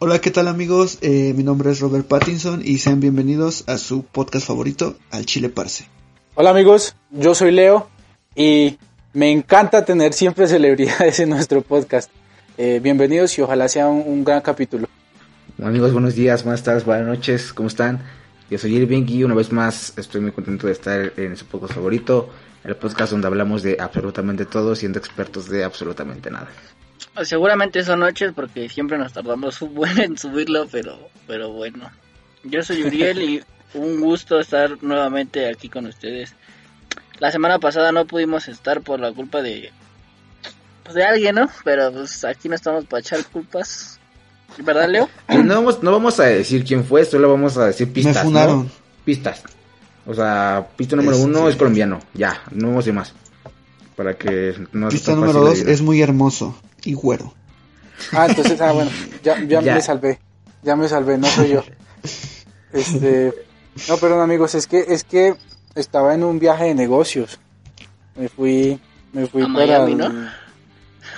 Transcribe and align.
Hola, 0.00 0.20
¿qué 0.20 0.30
tal 0.30 0.46
amigos? 0.46 0.98
Eh, 1.00 1.34
mi 1.36 1.42
nombre 1.42 1.72
es 1.72 1.80
Robert 1.80 2.06
Pattinson 2.06 2.62
y 2.64 2.78
sean 2.78 3.00
bienvenidos 3.00 3.64
a 3.66 3.78
su 3.78 4.04
podcast 4.04 4.46
favorito, 4.46 4.96
Al 5.10 5.26
Chile 5.26 5.48
Parse. 5.48 5.88
Hola 6.36 6.50
amigos, 6.50 6.94
yo 7.10 7.34
soy 7.34 7.50
Leo 7.50 7.88
y 8.36 8.78
me 9.12 9.32
encanta 9.32 9.84
tener 9.84 10.12
siempre 10.12 10.46
celebridades 10.46 11.18
en 11.18 11.30
nuestro 11.30 11.62
podcast. 11.62 12.12
Eh, 12.56 12.78
bienvenidos 12.80 13.36
y 13.38 13.42
ojalá 13.42 13.66
sea 13.68 13.88
un, 13.88 14.04
un 14.06 14.22
gran 14.22 14.40
capítulo. 14.40 14.86
Amigos, 15.60 15.92
buenos 15.92 16.14
días, 16.14 16.44
buenas 16.44 16.62
tardes, 16.62 16.84
buenas 16.84 17.08
noches, 17.08 17.52
¿cómo 17.52 17.66
están? 17.66 18.00
Yo 18.48 18.58
soy 18.58 18.76
Irving 18.76 19.04
y 19.08 19.24
una 19.24 19.34
vez 19.34 19.50
más 19.50 19.94
estoy 19.98 20.20
muy 20.20 20.30
contento 20.30 20.68
de 20.68 20.74
estar 20.74 21.12
en 21.16 21.36
su 21.36 21.44
podcast 21.46 21.74
favorito, 21.74 22.30
el 22.62 22.76
podcast 22.76 23.10
donde 23.10 23.26
hablamos 23.26 23.64
de 23.64 23.76
absolutamente 23.80 24.44
todo, 24.44 24.76
siendo 24.76 25.00
expertos 25.00 25.48
de 25.48 25.64
absolutamente 25.64 26.30
nada. 26.30 26.50
Seguramente 27.24 27.82
son 27.84 28.00
noches 28.00 28.32
porque 28.34 28.68
siempre 28.68 28.98
nos 28.98 29.12
tardamos 29.12 29.60
un 29.62 29.74
buen 29.74 29.98
en 30.00 30.18
subirlo, 30.18 30.66
pero, 30.70 30.98
pero 31.26 31.52
bueno. 31.52 31.90
Yo 32.44 32.62
soy 32.62 32.84
Uriel 32.84 33.22
y 33.22 33.42
un 33.74 34.00
gusto 34.00 34.38
estar 34.38 34.82
nuevamente 34.82 35.48
aquí 35.48 35.68
con 35.68 35.86
ustedes. 35.86 36.34
La 37.18 37.32
semana 37.32 37.58
pasada 37.58 37.92
no 37.92 38.06
pudimos 38.06 38.48
estar 38.48 38.80
por 38.80 39.00
la 39.00 39.12
culpa 39.12 39.42
de 39.42 39.72
pues 40.84 40.94
de 40.94 41.04
alguien, 41.04 41.34
¿no? 41.34 41.50
Pero 41.64 41.92
pues 41.92 42.24
aquí 42.24 42.48
no 42.48 42.54
estamos 42.54 42.86
para 42.86 43.00
echar 43.00 43.24
culpas. 43.26 43.98
¿Verdad, 44.58 44.88
Leo? 44.88 45.08
No 45.44 45.56
vamos, 45.56 45.82
no 45.82 45.92
vamos 45.92 46.18
a 46.18 46.24
decir 46.24 46.64
quién 46.64 46.84
fue, 46.84 47.04
solo 47.04 47.30
vamos 47.30 47.58
a 47.58 47.66
decir 47.66 47.92
pistas. 47.92 48.16
Me 48.16 48.22
funaron. 48.22 48.58
¿no? 48.64 48.70
Pistas. 49.04 49.42
O 50.06 50.14
sea, 50.14 50.66
pista 50.76 50.96
número 50.96 51.16
este... 51.16 51.28
uno 51.28 51.48
es 51.48 51.56
colombiano. 51.56 51.98
Ya, 52.14 52.42
no 52.52 52.68
vamos 52.68 52.76
a 52.76 52.84
decir 52.84 52.94
más. 52.94 53.12
Para 53.98 54.16
que 54.16 54.54
no 54.70 54.90
Pista 54.90 55.16
número 55.16 55.40
dos 55.40 55.58
es 55.58 55.82
muy 55.82 56.00
hermoso 56.00 56.54
y 56.84 56.94
güero. 56.94 57.34
Ah, 58.12 58.26
entonces, 58.28 58.60
ah, 58.60 58.70
bueno, 58.70 58.92
ya, 59.24 59.42
ya, 59.42 59.60
ya, 59.60 59.74
me 59.74 59.80
salvé. 59.82 60.20
Ya 60.62 60.76
me 60.76 60.88
salvé, 60.88 61.18
no 61.18 61.26
soy 61.26 61.48
yo. 61.48 61.64
Este. 62.72 63.34
No, 63.88 63.96
perdón, 63.96 64.20
amigos, 64.20 64.54
es 64.54 64.68
que, 64.68 64.84
es 64.86 65.02
que 65.02 65.34
estaba 65.74 66.14
en 66.14 66.22
un 66.22 66.38
viaje 66.38 66.66
de 66.66 66.76
negocios. 66.76 67.40
Me 68.14 68.28
fui, 68.28 68.78
me 69.12 69.26
fui 69.26 69.42
¿A 69.42 69.46
para, 69.46 69.80
Miami, 69.80 69.94
¿no? 69.96 70.30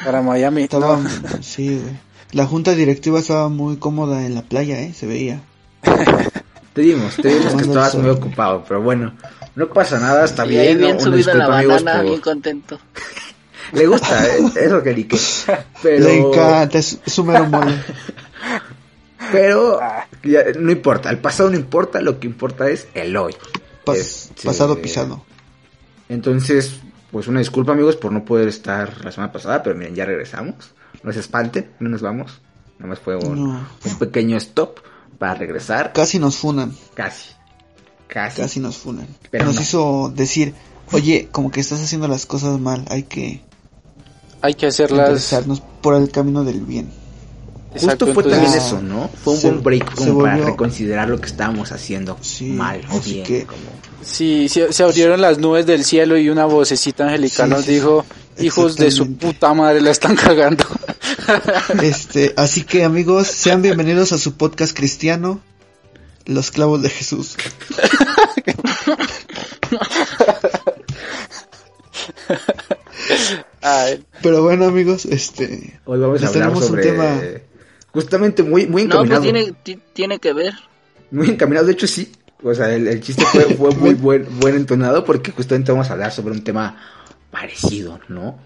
para 0.03 0.23
Miami. 0.23 0.63
Estaba, 0.63 0.97
No. 0.97 1.09
sí, 1.43 1.79
güey. 1.83 1.99
La 2.33 2.47
junta 2.47 2.75
directiva 2.75 3.19
estaba 3.19 3.51
muy 3.51 3.77
cómoda 3.77 4.25
en 4.25 4.35
la 4.35 4.41
playa, 4.41 4.81
¿eh? 4.81 4.95
Se 4.95 5.07
veía. 5.07 5.43
Te 6.73 6.81
dimos, 6.81 7.17
te 7.17 7.29
dimos 7.29 7.55
que 7.57 7.63
estabas 7.63 7.95
muy 7.97 8.09
ocupado, 8.09 8.65
pero 8.67 8.81
bueno, 8.81 9.13
no 9.57 9.69
pasa 9.69 9.99
nada, 9.99 10.25
está 10.25 10.47
Y 10.47 10.51
bien. 10.51 10.61
ahí 10.63 10.75
bien 10.77 11.01
subido 11.01 11.35
la 11.35 11.49
banana, 11.49 11.97
por- 11.97 12.05
bien 12.05 12.21
contento. 12.21 12.79
Le 13.73 13.87
gusta, 13.87 14.27
eh, 14.27 14.41
es 14.57 14.71
lo 14.71 14.83
que 14.83 14.95
dique. 14.95 15.17
Pero, 15.83 16.05
Le 16.05 16.19
encanta, 16.19 16.79
es 16.79 16.99
su 17.07 17.25
mero 17.25 17.47
mole. 17.47 17.73
pero 19.33 19.79
ya, 20.25 20.41
no 20.59 20.73
importa, 20.73 21.11
el 21.11 21.19
pasado 21.19 21.51
no 21.51 21.57
importa, 21.57 22.01
lo 22.01 22.19
que 22.19 22.27
importa 22.27 22.69
es 22.69 22.89
el 22.95 23.17
hoy. 23.17 23.35
Pas- 23.85 23.97
Este, 23.97 24.47
Pasado 24.47 24.81
pisado. 24.81 25.25
Entonces, 26.09 26.81
pues 27.13 27.29
una 27.29 27.39
disculpa 27.39 27.73
amigos 27.73 27.97
por 27.97 28.13
no 28.13 28.25
poder 28.25 28.49
estar 28.49 29.05
la 29.05 29.13
semana 29.13 29.33
pasada, 29.33 29.63
pero 29.63 29.77
miren, 29.77 29.95
ya 29.95 30.05
regresamos. 30.05 30.73
No 31.03 31.13
se 31.13 31.21
espanten, 31.21 31.71
no 31.79 31.89
nos 31.89 32.03
vamos. 32.03 32.41
Nada 32.79 32.91
más 32.91 32.99
fue 32.99 33.15
un, 33.17 33.45
No. 33.53 33.69
un 33.85 33.99
pequeño 33.99 34.37
stop 34.39 34.81
para 35.19 35.35
regresar. 35.35 35.93
Casi 35.93 36.19
nos 36.19 36.37
funan, 36.37 36.75
Casi. 36.95 37.31
Casi. 38.13 38.41
casi 38.43 38.61
nos 38.61 38.77
funan. 38.77 39.07
Pero 39.31 39.45
nos 39.47 39.55
no. 39.57 39.61
hizo 39.63 40.13
decir, 40.15 40.55
oye, 40.93 41.29
como 41.31 41.51
que 41.51 41.61
estás 41.61 41.81
haciendo 41.81 42.09
las 42.09 42.27
cosas 42.27 42.59
mal, 42.59 42.85
hay 42.89 43.05
que 43.05 43.41
Hay 44.43 44.55
que 44.55 44.67
hacerlas. 44.67 45.33
por 45.81 45.95
el 45.95 46.11
camino 46.11 46.43
del 46.45 46.61
bien. 46.63 46.91
Justo 47.73 47.89
fue 48.13 48.25
entonces- 48.25 48.33
también 48.33 48.53
eso, 48.55 48.83
¿no? 48.83 49.09
Fue 49.23 49.35
un 49.35 49.41
se- 49.41 49.49
buen 49.51 49.63
break 49.63 49.95
como 49.95 50.23
para 50.23 50.37
reconsiderar 50.39 51.09
lo 51.09 51.21
que 51.21 51.27
estábamos 51.27 51.71
haciendo 51.71 52.19
Sí, 52.21 52.47
mal 52.47 52.81
o 52.91 52.99
así 52.99 53.13
bien. 53.15 53.27
que- 53.27 53.47
como- 53.47 53.61
Sí, 54.05 54.49
se, 54.49 54.73
se 54.73 54.83
abrieron 54.83 55.21
las 55.21 55.39
nubes 55.39 55.67
del 55.67 55.85
cielo 55.85 56.19
y 56.19 56.31
una 56.31 56.47
vocecita 56.47 57.05
angelical 57.05 57.47
Sí, 57.49 57.55
nos 57.55 57.65
sí, 57.67 57.73
dijo, 57.75 58.05
hijos 58.41 58.77
de 58.77 58.91
su 58.91 59.15
puta 59.15 59.55
madre, 59.55 59.83
la 59.83 59.91
están 59.93 60.17
cagando. 60.17 60.65
Este, 61.83 62.35
así 62.37 62.65
que 62.65 62.83
amigos, 62.85 63.29
sean 63.29 63.63
bienvenidos 63.63 64.13
a 64.13 64.19
su 64.19 64.35
podcast 64.35 64.77
cristiano, 64.77 65.41
Los 66.27 66.51
Clavos 66.51 66.83
de 66.83 66.91
Jesús. 66.91 67.37
Ay, 73.63 74.05
Pero 74.23 74.43
bueno 74.43 74.67
amigos, 74.67 75.05
este, 75.05 75.79
Hoy 75.85 75.99
vamos 76.01 76.19
a 76.19 76.21
Les 76.23 76.29
hablar 76.31 76.43
tenemos 76.49 76.63
un 76.63 76.69
sobre... 76.69 76.83
tema- 76.83 77.21
Justamente 77.93 78.43
muy, 78.45 78.67
muy 78.69 78.85
No, 78.85 79.03
encaminado. 79.03 79.23
pues 79.23 79.33
tiene, 79.33 79.53
ti- 79.65 79.81
tiene 79.93 80.19
que 80.21 80.33
ver. 80.33 80.55
Muy 81.11 81.29
encaminado, 81.29 81.67
de 81.67 81.73
hecho 81.73 81.89
sí. 81.89 82.13
O 82.43 82.55
sea, 82.55 82.73
el, 82.73 82.87
el 82.87 83.01
chiste 83.01 83.25
fue, 83.27 83.43
fue 83.57 83.71
muy 83.75 83.95
buen, 83.95 84.27
buen 84.39 84.55
entonado 84.55 85.05
porque 85.05 85.33
justamente 85.33 85.73
vamos 85.73 85.91
a 85.91 85.95
hablar 85.95 86.13
sobre 86.13 86.33
un 86.33 86.45
tema 86.45 86.77
parecido, 87.31 87.99
¿no? 88.09 88.39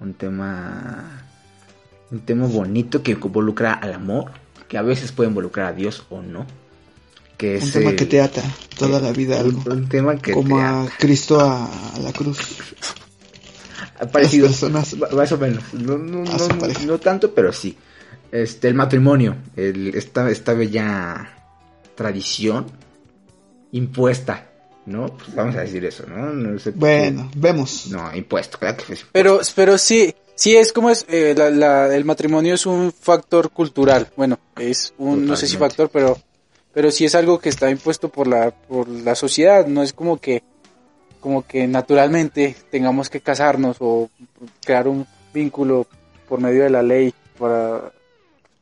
Un 0.00 0.14
tema... 0.14 1.18
Un 2.12 2.20
tema 2.20 2.46
bonito 2.46 3.02
que 3.02 3.12
involucra 3.12 3.72
al 3.72 3.94
amor, 3.94 4.32
que 4.68 4.76
a 4.76 4.82
veces 4.82 5.12
puede 5.12 5.30
involucrar 5.30 5.68
a 5.68 5.72
Dios 5.72 6.04
o 6.10 6.20
no. 6.20 6.46
Que 7.42 7.58
un 7.58 7.70
tema 7.72 7.90
el- 7.90 7.96
que 7.96 8.06
te 8.06 8.20
ata 8.20 8.42
toda 8.78 9.00
la 9.00 9.10
vida 9.12 9.40
algo. 9.40 9.62
un 9.70 9.88
tema 9.88 10.16
que 10.16 10.30
Como 10.32 10.56
te 10.58 10.62
a 10.62 10.82
ata. 10.82 10.92
Cristo 10.98 11.40
a, 11.40 11.66
a 11.94 11.98
la 11.98 12.12
cruz. 12.12 12.38
parecido, 14.12 14.46
las 14.48 14.58
personas- 14.60 14.96
más 15.12 15.32
o 15.32 15.38
menos. 15.38 15.62
No, 15.74 15.98
no, 15.98 16.22
no- 16.24 16.86
no 16.86 16.98
tanto, 16.98 17.32
pero 17.34 17.52
sí. 17.52 17.76
Este, 18.30 18.68
el 18.68 18.74
matrimonio, 18.74 19.36
el, 19.56 19.94
esta, 19.94 20.30
esta 20.30 20.54
bella 20.54 21.28
tradición 21.94 22.66
impuesta, 23.72 24.48
¿no? 24.86 25.06
Pues 25.16 25.34
vamos 25.34 25.56
a 25.56 25.60
decir 25.60 25.84
eso, 25.84 26.04
¿no? 26.06 26.32
No 26.32 26.58
sé 26.58 26.72
por 26.72 26.80
qué. 26.88 27.00
Bueno, 27.10 27.30
vemos. 27.36 27.86
No, 27.90 28.14
impuesto, 28.14 28.58
claro 28.58 28.76
que 28.86 28.96
sí. 28.96 29.02
Pero, 29.12 29.40
pero 29.54 29.78
sí, 29.78 30.14
sí 30.34 30.56
es 30.56 30.72
como 30.72 30.90
es, 30.90 31.04
eh, 31.08 31.34
la- 31.36 31.50
la- 31.50 31.94
el 31.94 32.04
matrimonio 32.04 32.54
es 32.54 32.66
un 32.66 32.92
factor 32.92 33.50
cultural. 33.50 34.08
Bueno, 34.16 34.38
es 34.58 34.94
un, 34.98 35.26
no 35.26 35.36
sé 35.36 35.46
si 35.46 35.56
factor, 35.56 35.90
pero, 35.92 36.18
pero 36.74 36.90
sí 36.90 37.04
es 37.04 37.14
algo 37.14 37.38
que 37.38 37.48
está 37.48 37.70
impuesto 37.70 38.08
por 38.08 38.26
la, 38.26 38.50
por 38.50 38.88
la 38.88 39.14
sociedad. 39.14 39.66
No 39.66 39.82
es 39.82 39.92
como 39.92 40.18
que, 40.20 40.42
como 41.20 41.46
que 41.46 41.66
naturalmente 41.66 42.56
tengamos 42.70 43.10
que 43.10 43.20
casarnos 43.20 43.76
o 43.80 44.08
crear 44.64 44.88
un 44.88 45.06
vínculo 45.34 45.86
por 46.28 46.40
medio 46.40 46.62
de 46.64 46.70
la 46.70 46.82
ley 46.82 47.12
para, 47.38 47.92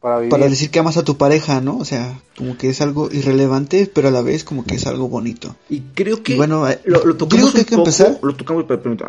para 0.01 0.17
vivir. 0.19 0.31
Para 0.31 0.49
decir 0.49 0.71
que 0.71 0.79
amas 0.81 0.97
a 0.97 1.05
tu 1.05 1.17
pareja, 1.17 1.61
¿no? 1.61 1.79
O 1.79 1.85
sea, 1.85 2.19
como 2.37 2.57
que 2.59 2.69
es 2.71 2.81
algo 2.81 3.09
irrelevante, 3.13 3.91
pero 3.93 4.09
a 4.09 4.11
la 4.11 4.23
vez 4.23 4.45
como 4.45 4.65
que 4.65 4.75
es 4.75 4.87
algo 4.87 5.09
bonito. 5.09 5.55
Y 5.69 5.81
creo 5.95 6.23
que 6.23 6.35
Y 6.35 6.37
bueno, 6.37 6.69
eh, 6.69 6.81
lo, 6.85 7.05
lo 7.05 7.13
yo 7.13 7.17
tocamos 7.17 7.37
digo 7.37 7.53
que 7.53 7.59
hay 7.59 7.63
un 7.63 7.67
que 7.67 7.77
poco, 7.77 7.89
empezar. 7.89 8.19
lo 8.23 8.35
tocamos, 8.35 8.65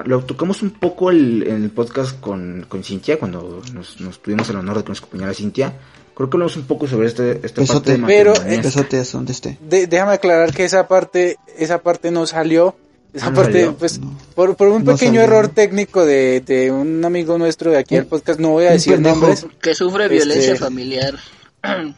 lo 0.08 0.24
tocamos 0.26 0.62
un 0.62 0.70
poco 0.72 1.10
el- 1.10 1.44
en 1.48 1.64
el 1.64 1.72
podcast 1.72 2.20
con, 2.20 2.66
con 2.70 2.84
Cintia, 2.84 3.18
cuando 3.18 3.62
nos, 3.74 4.00
nos 4.00 4.22
tuvimos 4.22 4.50
el 4.50 4.58
honor 4.58 4.78
de 4.78 4.84
que 4.84 4.90
nos 4.90 5.00
acompañara 5.00 5.34
Cintia. 5.34 5.74
Creo 6.16 6.30
que 6.30 6.36
hablamos 6.36 6.56
un 6.58 6.64
poco 6.64 6.88
sobre 6.88 7.08
este, 7.08 7.40
esta 7.44 7.62
Besote. 7.62 7.98
parte 7.98 8.02
de 8.02 8.08
Pero, 8.08 8.32
hasta 8.34 9.04
donde 9.18 9.32
esté. 9.32 9.58
De- 9.62 9.88
déjame 9.88 10.14
aclarar 10.14 10.54
que 10.54 10.66
esa 10.66 10.88
parte, 10.88 11.38
esa 11.58 11.80
parte 11.80 12.12
no 12.12 12.26
salió. 12.28 12.76
Esa 13.14 13.28
Ah, 13.28 13.30
¿no 13.32 13.36
parte, 13.36 13.54
salió? 13.54 13.76
pues, 13.78 14.00
No. 14.00 14.18
por, 14.36 14.56
por 14.56 14.68
un 14.70 14.84
No 14.86 14.94
pequeño 14.94 15.20
salió. 15.20 15.22
error 15.22 15.48
técnico 15.50 16.06
de, 16.06 16.42
de 16.42 16.72
un 16.72 17.04
amigo 17.04 17.38
nuestro 17.38 17.72
de 17.72 17.78
aquí 17.78 17.96
del 17.96 18.06
podcast, 18.06 18.40
no 18.40 18.50
voy 18.50 18.66
a 18.66 18.72
decir 18.72 18.94
pendejo. 18.94 19.16
nombres. 19.18 19.46
Que 19.62 19.74
sufre 19.76 20.04
Este- 20.06 20.16
violencia 20.16 20.56
familiar. 20.58 21.16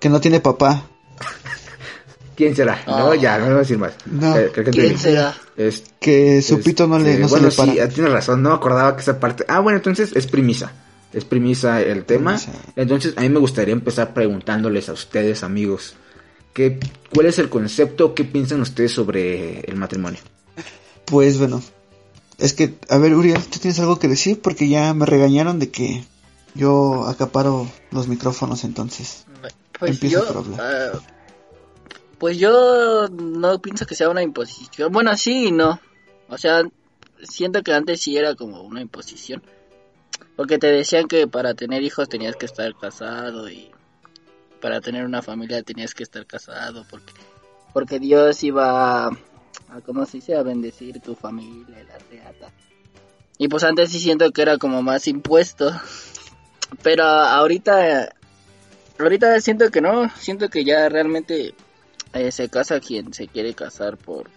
Que 0.00 0.08
no 0.08 0.20
tiene 0.20 0.40
papá. 0.40 0.86
¿Quién 2.34 2.56
será? 2.56 2.80
Ah. 2.86 2.98
No, 3.00 3.14
ya, 3.14 3.38
no 3.38 3.44
voy 3.46 3.54
a 3.54 3.58
decir 3.58 3.76
más. 3.78 3.92
No. 4.06 4.36
Eh, 4.36 4.50
creo 4.52 4.64
que 4.64 4.70
¿Quién 4.70 4.98
será? 4.98 5.36
Es- 5.56 5.84
Que 6.00 6.40
su 6.40 6.60
pito 6.60 6.86
no 6.86 6.98
le, 6.98 7.10
este, 7.10 7.22
no 7.22 7.28
bueno, 7.28 7.50
se 7.50 7.62
le 7.66 7.70
sí, 7.72 7.76
para. 7.76 7.84
ah, 7.86 7.92
tienes 7.92 8.12
razón, 8.12 8.42
no 8.42 8.48
me 8.50 8.54
acordaba 8.56 8.96
que 8.96 9.02
esa 9.02 9.20
parte... 9.20 9.44
Ah, 9.48 9.60
bueno, 9.60 9.76
entonces 9.76 10.10
es 10.14 10.26
premisa. 10.26 10.72
Es 11.12 11.24
premisa 11.24 11.80
el 11.82 12.04
tema. 12.04 12.36
Premisa. 12.36 12.52
Entonces, 12.76 13.14
a 13.16 13.20
mí 13.20 13.28
me 13.28 13.38
gustaría 13.38 13.72
empezar 13.72 14.14
preguntándoles 14.14 14.88
a 14.88 14.92
ustedes, 14.92 15.42
amigos, 15.42 15.94
¿qué, 16.54 16.78
¿cuál 17.14 17.26
es 17.26 17.38
el 17.38 17.48
concepto? 17.48 18.14
¿Qué 18.14 18.24
piensan 18.24 18.60
ustedes 18.60 18.92
sobre 18.92 19.60
el 19.60 19.76
matrimonio? 19.76 20.20
Pues 21.04 21.38
bueno, 21.38 21.62
es 22.38 22.54
que, 22.54 22.74
a 22.88 22.98
ver, 22.98 23.14
Uriel, 23.14 23.42
¿tú 23.44 23.58
tienes 23.58 23.78
algo 23.80 23.98
que 23.98 24.08
decir? 24.08 24.40
Porque 24.40 24.68
ya 24.68 24.94
me 24.94 25.06
regañaron 25.06 25.58
de 25.58 25.70
que 25.70 26.04
yo 26.54 27.06
acaparo 27.06 27.70
los 27.90 28.08
micrófonos, 28.08 28.64
entonces. 28.64 29.26
Pues 29.78 29.92
Empieza 29.92 30.20
yo, 30.20 30.26
por 30.26 30.36
hablar. 30.38 30.60
ah, 30.60 31.00
pues 32.18 32.38
yo 32.38 33.08
no 33.08 33.60
pienso 33.60 33.84
que 33.84 33.94
sea 33.96 34.08
una 34.08 34.22
imposición. 34.22 34.92
Bueno, 34.92 35.16
sí 35.16 35.48
y 35.48 35.52
no. 35.52 35.80
O 36.28 36.38
sea, 36.38 36.62
siento 37.22 37.62
que 37.62 37.72
antes 37.72 38.00
sí 38.00 38.16
era 38.16 38.34
como 38.36 38.62
una 38.62 38.80
imposición. 38.80 39.42
Porque 40.36 40.58
te 40.58 40.68
decían 40.68 41.08
que 41.08 41.26
para 41.26 41.54
tener 41.54 41.82
hijos 41.82 42.08
tenías 42.08 42.36
que 42.36 42.46
estar 42.46 42.74
casado 42.74 43.50
y 43.50 43.70
para 44.60 44.80
tener 44.80 45.04
una 45.04 45.22
familia 45.22 45.62
tenías 45.62 45.94
que 45.94 46.04
estar 46.04 46.24
casado 46.24 46.86
porque 46.88 47.12
porque 47.72 47.98
Dios 47.98 48.42
iba 48.44 49.06
a, 49.06 49.08
a 49.08 49.80
¿cómo 49.84 50.04
se 50.04 50.18
dice? 50.18 50.36
a 50.36 50.42
bendecir 50.42 51.00
tu 51.00 51.14
familia 51.14 51.82
la 51.84 51.98
reata. 52.10 52.52
Y 53.38 53.48
pues 53.48 53.64
antes 53.64 53.90
sí 53.90 53.98
siento 53.98 54.30
que 54.30 54.42
era 54.42 54.58
como 54.58 54.82
más 54.82 55.08
impuesto. 55.08 55.72
Pero 56.82 57.04
ahorita 57.04 58.14
ahorita 58.98 59.40
siento 59.40 59.70
que 59.70 59.80
no, 59.80 60.08
siento 60.16 60.48
que 60.48 60.64
ya 60.64 60.88
realmente 60.88 61.54
eh, 62.14 62.30
se 62.30 62.48
casa 62.48 62.80
quien 62.80 63.12
se 63.12 63.26
quiere 63.28 63.54
casar 63.54 63.96
por 63.96 64.30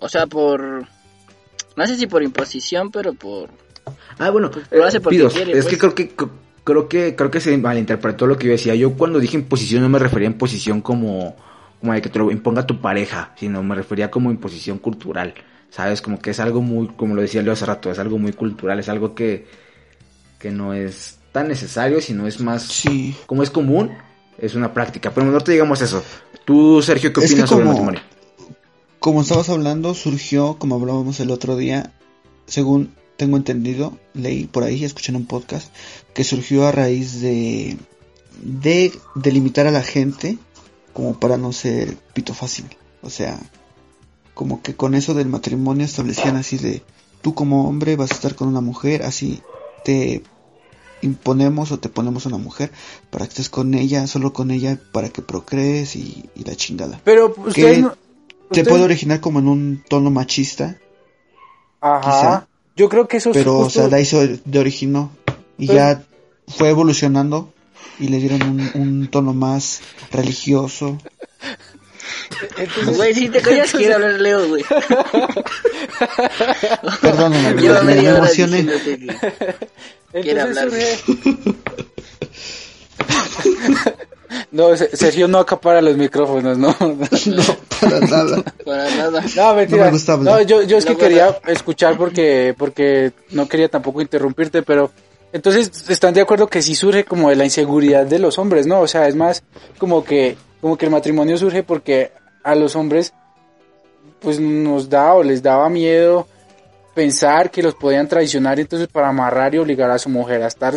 o 0.00 0.08
sea, 0.08 0.26
por 0.26 0.88
no 1.76 1.86
sé 1.86 1.96
si 1.96 2.06
por 2.08 2.22
imposición, 2.22 2.90
pero 2.90 3.14
por 3.14 3.50
Ah, 4.18 4.30
bueno, 4.30 4.50
Lo 4.70 4.84
hace 4.84 5.00
porque 5.00 5.18
Pidos, 5.18 5.34
quiere, 5.34 5.52
es 5.52 5.64
pues. 5.64 5.74
que 5.74 5.78
creo 5.78 5.94
que 5.94 6.12
creo 6.64 6.88
que 6.88 7.16
creo 7.16 7.30
que 7.30 7.40
se 7.40 7.56
malinterpretó 7.58 8.26
lo 8.26 8.38
que 8.38 8.46
yo 8.46 8.52
decía. 8.52 8.74
Yo 8.74 8.92
cuando 8.94 9.18
dije 9.20 9.36
imposición 9.36 9.82
no 9.82 9.88
me 9.88 9.98
refería 9.98 10.28
a 10.28 10.32
imposición 10.32 10.80
como 10.80 11.36
como 11.80 11.92
de 11.94 12.00
que 12.02 12.08
te 12.08 12.18
lo 12.20 12.30
imponga 12.30 12.64
tu 12.66 12.80
pareja, 12.80 13.32
sino 13.36 13.62
me 13.62 13.74
refería 13.74 14.10
como 14.10 14.30
imposición 14.30 14.78
cultural. 14.78 15.34
¿Sabes? 15.70 16.02
Como 16.02 16.18
que 16.20 16.30
es 16.30 16.38
algo 16.38 16.60
muy, 16.60 16.88
como 16.88 17.14
lo 17.14 17.22
decía 17.22 17.40
Leo 17.42 17.54
hace 17.54 17.64
rato, 17.66 17.90
es 17.90 17.98
algo 17.98 18.18
muy 18.18 18.32
cultural, 18.34 18.78
es 18.78 18.88
algo 18.90 19.14
que, 19.14 19.46
que 20.38 20.50
no 20.50 20.74
es 20.74 21.18
tan 21.32 21.48
necesario, 21.48 22.00
sino 22.02 22.26
es 22.26 22.40
más, 22.40 22.64
Sí. 22.64 23.16
como 23.26 23.42
es 23.42 23.48
común, 23.50 23.90
es 24.38 24.54
una 24.54 24.74
práctica. 24.74 25.10
Pero 25.14 25.26
no 25.26 25.40
te 25.40 25.52
digamos 25.52 25.80
eso. 25.80 26.04
Tú, 26.44 26.82
Sergio, 26.82 27.10
¿qué 27.14 27.20
Es 27.20 27.26
que 27.28 27.32
opinas 27.32 27.48
sobre 27.48 27.62
el 27.62 27.68
como- 27.70 27.84
matrimonio? 27.86 28.00
Como 28.98 29.22
estabas 29.22 29.48
hablando, 29.48 29.94
surgió, 29.94 30.56
como 30.58 30.74
hablábamos 30.76 31.18
el 31.20 31.30
otro 31.30 31.56
día, 31.56 31.92
según 32.46 32.92
tengo 33.22 33.36
entendido, 33.36 33.96
leí 34.14 34.46
por 34.46 34.64
ahí, 34.64 34.82
escuché 34.82 35.12
en 35.12 35.16
un 35.16 35.26
podcast, 35.26 35.72
que 36.12 36.24
surgió 36.24 36.66
a 36.66 36.72
raíz 36.72 37.20
de, 37.20 37.76
de 38.42 38.92
delimitar 39.14 39.68
a 39.68 39.70
la 39.70 39.84
gente 39.84 40.38
como 40.92 41.20
para 41.20 41.36
no 41.36 41.52
ser 41.52 41.96
pito 42.14 42.34
fácil. 42.34 42.64
O 43.00 43.10
sea, 43.10 43.38
como 44.34 44.60
que 44.60 44.74
con 44.74 44.96
eso 44.96 45.14
del 45.14 45.28
matrimonio 45.28 45.84
establecían 45.84 46.34
así 46.34 46.58
de, 46.58 46.82
tú 47.20 47.32
como 47.32 47.68
hombre 47.68 47.94
vas 47.94 48.10
a 48.10 48.14
estar 48.14 48.34
con 48.34 48.48
una 48.48 48.60
mujer, 48.60 49.04
así 49.04 49.40
te 49.84 50.24
imponemos 51.00 51.70
o 51.70 51.78
te 51.78 51.88
ponemos 51.88 52.26
una 52.26 52.38
mujer 52.38 52.72
para 53.10 53.26
que 53.26 53.30
estés 53.30 53.50
con 53.50 53.72
ella, 53.74 54.08
solo 54.08 54.32
con 54.32 54.50
ella, 54.50 54.80
para 54.90 55.10
que 55.10 55.22
procrees 55.22 55.94
y, 55.94 56.28
y 56.34 56.42
la 56.42 56.56
chingada. 56.56 57.00
Pero 57.04 57.32
ustedes 57.36 57.76
Que 57.76 57.82
no... 57.82 57.96
Te 58.50 58.64
puede 58.64 58.82
originar 58.82 59.20
como 59.20 59.38
en 59.38 59.46
un 59.46 59.84
tono 59.88 60.10
machista, 60.10 60.76
Ajá. 61.80 62.00
quizá. 62.00 62.48
Yo 62.76 62.88
creo 62.88 63.06
que 63.08 63.18
eso 63.18 63.30
es 63.30 63.36
pero 63.36 63.58
o 63.58 63.64
justo- 63.64 63.80
sea, 63.80 63.88
la 63.88 64.00
hizo 64.00 64.26
de 64.26 64.58
originó 64.58 65.10
y 65.58 65.66
Pero- 65.66 65.78
ya 65.78 66.02
fue 66.48 66.70
evolucionando 66.70 67.52
y 67.98 68.08
le 68.08 68.18
dieron 68.18 68.42
un, 68.42 68.70
un 68.74 69.08
tono 69.08 69.32
más 69.34 69.80
religioso. 70.10 70.98
Entonces- 72.56 72.96
Güey, 72.96 73.14
si 73.14 73.28
te 73.28 73.40
callas 73.42 73.72
quiere 73.72 73.94
hablar 73.94 74.12
Leo, 74.20 74.48
güey. 74.48 74.64
Perdóname, 77.00 77.54
me, 77.54 77.82
me 77.82 78.08
emocioné. 78.08 78.66
Entonces 80.12 80.40
hablar. 80.40 80.58
no, 84.50 84.76
Se- 84.76 84.96
Sergio 84.96 85.28
no 85.28 85.38
acapara 85.38 85.80
los 85.80 85.96
micrófonos, 85.96 86.58
¿no? 86.58 86.68
No, 86.80 87.42
para 87.80 88.00
nada. 88.00 88.42
Para 88.64 88.90
nada. 88.96 89.22
No, 89.36 89.54
mentira. 89.54 89.78
No 89.78 89.84
me 89.86 89.90
gusta 89.92 90.12
hablar. 90.14 90.34
No, 90.34 90.42
yo, 90.42 90.62
yo 90.62 90.76
es 90.78 90.84
que 90.84 90.92
No, 90.92 90.98
quería 90.98 91.38
escuchar 91.46 91.96
porque, 91.96 92.54
porque 92.56 93.12
no 93.30 93.48
quería 93.48 93.68
tampoco 93.68 94.00
interrumpirte, 94.00 94.62
pero 94.62 94.90
entonces 95.32 95.70
están 95.88 96.14
de 96.14 96.20
acuerdo 96.20 96.46
que 96.46 96.62
sí 96.62 96.74
surge 96.74 97.04
como 97.04 97.30
de 97.30 97.36
la 97.36 97.44
inseguridad 97.44 98.04
de 98.06 98.18
los 98.18 98.38
hombres, 98.38 98.66
¿no? 98.66 98.80
O 98.80 98.88
sea, 98.88 99.08
es 99.08 99.14
más 99.16 99.42
como 99.78 100.04
que, 100.04 100.36
como 100.60 100.76
que 100.76 100.86
el 100.86 100.90
matrimonio 100.92 101.36
surge 101.38 101.62
porque 101.62 102.12
a 102.44 102.54
los 102.54 102.76
hombres 102.76 103.12
pues 104.20 104.38
nos 104.38 104.88
da 104.88 105.14
o 105.14 105.22
les 105.22 105.42
daba 105.42 105.68
miedo 105.68 106.28
pensar 106.94 107.50
que 107.50 107.62
los 107.62 107.74
podían 107.74 108.06
traicionar 108.06 108.60
entonces 108.60 108.86
para 108.88 109.08
amarrar 109.08 109.54
y 109.54 109.58
obligar 109.58 109.90
a 109.90 109.98
su 109.98 110.08
mujer 110.10 110.42
a 110.42 110.48
estar 110.48 110.74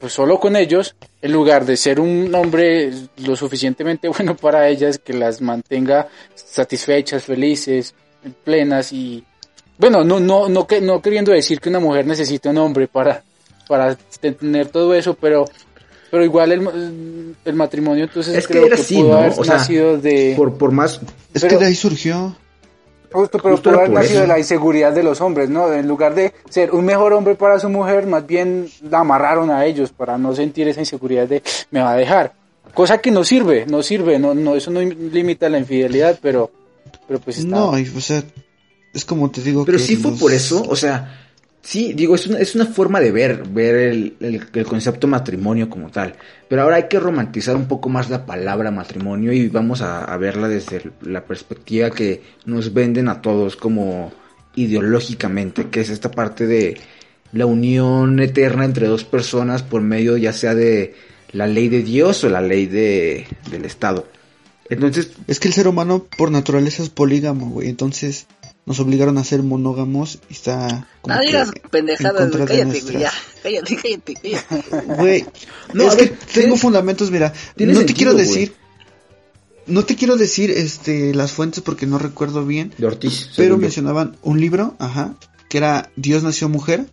pues 0.00 0.12
solo 0.12 0.38
con 0.40 0.56
ellos 0.56 0.94
en 1.22 1.32
lugar 1.32 1.64
de 1.64 1.76
ser 1.76 2.00
un 2.00 2.34
hombre 2.34 2.90
lo 3.18 3.36
suficientemente 3.36 4.08
bueno 4.08 4.36
para 4.36 4.68
ellas 4.68 4.98
que 4.98 5.12
las 5.14 5.40
mantenga 5.40 6.08
satisfechas, 6.34 7.24
felices, 7.24 7.94
plenas 8.44 8.92
y 8.92 9.24
bueno, 9.78 10.04
no 10.04 10.20
no 10.20 10.48
no 10.48 10.66
que 10.66 10.80
no 10.80 11.00
queriendo 11.00 11.32
decir 11.32 11.60
que 11.60 11.68
una 11.68 11.80
mujer 11.80 12.06
necesita 12.06 12.50
un 12.50 12.58
hombre 12.58 12.88
para 12.88 13.22
para 13.68 13.96
tener 14.20 14.68
todo 14.68 14.94
eso, 14.94 15.14
pero 15.14 15.44
pero 16.10 16.24
igual 16.24 16.52
el, 16.52 17.34
el 17.44 17.54
matrimonio 17.54 18.04
entonces 18.04 18.36
Es 18.36 18.46
que 18.46 18.52
creo 18.54 18.66
era 18.66 18.76
que 18.76 18.82
así, 18.82 18.96
pudo 18.96 19.08
¿no? 19.08 19.16
haber 19.16 19.32
O 19.38 19.44
sea, 19.44 19.54
nacido 19.54 19.96
de 19.98 20.34
Por, 20.36 20.58
por 20.58 20.70
más, 20.70 21.00
Es 21.32 21.40
Pero- 21.40 21.48
que 21.48 21.64
de 21.64 21.66
ahí 21.70 21.74
surgió. 21.74 22.36
Justo, 23.12 23.38
pero 23.38 23.56
Justo 23.56 23.72
por 23.72 23.90
nacido 23.90 24.22
de 24.22 24.26
la 24.26 24.38
inseguridad 24.38 24.92
de 24.92 25.02
los 25.02 25.20
hombres, 25.20 25.48
¿no? 25.48 25.72
En 25.72 25.86
lugar 25.86 26.14
de 26.14 26.32
ser 26.48 26.72
un 26.72 26.84
mejor 26.84 27.12
hombre 27.12 27.34
para 27.34 27.58
su 27.58 27.68
mujer, 27.68 28.06
más 28.06 28.26
bien 28.26 28.68
la 28.88 29.00
amarraron 29.00 29.50
a 29.50 29.64
ellos 29.64 29.92
para 29.92 30.18
no 30.18 30.34
sentir 30.34 30.68
esa 30.68 30.80
inseguridad 30.80 31.28
de 31.28 31.42
me 31.70 31.80
va 31.80 31.92
a 31.92 31.96
dejar. 31.96 32.34
Cosa 32.74 32.98
que 32.98 33.10
no 33.10 33.22
sirve, 33.24 33.66
no 33.66 33.82
sirve, 33.82 34.18
no, 34.18 34.34
no, 34.34 34.56
eso 34.56 34.70
no 34.70 34.80
limita 34.80 35.48
la 35.48 35.58
infidelidad, 35.58 36.18
pero, 36.22 36.50
pero 37.06 37.20
pues 37.20 37.38
está. 37.38 37.50
No, 37.50 37.78
y, 37.78 37.86
o 37.88 38.00
sea, 38.00 38.22
es 38.94 39.04
como 39.04 39.30
te 39.30 39.42
digo 39.42 39.64
Pero 39.64 39.78
que 39.78 39.84
sí 39.84 39.96
fue 39.96 40.12
por 40.12 40.32
eso, 40.32 40.64
o 40.68 40.76
sea, 40.76 41.31
sí, 41.62 41.92
digo, 41.94 42.14
es 42.16 42.26
una, 42.26 42.38
es 42.38 42.54
una 42.54 42.66
forma 42.66 43.00
de 43.00 43.12
ver, 43.12 43.44
ver 43.48 43.74
el, 43.76 44.16
el- 44.20 44.46
el 44.52 44.64
concepto 44.66 45.06
matrimonio 45.08 45.70
como 45.70 45.90
tal. 45.90 46.14
Pero 46.48 46.62
ahora 46.62 46.76
hay 46.76 46.88
que 46.88 47.00
romantizar 47.00 47.56
un 47.56 47.66
poco 47.66 47.88
más 47.88 48.10
la 48.10 48.26
palabra 48.26 48.70
matrimonio 48.70 49.32
y 49.32 49.48
vamos 49.48 49.80
a, 49.80 50.04
a 50.04 50.16
verla 50.18 50.48
desde 50.48 50.82
la 51.02 51.24
perspectiva 51.24 51.90
que 51.90 52.22
nos 52.44 52.74
venden 52.74 53.08
a 53.08 53.22
todos 53.22 53.56
como 53.56 54.12
ideológicamente, 54.54 55.68
que 55.68 55.80
es 55.80 55.88
esta 55.90 56.10
parte 56.10 56.46
de 56.46 56.78
la 57.32 57.46
unión 57.46 58.20
eterna 58.20 58.64
entre 58.64 58.86
dos 58.88 59.04
personas 59.04 59.62
por 59.62 59.80
medio 59.80 60.16
ya 60.16 60.32
sea 60.32 60.54
de 60.54 60.94
la 61.32 61.46
ley 61.46 61.68
de 61.68 61.82
Dios 61.82 62.24
o 62.24 62.28
la 62.28 62.42
ley 62.42 62.66
de, 62.66 63.26
del 63.50 63.64
Estado. 63.64 64.06
Entonces, 64.68 65.12
Es 65.26 65.40
que 65.40 65.48
el 65.48 65.54
ser 65.54 65.68
humano 65.68 66.06
por 66.18 66.30
naturaleza 66.30 66.82
es 66.82 66.88
polígamo, 66.90 67.50
güey. 67.50 67.68
Entonces 67.68 68.26
nos 68.64 68.78
obligaron 68.80 69.18
a 69.18 69.24
ser 69.24 69.42
monógamos 69.42 70.18
y 70.30 70.34
está 70.34 70.86
como 71.00 71.16
No 71.16 71.20
digas 71.22 71.48
en 71.54 71.70
pendejadas, 71.70 72.30
güey. 72.30 72.40
de 72.42 72.46
Cállate, 72.46 72.80
güey. 72.80 72.98
Ya. 73.00 73.12
Cállate, 73.42 73.76
cállate, 73.76 74.14
cállate. 74.14 74.86
Güey, 74.98 75.24
No, 75.74 75.84
es 75.88 75.94
que 75.96 76.02
ver, 76.04 76.10
tengo 76.18 76.26
tiene- 76.32 76.56
fundamentos, 76.58 77.10
mira. 77.10 77.32
No 77.32 77.66
te 77.66 77.74
sentido, 77.74 77.96
quiero 77.96 78.14
decir, 78.14 78.54
no 79.66 79.84
te 79.84 79.96
quiero 79.96 80.16
decir 80.16 80.50
este 80.50 81.14
las 81.14 81.32
fuentes 81.32 81.62
porque 81.62 81.86
no 81.86 81.98
recuerdo 81.98 82.44
bien, 82.44 82.72
de 82.78 82.86
Ortiz. 82.86 83.30
pero 83.36 83.56
mencionaban 83.58 84.16
un 84.22 84.40
libro, 84.40 84.74
ajá, 84.78 85.14
que 85.48 85.58
era 85.58 85.90
Dios 85.96 86.22
nació 86.22 86.48
mujer, 86.48 86.86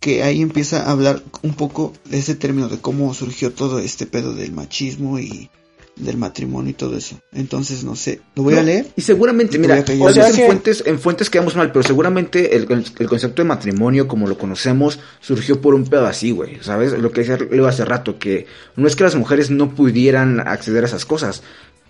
que 0.00 0.22
ahí 0.22 0.42
empieza 0.42 0.82
a 0.84 0.90
hablar 0.90 1.22
un 1.42 1.54
poco 1.54 1.92
de 2.04 2.18
ese 2.18 2.34
término 2.34 2.68
de 2.68 2.78
cómo 2.78 3.12
surgió 3.14 3.52
todo 3.52 3.78
este 3.78 4.06
pedo 4.06 4.34
del 4.34 4.52
machismo 4.52 5.18
y 5.18 5.48
del 5.96 6.16
matrimonio 6.16 6.70
y 6.70 6.74
todo 6.74 6.96
eso. 6.96 7.20
Entonces, 7.32 7.84
no 7.84 7.94
sé, 7.96 8.20
lo 8.34 8.42
voy 8.42 8.54
No, 8.54 8.60
a 8.60 8.62
leer. 8.64 8.86
Y 8.96 9.02
seguramente, 9.02 9.56
Y 9.56 9.60
mira, 9.60 9.84
O 10.00 10.12
sea 10.12 10.28
en 10.28 10.34
que- 10.36 10.46
fuentes, 10.46 10.82
en 10.86 10.98
fuentes 10.98 11.30
quedamos 11.30 11.54
mal, 11.56 11.70
pero 11.72 11.82
seguramente 11.84 12.56
el, 12.56 12.66
el 12.98 13.08
concepto 13.08 13.42
de 13.42 13.48
matrimonio, 13.48 14.08
como 14.08 14.26
lo 14.26 14.36
conocemos, 14.36 14.98
surgió 15.20 15.60
por 15.60 15.74
un 15.74 15.84
pedo 15.84 16.06
así, 16.06 16.30
güey. 16.32 16.58
¿Sabes? 16.62 16.92
Lo 16.98 17.12
que 17.12 17.20
decía 17.20 17.38
Leo 17.50 17.66
hace 17.66 17.84
rato, 17.84 18.18
que 18.18 18.46
no 18.76 18.88
es 18.88 18.96
que 18.96 19.04
las 19.04 19.14
mujeres 19.14 19.50
no 19.50 19.74
pudieran 19.74 20.40
acceder 20.40 20.82
a 20.84 20.86
esas 20.88 21.04
cosas, 21.04 21.42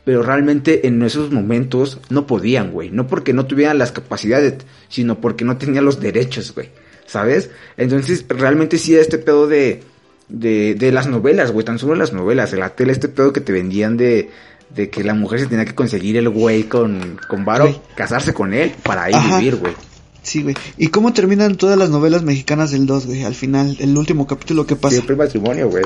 pero 0.04 0.22
realmente 0.22 0.86
en 0.86 1.02
esos 1.02 1.30
momentos 1.32 1.98
no 2.10 2.26
podían, 2.26 2.72
güey. 2.72 2.90
No 2.90 3.06
porque 3.06 3.32
no 3.32 3.46
tuvieran 3.46 3.78
las 3.78 3.90
capacidades, 3.92 4.54
sino 4.90 5.18
porque 5.20 5.46
no 5.46 5.56
tenían 5.56 5.86
los 5.86 5.98
derechos, 6.00 6.52
güey. 6.54 6.68
¿Sabes? 7.06 7.50
Entonces, 7.78 8.24
realmente 8.28 8.76
sí 8.78 8.94
este 8.96 9.18
pedo 9.18 9.46
de, 9.46 9.82
de, 10.28 10.74
de 10.74 10.92
las 10.92 11.06
novelas, 11.06 11.52
güey, 11.52 11.64
tan 11.64 11.78
solo 11.78 11.94
las 11.94 12.12
novelas, 12.12 12.50
de 12.50 12.58
la 12.58 12.70
tele, 12.70 12.92
este 12.92 13.08
pedo 13.08 13.32
que 13.32 13.40
te 13.40 13.52
vendían 13.52 13.96
de, 13.96 14.30
de 14.74 14.90
que 14.90 15.04
la 15.04 15.14
mujer 15.14 15.40
se 15.40 15.46
tenía 15.46 15.64
que 15.64 15.74
conseguir 15.74 16.16
el 16.16 16.28
güey 16.28 16.64
con, 16.64 17.18
con 17.28 17.44
varo, 17.44 17.64
Güey. 17.64 17.80
casarse 17.94 18.32
con 18.34 18.54
él 18.54 18.74
para 18.82 19.04
ahí 19.04 19.14
Ajá. 19.14 19.38
vivir, 19.38 19.56
güey. 19.56 19.74
Sí, 20.22 20.42
güey. 20.42 20.54
¿Y 20.78 20.88
cómo 20.88 21.12
terminan 21.12 21.56
todas 21.56 21.76
las 21.78 21.90
novelas 21.90 22.22
mexicanas 22.22 22.70
del 22.70 22.86
2, 22.86 23.06
güey? 23.06 23.24
Al 23.24 23.34
final, 23.34 23.76
el 23.78 23.96
último 23.98 24.26
capítulo 24.26 24.66
que 24.66 24.74
pasa, 24.74 24.94
Siempre 24.94 25.16
matrimonio, 25.16 25.68
güey. 25.68 25.84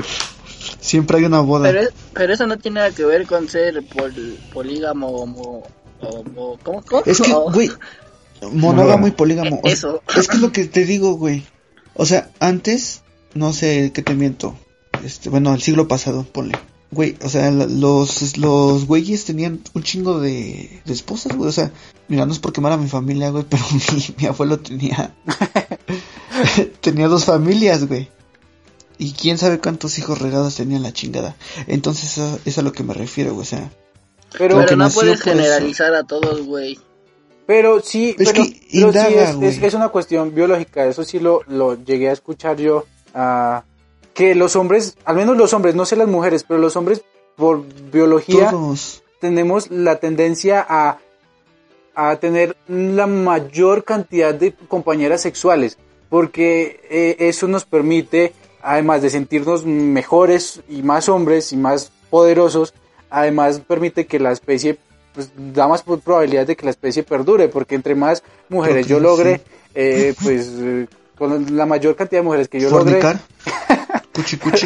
siempre 0.79 1.17
hay 1.17 1.25
una 1.25 1.41
boda. 1.41 1.67
Pero, 1.69 1.81
es- 1.81 1.89
pero 2.13 2.33
eso 2.33 2.47
no 2.47 2.57
tiene 2.57 2.75
nada 2.79 2.91
que 2.91 3.03
ver 3.03 3.25
con 3.27 3.49
ser 3.49 3.83
pol- 3.93 4.37
polígamo, 4.53 5.07
homo- 5.09 5.63
¿cómo? 6.63 6.83
cómo? 6.85 7.03
Es 7.05 7.19
que, 7.19 7.33
O- 7.33 7.51
güey, 7.51 7.69
monógamo 8.53 9.07
y 9.07 9.11
polígamo. 9.11 9.57
O 9.57 9.67
sea, 9.67 9.73
Eso. 9.73 10.01
Es 10.15 10.27
que 10.29 10.35
es 10.37 10.41
lo 10.41 10.51
que 10.53 10.65
te 10.65 10.85
digo, 10.85 11.15
güey. 11.15 11.43
O 11.93 12.05
sea, 12.05 12.29
antes, 12.39 13.01
no 13.33 13.53
sé 13.53 13.91
qué 13.93 14.01
te 14.01 14.15
miento. 14.15 14.55
Este, 15.03 15.29
bueno, 15.29 15.53
el 15.53 15.61
siglo 15.61 15.87
pasado, 15.87 16.23
ponle. 16.31 16.57
Güey, 16.91 17.15
o 17.23 17.29
sea, 17.29 17.51
la- 17.51 17.67
los, 17.67 18.37
los 18.37 18.85
güeyes 18.87 19.23
tenían 19.25 19.61
un 19.73 19.83
chingo 19.83 20.19
de, 20.19 20.81
de 20.85 20.93
esposas, 20.93 21.35
güey. 21.37 21.47
O 21.49 21.51
sea, 21.51 21.71
mira, 22.07 22.25
no 22.25 22.31
es 22.33 22.39
por 22.39 22.51
quemar 22.51 22.71
a 22.71 22.77
mi 22.77 22.87
familia, 22.89 23.29
güey, 23.29 23.45
pero 23.47 23.63
mi, 23.73 24.15
mi 24.17 24.25
abuelo 24.27 24.59
tenía. 24.59 25.13
tenía 26.81 27.07
dos 27.07 27.25
familias, 27.25 27.87
güey. 27.87 28.09
Y 28.97 29.13
quién 29.13 29.37
sabe 29.37 29.59
cuántos 29.59 29.97
hijos 29.97 30.19
regados 30.19 30.55
tenía 30.55 30.77
en 30.77 30.83
la 30.83 30.91
chingada. 30.91 31.35
Entonces, 31.67 32.11
eso 32.17 32.39
es 32.45 32.57
a 32.57 32.61
lo 32.61 32.71
que 32.73 32.83
me 32.83 32.93
refiero, 32.93 33.31
güey. 33.33 33.43
O 33.43 33.45
sea, 33.45 33.71
Pero, 34.37 34.57
no 34.75 34.89
puedes 34.89 35.15
eso. 35.21 35.23
generalizar 35.23 35.93
a 35.93 36.03
todos, 36.03 36.41
güey. 36.45 36.77
pero 37.45 37.79
sí, 37.81 38.15
Es 38.19 38.31
pero, 38.31 38.43
que 38.43 38.49
pero 38.49 38.61
sí 38.71 38.77
indaga, 38.79 39.23
es, 39.23 39.29
es, 39.29 39.35
güey. 39.37 39.65
es 39.65 39.73
una 39.73 39.89
cuestión 39.89 40.35
biológica, 40.35 40.85
eso 40.85 41.03
sí 41.03 41.19
lo, 41.19 41.41
lo 41.47 41.81
llegué 41.83 42.09
a 42.09 42.13
escuchar 42.13 42.57
yo, 42.57 42.85
que 44.13 44.35
los 44.35 44.55
hombres, 44.55 44.97
al 45.05 45.15
menos 45.15 45.37
los 45.37 45.53
hombres, 45.53 45.75
no 45.75 45.85
sé 45.85 45.95
las 45.95 46.07
mujeres, 46.07 46.43
pero 46.47 46.59
los 46.59 46.75
hombres 46.75 47.01
por 47.35 47.63
biología 47.91 48.49
todos. 48.51 49.01
tenemos 49.21 49.71
la 49.71 49.99
tendencia 49.99 50.65
a, 50.67 50.97
a 51.95 52.15
tener 52.17 52.55
la 52.67 53.07
mayor 53.07 53.83
cantidad 53.83 54.33
de 54.33 54.53
compañeras 54.67 55.21
sexuales, 55.21 55.77
porque 56.09 56.81
eh, 56.89 57.15
eso 57.19 57.47
nos 57.47 57.65
permite, 57.65 58.33
además 58.61 59.01
de 59.01 59.09
sentirnos 59.09 59.65
mejores 59.65 60.61
y 60.67 60.81
más 60.81 61.07
hombres 61.07 61.53
y 61.53 61.57
más 61.57 61.91
poderosos, 62.09 62.73
además 63.09 63.61
permite 63.65 64.05
que 64.05 64.19
la 64.19 64.31
especie, 64.31 64.77
pues 65.13 65.31
da 65.53 65.67
más 65.67 65.81
pro- 65.83 65.99
probabilidad 65.99 66.45
de 66.47 66.55
que 66.55 66.65
la 66.65 66.71
especie 66.71 67.03
perdure, 67.03 67.47
porque 67.47 67.75
entre 67.75 67.95
más 67.95 68.23
mujeres 68.49 68.87
yo 68.87 68.99
logre, 68.99 69.37
sí. 69.37 69.43
eh, 69.75 70.13
pues 70.21 70.51
con 71.19 71.55
la 71.55 71.65
mayor 71.67 71.95
cantidad 71.95 72.21
de 72.21 72.25
mujeres 72.25 72.47
que 72.47 72.59
yo 72.59 72.69
Fornicar. 72.71 73.19
cuchi 74.15 74.37
cuchi. 74.43 74.65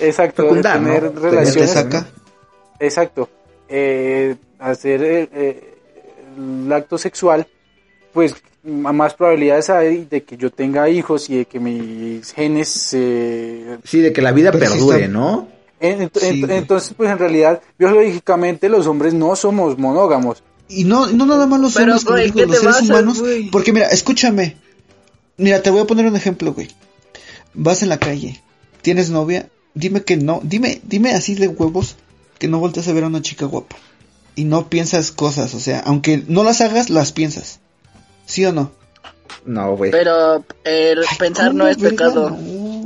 exacto, 0.00 0.44
Fecundar, 0.44 0.80
¿no? 0.80 0.86
tener 0.86 1.14
relaciones 1.20 1.70
saca. 1.72 2.06
Exacto. 2.78 3.28
Eh, 3.68 4.36
hacer 4.58 5.02
eh, 5.02 5.28
eh, 5.34 5.74
el 6.64 6.72
acto 6.72 6.96
sexual, 6.96 7.46
pues 8.12 8.34
más 8.64 9.14
probabilidades 9.14 9.70
hay 9.70 10.04
de 10.08 10.22
que 10.22 10.36
yo 10.36 10.50
tenga 10.50 10.88
hijos 10.88 11.28
y 11.30 11.38
de 11.38 11.44
que 11.46 11.58
mis 11.58 12.32
genes 12.32 12.68
se... 12.68 13.78
Sí, 13.84 14.00
de 14.00 14.12
que 14.12 14.22
la 14.22 14.30
vida 14.32 14.52
perdure, 14.52 14.98
está- 15.04 15.08
¿no? 15.12 15.48
En- 15.80 16.02
en- 16.02 16.10
Sí, 16.14 16.40
güey. 16.42 16.58
entonces, 16.58 16.94
pues 16.96 17.10
en 17.10 17.18
realidad, 17.18 17.60
biológicamente 17.76 18.68
los 18.68 18.86
hombres 18.86 19.14
no 19.14 19.34
somos 19.34 19.76
monógamos. 19.78 20.44
Y 20.68 20.84
no, 20.84 21.08
no 21.08 21.26
nada 21.26 21.46
más 21.46 21.60
los 21.60 21.74
Pero, 21.74 21.96
hombres, 21.96 22.32
digo, 22.32 22.36
¿qué 22.36 22.46
los 22.46 22.60
te 22.60 22.72
seres 22.72 22.82
humanos. 22.88 23.20
güey? 23.20 23.50
Porque 23.50 23.72
mira, 23.72 23.88
escúchame. 23.88 24.56
Mira, 25.36 25.62
te 25.62 25.70
voy 25.70 25.80
a 25.80 25.86
poner 25.86 26.06
un 26.06 26.16
ejemplo, 26.16 26.52
güey. 26.52 26.68
Vas 27.54 27.82
en 27.82 27.88
la 27.88 27.98
calle, 27.98 28.40
tienes 28.82 29.10
novia, 29.10 29.48
dime 29.74 30.02
que 30.02 30.16
no, 30.16 30.40
dime, 30.42 30.80
dime 30.84 31.12
así 31.12 31.34
de 31.34 31.48
huevos 31.48 31.96
que 32.38 32.48
no 32.48 32.58
volteas 32.58 32.88
a 32.88 32.92
ver 32.92 33.04
a 33.04 33.08
una 33.08 33.22
chica 33.22 33.46
guapa. 33.46 33.76
Y 34.34 34.44
no 34.44 34.68
piensas 34.70 35.12
cosas, 35.12 35.54
o 35.54 35.60
sea, 35.60 35.80
aunque 35.80 36.22
no 36.26 36.42
las 36.44 36.60
hagas, 36.62 36.88
las 36.90 37.12
piensas. 37.12 37.60
¿Sí 38.24 38.44
o 38.46 38.52
no? 38.52 38.72
No, 39.44 39.76
güey. 39.76 39.90
Pero 39.90 40.44
el 40.64 41.00
pensar 41.18 41.48
¿Cómo, 41.48 41.58
no 41.58 41.68
es 41.68 41.76
verga? 41.78 41.90
pecado. 42.06 42.30
No, 42.30 42.36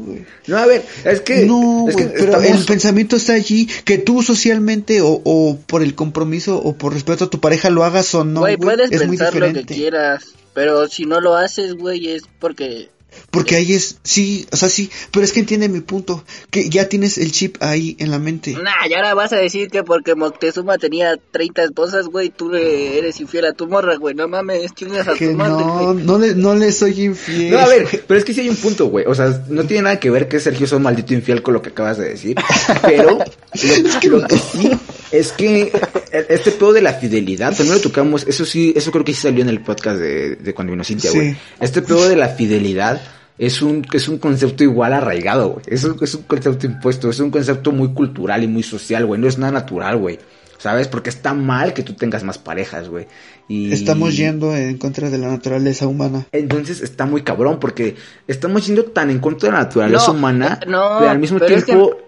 güey. 0.02 0.24
No, 0.48 0.56
a 0.56 0.66
ver, 0.66 0.84
es 1.04 1.20
que... 1.20 1.44
No, 1.44 1.86
es 1.88 1.94
que 1.96 2.04
güey, 2.04 2.14
pero 2.18 2.32
estamos- 2.40 2.60
el 2.60 2.66
pensamiento 2.66 3.16
está 3.16 3.34
allí, 3.34 3.66
que 3.84 3.98
tú 3.98 4.22
socialmente 4.22 5.00
o, 5.02 5.20
o 5.24 5.58
por 5.66 5.82
el 5.82 5.94
compromiso 5.94 6.58
o 6.60 6.74
por 6.76 6.92
respeto 6.94 7.24
a 7.24 7.30
tu 7.30 7.40
pareja 7.40 7.70
lo 7.70 7.84
hagas 7.84 8.12
o 8.14 8.24
no, 8.24 8.40
Güey, 8.40 8.56
güey, 8.56 8.76
puedes 8.76 8.90
es 8.92 9.06
muy 9.06 9.16
pensar 9.16 9.34
lo 9.34 9.40
que 9.40 9.46
diferente. 9.48 9.74
quieras. 9.74 10.24
Pero 10.56 10.88
si 10.88 11.04
no 11.04 11.20
lo 11.20 11.36
haces, 11.36 11.74
güey, 11.74 12.08
es 12.08 12.22
porque... 12.40 12.88
Porque 13.30 13.56
ahí 13.56 13.74
es, 13.74 13.98
sí, 14.02 14.46
o 14.50 14.56
sea, 14.56 14.70
sí, 14.70 14.90
pero 15.12 15.22
es 15.22 15.32
que 15.32 15.40
entiende 15.40 15.68
mi 15.68 15.80
punto, 15.80 16.24
que 16.50 16.70
ya 16.70 16.88
tienes 16.88 17.18
el 17.18 17.30
chip 17.30 17.58
ahí 17.60 17.94
en 17.98 18.10
la 18.10 18.18
mente. 18.18 18.52
Nah, 18.52 18.86
y 18.88 18.94
ahora 18.94 19.12
vas 19.12 19.34
a 19.34 19.36
decir 19.36 19.68
que 19.68 19.82
porque 19.84 20.14
Moctezuma 20.14 20.78
tenía 20.78 21.18
30 21.30 21.64
esposas, 21.64 22.06
güey, 22.06 22.30
tú 22.30 22.50
le 22.50 22.96
eres 22.96 23.20
infiel 23.20 23.44
a 23.44 23.52
tu 23.52 23.66
morra, 23.66 23.96
güey. 23.96 24.14
No 24.14 24.28
mames, 24.28 24.74
chingas 24.74 25.08
a 25.08 25.12
Que 25.12 25.28
tu 25.28 25.34
madre, 25.34 25.64
no, 25.64 25.92
güey. 25.92 26.04
no 26.04 26.18
le, 26.18 26.34
no 26.34 26.54
le 26.54 26.72
soy 26.72 27.04
infiel. 27.04 27.50
No, 27.52 27.58
a 27.58 27.68
ver, 27.68 28.04
pero 28.06 28.18
es 28.18 28.24
que 28.24 28.32
sí 28.32 28.40
hay 28.40 28.48
un 28.48 28.56
punto, 28.56 28.86
güey. 28.86 29.04
O 29.06 29.14
sea, 29.14 29.44
no 29.48 29.64
tiene 29.64 29.82
nada 29.82 30.00
que 30.00 30.10
ver 30.10 30.26
que 30.26 30.40
Sergio 30.40 30.64
es 30.64 30.72
un 30.72 30.82
maldito 30.82 31.12
infiel 31.12 31.42
con 31.42 31.52
lo 31.52 31.60
que 31.60 31.68
acabas 31.70 31.98
de 31.98 32.08
decir. 32.08 32.36
Pero 32.82 33.18
lo, 33.18 34.18
lo 34.18 34.26
que 34.26 34.38
sí 34.38 34.70
es 35.18 35.32
que 35.32 35.72
este 36.12 36.50
pedo 36.52 36.72
de 36.72 36.82
la 36.82 36.94
fidelidad, 36.94 37.54
también 37.56 37.76
lo 37.76 37.80
tocamos, 37.82 38.26
eso 38.26 38.44
sí, 38.44 38.72
eso 38.76 38.90
creo 38.92 39.04
que 39.04 39.12
sí 39.14 39.22
salió 39.22 39.42
en 39.42 39.48
el 39.48 39.60
podcast 39.60 39.98
de, 39.98 40.36
de 40.36 40.54
cuando 40.54 40.72
vino 40.72 40.84
Cintia, 40.84 41.10
Sí. 41.10 41.16
güey. 41.18 41.36
Este 41.60 41.82
pedo 41.82 42.08
de 42.08 42.16
la 42.16 42.28
fidelidad 42.28 43.00
es 43.38 43.60
un, 43.62 43.86
es 43.92 44.08
un 44.08 44.18
concepto 44.18 44.64
igual 44.64 44.92
arraigado, 44.94 45.50
güey. 45.50 45.64
Es 45.68 45.84
un, 45.84 45.96
es 46.02 46.14
un 46.14 46.22
concepto 46.22 46.66
impuesto, 46.66 47.10
es 47.10 47.20
un 47.20 47.30
concepto 47.30 47.72
muy 47.72 47.92
cultural 47.92 48.42
y 48.44 48.48
muy 48.48 48.62
social, 48.62 49.04
güey. 49.06 49.20
No 49.20 49.28
es 49.28 49.38
nada 49.38 49.52
natural, 49.52 49.96
güey. 49.98 50.18
¿Sabes? 50.58 50.88
Porque 50.88 51.10
está 51.10 51.34
mal 51.34 51.74
que 51.74 51.82
tú 51.82 51.92
tengas 51.92 52.24
más 52.24 52.38
parejas, 52.38 52.88
güey. 52.88 53.06
Y... 53.46 53.70
Estamos 53.72 54.16
yendo 54.16 54.56
en 54.56 54.78
contra 54.78 55.10
de 55.10 55.18
la 55.18 55.28
naturaleza 55.28 55.86
humana. 55.86 56.26
Entonces 56.32 56.80
está 56.80 57.04
muy 57.04 57.22
cabrón 57.22 57.60
porque 57.60 57.94
estamos 58.26 58.66
yendo 58.66 58.84
tan 58.86 59.10
en 59.10 59.18
contra 59.18 59.50
de 59.50 59.52
la 59.52 59.62
naturaleza 59.64 60.06
No, 60.08 60.12
humana, 60.14 60.58
no, 60.66 60.96
pero 60.98 61.10
al 61.10 61.18
mismo 61.18 61.38
pero 61.38 61.54
es 61.56 61.64
tiempo... 61.66 61.98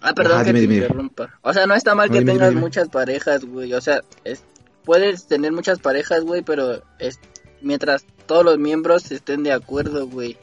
Ah, 0.00 0.14
perdón 0.14 0.34
Ajá, 0.36 0.44
que 0.44 0.52
dime, 0.52 0.60
te 0.60 0.66
dime. 0.74 0.86
interrumpa. 0.86 1.38
O 1.42 1.52
sea, 1.52 1.66
no 1.66 1.74
está 1.74 1.94
mal 1.94 2.08
No, 2.08 2.12
que 2.14 2.20
dime, 2.20 2.32
tengas 2.32 2.54
muchas 2.54 2.88
parejas, 2.88 3.44
güey. 3.44 3.72
O 3.74 3.80
sea, 3.80 4.00
es, 4.24 4.42
puedes 4.84 5.26
tener 5.26 5.52
muchas 5.52 5.78
parejas, 5.80 6.22
güey, 6.24 6.42
pero 6.42 6.82
es 6.98 7.18
mientras 7.62 8.04
todos 8.26 8.44
los 8.44 8.58
miembros 8.58 9.10
estén 9.10 9.42
de 9.42 9.52
acuerdo, 9.52 10.06
güey. 10.06 10.36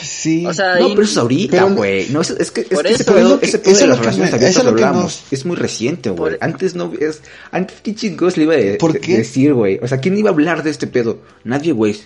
Sí. 0.00 0.44
O 0.46 0.52
sea, 0.52 0.76
No, 0.76 0.86
ahí- 0.86 0.90
pero 0.92 1.02
eso 1.02 1.12
es 1.12 1.16
ahorita, 1.18 1.64
güey. 1.64 2.08
No, 2.10 2.20
es, 2.20 2.30
es 2.30 2.50
que, 2.50 2.60
es 2.60 2.68
Por 2.68 2.84
que 2.84 2.92
ese 2.92 3.02
eso, 3.02 3.14
pedo, 3.14 3.38
ese 3.40 3.58
pedo 3.58 3.72
eso 3.72 3.78
de 3.78 3.84
es 3.84 3.88
las 3.88 3.88
lo 3.88 3.94
que 3.96 4.00
relaciones 4.10 4.34
abiertas 4.34 4.64
lo 4.64 4.70
hablamos. 4.70 5.02
nos- 5.02 5.32
Es 5.32 5.46
muy 5.46 5.56
reciente, 5.56 6.10
güey. 6.10 6.34
Por- 6.36 6.44
Antes 6.44 6.74
no... 6.74 6.92
Es, 7.00 7.22
antes 7.50 7.80
qué 7.82 7.94
chingos 7.94 8.36
le 8.36 8.42
iba 8.44 8.54
a 8.54 8.56
decir, 8.58 9.54
güey. 9.54 9.78
O 9.82 9.88
sea, 9.88 9.98
¿quién 9.98 10.16
iba 10.18 10.28
a 10.30 10.32
hablar 10.32 10.62
de 10.62 10.70
este 10.70 10.86
pedo? 10.86 11.18
Nadie, 11.44 11.72
güey. 11.72 11.96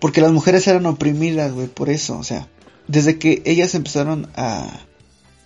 Porque 0.00 0.20
las 0.20 0.32
mujeres 0.32 0.66
eran 0.66 0.86
oprimidas, 0.86 1.52
güey, 1.52 1.68
por 1.68 1.88
eso, 1.90 2.18
o 2.18 2.24
sea, 2.24 2.48
desde 2.88 3.18
que 3.18 3.42
ellas 3.44 3.74
empezaron 3.74 4.28
a 4.34 4.80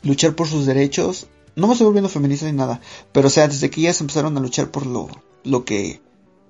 luchar 0.03 0.35
por 0.35 0.49
sus 0.49 0.67
derechos, 0.67 1.29
no 1.57 1.67
me 1.67 1.73
estoy 1.73 1.87
volviendo 1.87 2.09
feminista 2.09 2.47
ni 2.47 2.53
nada, 2.53 2.81
pero 3.13 3.27
o 3.29 3.31
sea, 3.31 3.49
desde 3.49 3.71
que 3.71 3.81
ellas 3.81 4.01
empezaron 4.01 4.37
a 4.37 4.41
luchar 4.41 4.71
por 4.71 4.87
lo, 4.87 5.09
lo 5.45 5.65
que 5.65 6.01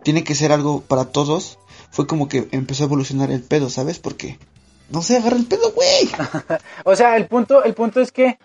tiene 0.02 0.25
que 0.25 0.35
ser 0.35 0.52
algo 0.52 0.83
para 0.83 1.07
todos, 1.07 1.59
fue 1.90 2.07
como 2.07 2.28
que 2.28 2.49
empezó 2.52 2.85
a 2.85 2.87
evolucionar 2.87 3.30
el 3.30 3.42
pedo, 3.42 3.69
¿sabes? 3.69 3.99
Porque, 3.99 4.38
no 4.90 5.02
sé, 5.02 5.16
agarra 5.16 5.37
el 5.37 5.47
pedo, 5.47 5.73
güey. 5.73 6.09
O 6.85 6.97
sea, 6.97 7.16
el 7.16 7.26
punto, 7.26 7.64
el 7.64 7.75
punto 7.75 8.00
es 8.00 8.12
que, 8.12 8.38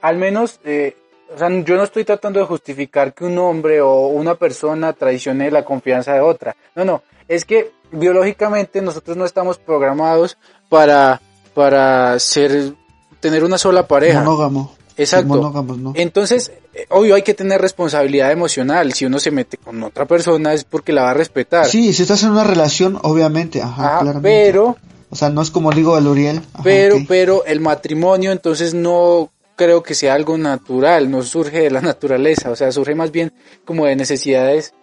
al 0.00 0.16
menos, 0.16 0.60
eh, 0.64 0.96
o 1.34 1.38
sea, 1.38 1.48
yo 1.62 1.76
no 1.76 1.82
estoy 1.82 2.04
tratando 2.04 2.40
de 2.40 2.46
justificar 2.46 3.14
que 3.14 3.24
un 3.24 3.38
hombre 3.38 3.80
o 3.80 4.06
una 4.08 4.34
persona 4.36 4.92
traicione 4.92 5.50
la 5.50 5.64
confianza 5.64 6.14
de 6.14 6.20
otra. 6.20 6.56
No, 6.74 6.84
no, 6.84 7.02
es 7.28 7.44
que 7.44 7.72
biológicamente 7.90 8.80
nosotros 8.80 9.16
no 9.16 9.24
estamos 9.24 9.58
programados 9.58 10.38
para, 10.68 11.20
para 11.54 12.18
ser, 12.18 12.74
tener 13.24 13.42
una 13.42 13.56
sola 13.56 13.88
pareja. 13.88 14.18
Monógamo. 14.20 14.74
Exacto. 14.98 15.28
Monógamos, 15.28 15.78
¿no? 15.78 15.92
Entonces, 15.96 16.52
eh, 16.74 16.84
obvio 16.90 17.14
hay 17.14 17.22
que 17.22 17.32
tener 17.32 17.58
responsabilidad 17.58 18.30
emocional. 18.30 18.92
Si 18.92 19.06
uno 19.06 19.18
se 19.18 19.30
mete 19.30 19.56
con 19.56 19.82
otra 19.82 20.04
persona 20.04 20.52
es 20.52 20.64
porque 20.64 20.92
la 20.92 21.04
va 21.04 21.12
a 21.12 21.14
respetar. 21.14 21.64
Sí, 21.64 21.94
si 21.94 22.02
estás 22.02 22.22
en 22.22 22.32
una 22.32 22.44
relación, 22.44 22.98
obviamente, 23.00 23.62
ajá, 23.62 24.00
Ajá, 24.00 24.20
pero, 24.20 24.76
O 25.08 25.16
sea, 25.16 25.30
no 25.30 25.40
es 25.40 25.50
como 25.50 25.72
digo 25.72 25.96
el 25.96 26.06
Uriel. 26.06 26.42
ajá, 26.52 26.62
pero, 26.62 26.96
pero 27.08 27.46
el 27.46 27.60
matrimonio 27.60 28.30
entonces 28.30 28.74
no 28.74 29.30
creo 29.56 29.82
que 29.82 29.94
sea 29.94 30.12
algo 30.12 30.36
natural, 30.36 31.10
no 31.10 31.22
surge 31.22 31.60
de 31.60 31.70
la 31.70 31.80
naturaleza, 31.80 32.50
o 32.50 32.56
sea, 32.56 32.70
surge 32.70 32.94
más 32.94 33.10
bien 33.10 33.32
como 33.64 33.86
de 33.86 33.96
necesidades 33.96 34.74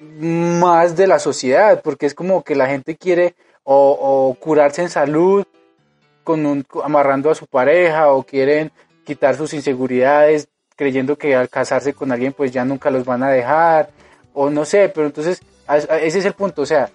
más 0.00 0.96
de 0.96 1.06
la 1.06 1.20
sociedad, 1.20 1.80
porque 1.84 2.06
es 2.06 2.14
como 2.14 2.42
que 2.42 2.56
la 2.56 2.66
gente 2.66 2.96
quiere 2.96 3.36
o, 3.62 3.96
o 4.00 4.34
curarse 4.34 4.82
en 4.82 4.90
salud 4.90 5.44
con 6.28 6.44
un, 6.44 6.66
amarrando 6.84 7.30
a 7.30 7.34
su 7.34 7.46
pareja 7.46 8.12
o 8.12 8.22
quieren 8.22 8.70
quitar 9.06 9.34
sus 9.34 9.54
inseguridades 9.54 10.48
creyendo 10.76 11.16
que 11.16 11.34
al 11.34 11.48
casarse 11.48 11.94
con 11.94 12.12
alguien 12.12 12.34
pues 12.34 12.52
ya 12.52 12.66
nunca 12.66 12.90
los 12.90 13.06
van 13.06 13.22
a 13.22 13.30
dejar 13.30 13.88
o 14.34 14.50
no 14.50 14.66
sé, 14.66 14.90
pero 14.94 15.06
entonces 15.06 15.40
ese 16.02 16.18
es 16.18 16.24
el 16.26 16.34
punto, 16.34 16.60
o 16.60 16.66
sea, 16.66 16.90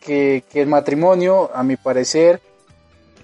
que, 0.00 0.42
que 0.50 0.60
el 0.60 0.66
matrimonio 0.66 1.52
a 1.54 1.62
mi 1.62 1.76
parecer 1.76 2.40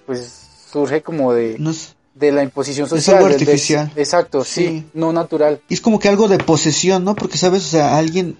pues 0.05 0.47
surge 0.71 1.01
como 1.01 1.33
de, 1.33 1.57
No 1.59 1.71
es- 1.71 1.95
de 2.15 2.31
la 2.31 2.43
imposición 2.43 2.85
Es 2.85 2.89
social. 2.91 3.17
algo 3.17 3.27
del- 3.27 3.39
del- 3.39 3.47
artificial. 3.49 3.91
exacto, 3.97 4.45
sí. 4.45 4.65
Sí. 4.67 4.85
no 4.93 5.11
natural. 5.11 5.59
Y 5.67 5.73
es 5.73 5.81
como 5.81 5.99
que 5.99 6.07
algo 6.07 6.29
de 6.29 6.37
posesión, 6.37 7.03
¿no? 7.03 7.13
Porque, 7.15 7.37
¿sabes? 7.37 7.65
O 7.65 7.69
sea, 7.69 7.97
alguien, 7.97 8.37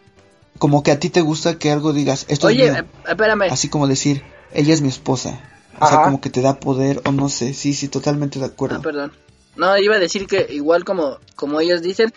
como 0.59 0.81
que 0.83 0.91
a 0.91 0.99
ti 0.99 1.09
te 1.09 1.19
gusta 1.21 1.59
que 1.59 1.71
algo 1.71 1.91
digas, 1.91 2.25
esto 2.29 2.47
Oye, 2.47 2.67
es 2.67 2.71
mío. 2.71 2.81
eh, 2.83 3.09
espérame. 3.11 3.51
Así 3.51 3.67
como 3.67 3.87
decir, 3.87 4.23
ella 4.53 4.73
es 4.73 4.81
mi 4.81 4.87
esposa. 4.89 5.39
O 5.81 5.88
sea, 5.88 6.03
como 6.03 6.21
que 6.21 6.29
te 6.29 6.41
da 6.41 6.59
poder, 6.59 7.01
o 7.05 7.11
no 7.11 7.29
sé, 7.29 7.53
sí, 7.53 7.73
sí, 7.73 7.88
totalmente 7.88 8.39
de 8.39 8.45
acuerdo. 8.45 8.77
Ah, 8.77 8.81
perdón. 8.81 9.11
No, 9.55 9.77
iba 9.77 9.95
a 9.95 10.00
decir 10.00 10.27
que 10.27 10.47
igual 10.51 10.85
como, 10.85 11.17
como 11.35 11.59
ellos 11.59 11.81
dicen, 11.81 12.13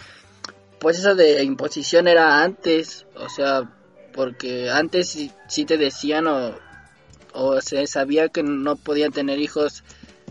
pues 0.78 0.99
eso 0.99 1.14
de 1.14 1.42
imposición 1.42 2.06
era 2.09 2.42
antes. 2.42 3.06
O 3.16 3.28
sea, 3.28 3.71
porque 4.12 4.71
antes 4.71 5.09
sí, 5.09 5.33
sí 5.49 5.64
te 5.64 5.78
decían 5.78 6.26
o, 6.26 6.54
o 7.33 7.61
se 7.61 7.87
sabía 7.87 8.28
que 8.28 8.42
no 8.42 8.76
podían 8.76 9.12
tener 9.12 9.38
hijos 9.38 9.83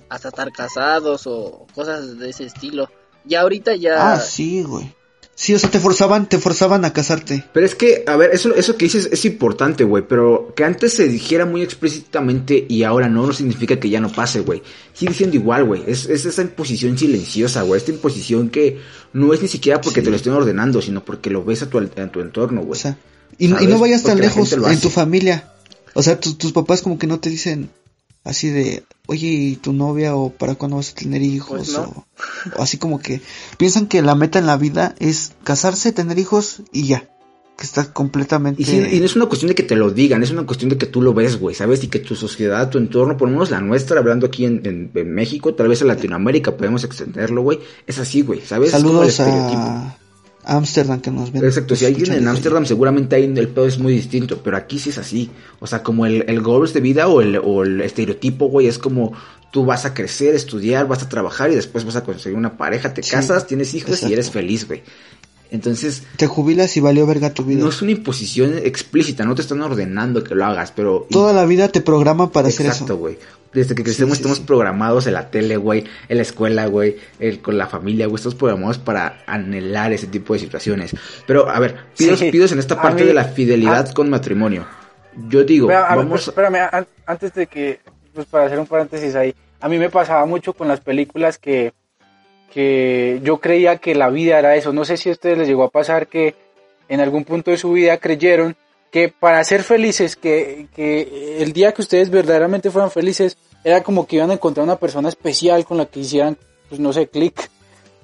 hasta 0.10 0.30
estar 0.30 0.52
casados 0.52 1.28
o 1.28 1.66
cosas 1.74 2.20
de 2.20 2.30
ese 2.30 2.46
estilo. 2.46 2.90
Ya 3.26 3.42
ahorita 3.42 3.76
ya... 3.76 4.14
Ah, 4.14 4.20
sí, 4.20 4.64
güey. 4.64 4.94
Sí, 5.36 5.54
o 5.54 5.58
sea, 5.60 5.72
te 5.72 5.80
forzaban, 5.80 6.30
te 6.30 6.38
forzaban 6.38 6.86
a 6.86 6.94
casarte. 6.94 7.44
Pero 7.54 7.66
es 7.66 7.74
que, 7.74 8.04
a 8.06 8.16
ver, 8.16 8.30
eso, 8.34 8.54
eso 8.56 8.78
que 8.78 8.86
dices 8.86 9.10
es 9.12 9.26
importante, 9.26 9.84
güey. 9.84 10.04
Pero 10.08 10.54
que 10.56 10.64
antes 10.64 10.94
se 10.94 11.08
dijera 11.08 11.46
muy 11.46 11.64
explícitamente 11.64 12.66
y 12.70 12.84
ahora 12.84 13.10
no, 13.10 13.26
no 13.26 13.34
significa 13.34 13.80
que 13.80 13.90
ya 13.90 14.00
no 14.00 14.12
pase, 14.12 14.42
güey. 14.42 14.62
Sigue 14.94 15.14
siendo 15.14 15.36
igual, 15.36 15.64
güey. 15.66 15.84
Es, 15.88 16.06
es 16.06 16.26
esa 16.26 16.44
imposición 16.44 16.98
silenciosa, 16.98 17.64
güey. 17.64 17.80
Esta 17.80 17.92
imposición 17.92 18.50
que 18.50 18.80
no 19.14 19.34
es 19.34 19.42
ni 19.42 19.48
siquiera 19.48 19.82
porque 19.82 20.02
Sí. 20.02 20.06
te 20.06 20.10
lo 20.12 20.16
estén 20.18 20.34
ordenando, 20.34 20.82
sino 20.82 21.04
porque 21.04 21.30
lo 21.32 21.44
ves 21.44 21.64
a 21.64 21.70
tu, 21.70 21.80
en 21.80 22.10
tu 22.12 22.20
entorno, 22.22 22.62
güey. 22.62 22.72
O 22.80 22.82
sea, 22.82 22.98
y, 23.40 23.48
no- 23.48 23.56
y 23.56 23.60
¿Sabes? 23.64 23.70
no 23.74 23.80
vayas 23.80 24.04
tan 24.04 24.12
Porque 24.20 24.28
lejos 24.28 24.54
en 24.54 24.80
tu 24.82 24.90
familia. 24.90 25.52
O 25.96 26.04
sea, 26.04 26.20
tus 26.20 26.52
papás 26.52 26.84
como 26.84 27.00
que 27.00 27.08
no 27.08 27.20
te 27.20 27.30
dicen 27.32 27.70
así 28.24 28.50
de, 28.50 28.84
oye, 29.08 29.28
¿y 29.28 29.56
tu 29.56 29.74
novia 29.74 30.16
o 30.16 30.30
para 30.32 30.56
cuándo 30.56 30.78
vas 30.78 30.92
a 30.92 30.96
tener 30.96 31.22
hijos? 31.22 31.58
Pues 31.58 31.74
no. 31.74 31.84
o, 31.84 32.06
o 32.60 32.62
así 32.64 32.78
como 32.78 33.00
que 33.00 33.22
piensan 33.58 33.88
que 33.88 34.02
la 34.02 34.16
meta 34.16 34.40
en 34.40 34.46
la 34.46 34.58
vida 34.58 34.96
es 35.00 35.34
casarse, 35.44 35.92
tener 35.92 36.18
hijos 36.20 36.62
y 36.72 36.88
ya. 36.88 37.10
Que 37.56 37.66
está 37.66 37.94
completamente... 37.94 38.64
Y, 38.64 38.96
y 38.96 39.00
no 39.00 39.06
es 39.06 39.16
una 39.16 39.28
cuestión 39.28 39.50
de 39.50 39.54
que 39.54 39.62
te 39.62 39.76
lo 39.76 39.92
digan, 39.92 40.24
es 40.24 40.32
una 40.32 40.44
cuestión 40.44 40.70
de 40.72 40.78
que 40.80 40.88
tú 40.88 41.04
lo 41.04 41.14
ves, 41.14 41.40
güey, 41.40 41.54
¿sabes? 41.54 41.84
Y 41.84 41.88
que 41.88 42.00
tu 42.00 42.16
sociedad, 42.16 42.68
tu 42.72 42.80
entorno, 42.80 43.16
por 43.16 43.28
lo 43.28 43.34
menos 43.34 43.52
la 43.52 43.62
nuestra, 43.62 44.00
hablando 44.00 44.26
aquí 44.26 44.46
en, 44.46 44.62
en- 44.66 44.90
en 44.96 45.14
México, 45.14 45.54
tal 45.54 45.68
vez 45.68 45.80
en 45.82 45.88
Latinoamérica 45.90 46.58
podemos 46.58 46.84
extenderlo, 46.84 47.44
güey, 47.44 47.60
es 47.86 48.00
así, 48.00 48.24
güey, 48.24 48.42
¿sabes? 48.42 48.72
Saludos 48.72 49.20
a 49.20 49.98
Ámsterdam 50.46 51.00
que 51.00 51.12
nos 51.12 51.32
ven. 51.32 51.44
Exacto, 51.44 51.76
si 51.76 51.86
alguien 51.86 52.12
en 52.14 52.28
Ámsterdam 52.28 52.66
seguramente 52.66 53.16
ahí 53.16 53.24
el 53.24 53.48
pedo 53.50 53.66
es 53.66 53.80
muy 53.80 53.94
distinto, 53.94 54.42
pero 54.44 54.58
aquí 54.58 54.80
sí 54.80 54.90
es 54.90 54.98
así. 54.98 55.30
O 55.60 55.68
sea, 55.68 55.84
como 55.84 56.06
el, 56.06 56.26
el 56.28 56.42
goals 56.42 56.74
de 56.74 56.82
vida 56.82 57.08
o 57.08 57.22
el, 57.22 57.38
o 57.38 57.64
el 57.64 57.82
estereotipo, 57.82 58.48
güey, 58.48 58.68
es 58.68 58.78
como 58.78 59.14
tú 59.52 59.66
vas 59.66 59.86
a 59.86 59.94
crecer, 59.94 60.34
estudiar, 60.36 60.88
vas 60.88 61.04
a 61.04 61.10
trabajar 61.10 61.52
y 61.52 61.56
después 61.56 61.86
vas 61.86 61.96
a 61.96 62.04
conseguir 62.04 62.38
una 62.38 62.58
pareja, 62.58 62.94
te 62.94 63.04
Sí, 63.04 63.12
casas, 63.12 63.46
tienes 63.48 63.74
hijos 63.74 63.92
exacto. 63.92 64.10
y 64.10 64.14
eres 64.14 64.32
feliz, 64.32 64.68
güey. 64.68 64.84
Entonces. 65.52 66.04
Te 66.18 66.26
jubilas 66.28 66.76
y 66.78 66.80
valió 66.80 67.06
verga 67.06 67.34
tu 67.34 67.44
vida. 67.44 67.60
no 67.62 67.70
es 67.70 67.82
una 67.82 67.92
imposición 67.92 68.58
explícita, 68.64 69.24
no 69.24 69.36
te 69.36 69.42
están 69.44 69.62
ordenando 69.62 70.24
que 70.24 70.34
lo 70.36 70.46
hagas, 70.46 70.72
pero... 70.72 71.06
Toda 71.12 71.32
la 71.34 71.46
vida 71.46 71.68
te 71.68 71.82
programa 71.82 72.32
para 72.32 72.48
hacer 72.48 72.66
Exacto, 72.66 72.86
eso. 72.94 72.98
güey. 72.98 73.18
Desde 73.54 73.76
que 73.76 73.84
crecemos 73.84 74.18
sí, 74.18 74.22
estamos 74.22 74.40
sí. 74.40 74.46
programados 74.46 75.06
en 75.06 75.14
la 75.14 75.30
tele, 75.30 75.58
güey, 75.58 75.84
en 76.10 76.18
la 76.18 76.24
escuela, 76.24 76.66
güey, 76.66 76.98
con 77.44 77.56
la 77.60 77.68
familia, 77.68 78.08
güey, 78.08 78.16
estamos 78.16 78.34
programados 78.34 78.80
para 78.80 79.22
anhelar 79.28 79.94
ese 79.94 80.08
tipo 80.08 80.34
de 80.34 80.40
situaciones. 80.40 80.96
Pero, 81.28 81.48
a 81.48 81.60
ver, 81.60 81.76
pidos, 81.96 82.18
Sí, 82.18 82.32
pidos 82.32 82.52
en 82.52 82.58
esta 82.58 82.82
parte 82.82 83.04
mí- 83.04 83.08
de 83.10 83.14
la 83.14 83.26
fidelidad 83.26 83.92
con 83.92 84.10
matrimonio. 84.10 84.66
Yo 85.30 85.44
digo, 85.44 85.68
Espera, 85.70 85.86
a 85.88 85.96
ver, 85.96 86.06
vamos... 86.06 86.28
espérame, 86.28 86.68
an- 86.72 86.88
antes 87.06 87.32
de 87.36 87.46
que, 87.46 87.80
pues 88.16 88.26
para 88.26 88.48
hacer 88.48 88.58
un 88.58 88.66
paréntesis 88.66 89.14
ahí, 89.14 89.36
a 89.62 89.70
mí 89.70 89.78
me 89.78 89.92
pasaba 89.92 90.26
mucho 90.26 90.54
con 90.54 90.68
las 90.68 90.80
películas 90.80 91.38
que, 91.38 91.74
que 92.54 93.20
yo 93.24 93.40
creía 93.40 93.78
que 93.78 93.96
la 93.96 94.10
vida 94.10 94.38
era 94.38 94.56
eso. 94.56 94.74
No 94.74 94.86
sé 94.86 94.98
si 94.98 95.10
a 95.10 95.14
ustedes 95.14 95.38
les 95.38 95.48
llegó 95.48 95.64
a 95.64 95.70
pasar 95.72 96.08
que 96.08 96.36
en 96.88 97.00
algún 97.00 97.24
punto 97.24 97.52
de 97.52 97.58
su 97.58 97.72
vida 97.72 97.98
creyeron 97.98 98.56
que 98.92 99.10
para 99.10 99.44
ser 99.44 99.64
felices, 99.64 100.16
que, 100.16 100.68
que 100.76 101.42
el 101.42 101.52
día 101.52 101.72
que 101.72 101.82
ustedes 101.82 102.12
verdaderamente 102.12 102.70
fueran 102.70 102.92
felices, 102.92 103.38
era 103.64 103.82
como 103.82 104.06
que 104.06 104.18
iban 104.18 104.30
a 104.30 104.34
encontrar 104.34 104.64
una 104.64 104.76
persona 104.76 105.10
especial 105.10 105.66
con 105.66 105.78
la 105.78 105.88
que 105.88 106.02
hicieran, 106.02 106.38
pues 106.70 106.80
no 106.80 106.94
sé, 106.94 107.08
clic. 107.08 107.50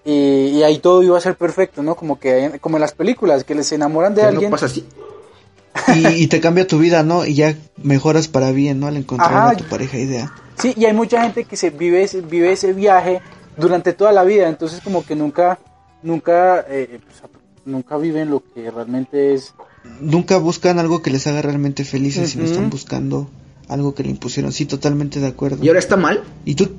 Y, 0.03 0.47
y 0.47 0.63
ahí 0.63 0.79
todo 0.79 1.03
iba 1.03 1.15
a 1.15 1.21
ser 1.21 1.35
perfecto, 1.35 1.83
¿no? 1.83 1.93
Como 1.95 2.19
que 2.19 2.57
como 2.59 2.77
en 2.77 2.81
las 2.81 2.93
películas, 2.93 3.43
que 3.43 3.53
les 3.53 3.71
enamoran 3.71 4.15
de 4.15 4.23
ya 4.23 4.29
alguien. 4.29 4.49
no 4.49 4.55
pasa 4.55 4.65
así. 4.65 4.85
Y, 5.95 6.23
y 6.23 6.27
te 6.27 6.41
cambia 6.41 6.65
tu 6.65 6.79
vida, 6.79 7.03
¿no? 7.03 7.25
Y 7.25 7.35
ya 7.35 7.55
mejoras 7.77 8.27
para 8.27 8.51
bien, 8.51 8.79
¿no? 8.79 8.87
Al 8.87 8.97
encontrar 8.97 9.31
Ajá. 9.31 9.49
a 9.51 9.57
tu 9.57 9.65
pareja 9.65 9.97
idea. 9.97 10.33
Sí, 10.59 10.73
y 10.75 10.85
hay 10.85 10.93
mucha 10.93 11.21
gente 11.21 11.45
que 11.45 11.55
se 11.55 11.69
vive 11.69 12.01
ese, 12.03 12.21
vive 12.21 12.51
ese 12.51 12.73
viaje 12.73 13.21
durante 13.59 13.93
toda 13.93 14.11
la 14.11 14.23
vida, 14.23 14.47
entonces 14.49 14.81
como 14.83 15.05
que 15.05 15.15
nunca, 15.15 15.59
nunca, 16.03 16.65
eh, 16.69 16.99
pues, 17.05 17.31
nunca 17.65 17.97
viven 17.97 18.29
lo 18.29 18.43
que 18.53 18.71
realmente 18.71 19.33
es. 19.33 19.53
Nunca 20.01 20.37
buscan 20.37 20.79
algo 20.79 21.01
que 21.01 21.09
les 21.11 21.25
haga 21.27 21.41
realmente 21.41 21.83
felices, 21.85 22.31
sino 22.31 22.43
Ujú. 22.43 22.53
están 22.53 22.69
buscando 22.69 23.29
algo 23.67 23.93
que 23.95 24.03
le 24.03 24.09
impusieron. 24.09 24.51
Sí, 24.51 24.65
totalmente 24.65 25.19
de 25.19 25.27
acuerdo. 25.27 25.63
Y 25.63 25.67
ahora 25.67 25.79
está 25.79 25.95
mal. 25.97 26.23
Y 26.45 26.55
tú, 26.55 26.69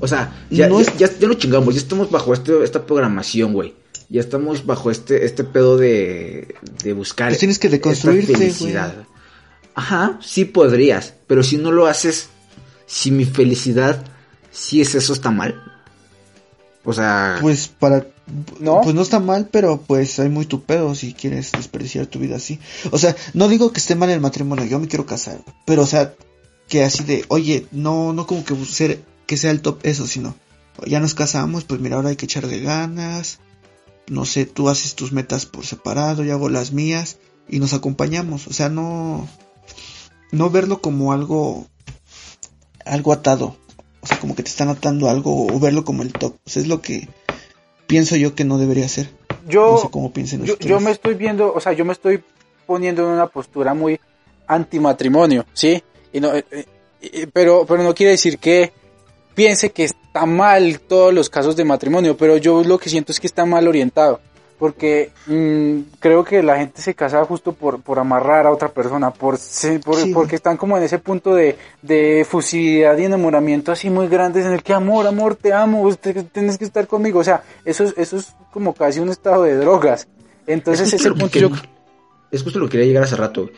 O 0.00 0.06
sea, 0.06 0.32
ya, 0.48 0.68
No 0.68 0.80
ya, 0.80 0.86
es- 0.92 0.96
ya, 0.98 1.10
ya 1.18 1.26
no 1.26 1.34
chingamos, 1.34 1.74
ya 1.74 1.80
estamos 1.80 2.08
bajo 2.10 2.32
este, 2.32 2.62
esta 2.62 2.86
programación, 2.86 3.52
güey. 3.52 3.74
Ya 4.08 4.20
estamos 4.20 4.64
bajo 4.64 4.92
este, 4.92 5.24
este 5.26 5.42
pedo 5.42 5.76
de, 5.76 6.54
de 6.84 6.92
buscar 6.92 7.30
Pues 7.30 7.40
tienes 7.40 7.58
que 7.58 7.66
esta 7.66 7.76
deconstruirte, 7.78 8.32
felicidad. 8.36 8.94
Ajá, 9.74 10.18
sí 10.22 10.44
podrías, 10.44 11.14
pero 11.26 11.42
si 11.42 11.56
no 11.56 11.72
lo 11.72 11.86
haces, 11.88 12.28
si 12.86 13.10
mi 13.10 13.24
felicidad, 13.24 14.04
si 14.52 14.80
es 14.80 14.94
eso, 14.94 15.12
está 15.12 15.30
mal. 15.32 15.60
O 16.88 16.94
sea, 16.94 17.36
pues 17.42 17.68
para... 17.68 18.06
¿No? 18.60 18.80
Pues 18.80 18.94
no 18.94 19.02
está 19.02 19.20
mal, 19.20 19.50
pero 19.52 19.78
pues 19.78 20.18
hay 20.20 20.30
muy 20.30 20.46
tu 20.46 20.62
pedo 20.62 20.94
si 20.94 21.12
quieres 21.12 21.52
desperdiciar 21.52 22.06
tu 22.06 22.18
vida 22.18 22.36
así. 22.36 22.60
O 22.90 22.96
sea, 22.96 23.14
no 23.34 23.48
digo 23.48 23.74
que 23.74 23.78
esté 23.78 23.94
mal 23.94 24.08
el 24.08 24.22
matrimonio, 24.22 24.64
yo 24.64 24.78
me 24.78 24.88
quiero 24.88 25.04
casar. 25.04 25.38
Pero 25.66 25.82
o 25.82 25.86
sea, 25.86 26.14
que 26.66 26.84
así 26.84 27.04
de, 27.04 27.26
oye, 27.28 27.66
no, 27.72 28.14
no 28.14 28.26
como 28.26 28.42
que 28.42 28.56
ser, 28.64 29.02
que 29.26 29.36
sea 29.36 29.50
el 29.50 29.60
top 29.60 29.80
eso, 29.82 30.06
sino, 30.06 30.34
ya 30.86 30.98
nos 30.98 31.12
casamos, 31.12 31.64
pues 31.64 31.78
mira, 31.78 31.96
ahora 31.96 32.08
hay 32.08 32.16
que 32.16 32.24
echarle 32.24 32.58
ganas. 32.60 33.38
No 34.06 34.24
sé, 34.24 34.46
tú 34.46 34.70
haces 34.70 34.94
tus 34.94 35.12
metas 35.12 35.44
por 35.44 35.66
separado, 35.66 36.24
yo 36.24 36.32
hago 36.32 36.48
las 36.48 36.72
mías 36.72 37.18
y 37.50 37.58
nos 37.58 37.74
acompañamos. 37.74 38.46
O 38.46 38.54
sea, 38.54 38.70
no, 38.70 39.28
no 40.32 40.48
verlo 40.48 40.80
como 40.80 41.12
algo, 41.12 41.66
algo 42.86 43.12
atado. 43.12 43.58
Sea, 44.08 44.18
como 44.20 44.34
que 44.34 44.42
te 44.42 44.50
están 44.50 44.68
atando 44.68 45.08
a 45.08 45.10
algo 45.10 45.46
o 45.46 45.60
verlo 45.60 45.84
como 45.84 46.02
el 46.02 46.12
top. 46.12 46.34
O 46.46 46.50
sea, 46.50 46.62
es 46.62 46.68
lo 46.68 46.80
que 46.80 47.08
pienso 47.86 48.16
yo 48.16 48.34
que 48.34 48.44
no 48.44 48.58
debería 48.58 48.88
ser. 48.88 49.08
Yo, 49.46 49.72
no 49.72 49.78
sé 49.78 49.88
cómo 49.90 50.12
piensen 50.12 50.44
yo, 50.44 50.54
ustedes. 50.54 50.70
yo 50.70 50.80
me 50.80 50.90
estoy 50.90 51.14
viendo, 51.14 51.52
o 51.52 51.60
sea, 51.60 51.72
yo 51.72 51.84
me 51.84 51.92
estoy 51.92 52.22
poniendo 52.66 53.02
en 53.02 53.08
una 53.08 53.26
postura 53.26 53.74
muy 53.74 53.98
antimatrimonio, 54.46 55.44
¿sí? 55.52 55.82
Y 56.12 56.20
no, 56.20 56.34
eh, 56.34 56.44
eh, 56.50 56.66
eh, 57.00 57.26
pero, 57.32 57.64
pero 57.66 57.82
no 57.82 57.94
quiere 57.94 58.12
decir 58.12 58.38
que 58.38 58.72
piense 59.34 59.70
que 59.70 59.84
está 59.84 60.26
mal 60.26 60.80
todos 60.80 61.14
los 61.14 61.30
casos 61.30 61.56
de 61.56 61.64
matrimonio, 61.64 62.16
pero 62.16 62.36
yo 62.36 62.62
lo 62.64 62.78
que 62.78 62.90
siento 62.90 63.12
es 63.12 63.20
que 63.20 63.26
está 63.26 63.46
mal 63.46 63.68
orientado. 63.68 64.20
Porque 64.58 65.12
mm, 65.26 65.98
creo 66.00 66.24
que 66.24 66.42
la 66.42 66.56
gente 66.58 66.82
se 66.82 66.94
casa 66.94 67.24
justo 67.24 67.52
por, 67.52 67.80
por 67.80 67.98
amarrar 67.98 68.46
a 68.46 68.50
otra 68.50 68.68
persona, 68.68 69.10
por, 69.12 69.38
por- 69.84 69.96
Sí. 70.00 70.12
porque 70.12 70.34
están 70.36 70.56
como 70.56 70.76
en 70.76 70.82
ese 70.82 70.98
punto 70.98 71.34
de, 71.34 71.56
de 71.80 72.26
fusividad 72.28 72.98
y 72.98 73.04
enamoramiento 73.04 73.70
así 73.70 73.88
muy 73.88 74.08
grandes 74.08 74.44
en 74.46 74.52
el 74.52 74.62
que 74.64 74.72
amor, 74.74 75.06
amor, 75.06 75.36
te 75.36 75.52
amo, 75.52 75.82
usted 75.82 76.26
tienes 76.32 76.58
que 76.58 76.64
estar 76.64 76.86
conmigo. 76.88 77.20
O 77.20 77.24
sea, 77.24 77.42
eso 77.64 77.84
es, 77.84 77.94
eso 77.96 78.16
es 78.16 78.34
como 78.52 78.74
casi 78.74 78.98
un 78.98 79.10
estado 79.10 79.44
de 79.44 79.54
drogas. 79.56 80.08
Entonces 80.46 80.88
es 80.88 80.94
ese 80.94 81.10
punto 81.10 81.30
que, 81.30 81.40
yo... 81.40 81.50
es 82.32 82.42
justo 82.42 82.58
lo 82.58 82.66
que 82.66 82.72
quería 82.72 82.86
llegar 82.86 83.04
hace 83.04 83.16
rato. 83.16 83.48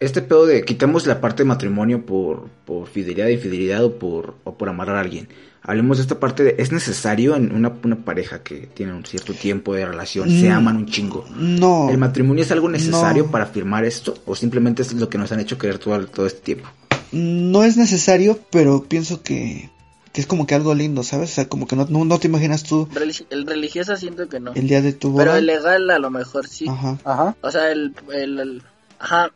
Este 0.00 0.22
pedo 0.22 0.46
de 0.46 0.64
quitamos 0.64 1.06
la 1.06 1.20
parte 1.20 1.42
de 1.42 1.48
matrimonio 1.48 2.06
por, 2.06 2.48
por 2.64 2.86
fidelidad, 2.86 3.28
infidelidad 3.28 3.84
o 3.84 3.98
por, 3.98 4.34
o 4.44 4.56
por 4.56 4.68
amarrar 4.68 4.96
a 4.96 5.00
alguien. 5.00 5.28
Hablemos 5.62 5.98
de 5.98 6.02
esta 6.02 6.20
parte 6.20 6.44
de, 6.44 6.54
¿es 6.58 6.70
necesario 6.70 7.34
en 7.34 7.52
una, 7.52 7.72
una 7.82 7.96
pareja 7.96 8.42
que 8.44 8.68
tiene 8.72 8.94
un 8.94 9.04
cierto 9.04 9.34
tiempo 9.34 9.74
de 9.74 9.84
relación, 9.84 10.30
se 10.30 10.48
Mm. 10.48 10.52
aman 10.52 10.76
un 10.76 10.86
chingo? 10.86 11.24
No, 11.36 11.90
¿El 11.90 11.98
matrimonio 11.98 12.44
es 12.44 12.52
algo 12.52 12.68
necesario 12.68 13.24
No. 13.24 13.30
para 13.32 13.46
firmar 13.46 13.84
esto? 13.84 14.14
¿O 14.24 14.36
simplemente 14.36 14.82
es 14.82 14.92
lo 14.94 15.08
que 15.10 15.18
nos 15.18 15.32
han 15.32 15.40
hecho 15.40 15.58
creer 15.58 15.78
todo, 15.78 16.06
todo 16.06 16.26
este 16.26 16.40
tiempo? 16.40 16.68
no 17.10 17.64
es 17.64 17.76
necesario, 17.78 18.38
pero 18.50 18.84
pienso 18.84 19.22
que, 19.22 19.70
que 20.12 20.20
es 20.20 20.26
como 20.26 20.46
que 20.46 20.54
algo 20.54 20.74
lindo, 20.74 21.02
¿sabes? 21.02 21.32
O 21.32 21.34
sea, 21.34 21.48
como 21.48 21.66
que 21.66 21.74
no, 21.74 21.86
no, 21.88 22.04
no 22.04 22.18
te 22.18 22.28
imaginas 22.28 22.62
tú 22.64 22.86
Religi- 22.94 23.24
El 23.30 23.46
religioso 23.46 23.96
siento 23.96 24.28
que 24.28 24.38
no. 24.40 24.52
el 24.54 24.68
día 24.68 24.80
de 24.82 24.92
tu 24.92 25.10
boda. 25.10 25.24
Pero 25.24 25.36
el 25.36 25.46
legal 25.46 25.88
a 25.90 25.98
lo 25.98 26.10
mejor 26.10 26.46
sí. 26.46 26.66
Ajá. 26.68 26.98
Ajá. 27.04 27.34
O 27.40 27.50
sea, 27.50 27.72
el, 27.72 27.94
el, 28.12 28.38
el- 28.38 28.62
Ajá. 28.98 29.30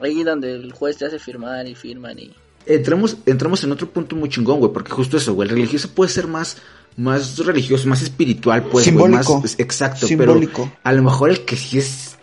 Ahí 0.00 0.22
donde 0.24 0.52
el 0.54 0.72
juez 0.72 0.96
te 0.98 1.06
hace 1.06 1.18
firmar 1.18 1.66
y 1.66 1.74
firman 1.74 2.18
y... 2.18 2.32
Entramos, 2.66 3.18
entramos 3.26 3.62
en 3.64 3.72
otro 3.72 3.90
punto 3.90 4.16
muy 4.16 4.28
chingón, 4.30 4.58
güey, 4.58 4.72
porque 4.72 4.90
justo 4.90 5.16
eso, 5.18 5.34
güey, 5.34 5.48
el 5.50 5.54
religioso 5.54 5.90
puede 5.90 6.10
ser 6.10 6.26
más, 6.26 6.56
más 6.96 7.36
religioso, 7.38 7.86
más 7.88 8.00
espiritual, 8.02 8.62
pues, 8.62 8.72
güey, 8.72 8.84
Simbólico. 8.86 9.40
más, 9.40 9.54
exacto, 9.58 10.06
Simbólico. 10.06 10.62
pero 10.64 10.80
a 10.82 10.92
lo 10.94 11.02
mejor 11.02 11.28
el 11.30 11.44
que 11.44 11.56
sí 11.56 11.76
es, 11.78 12.16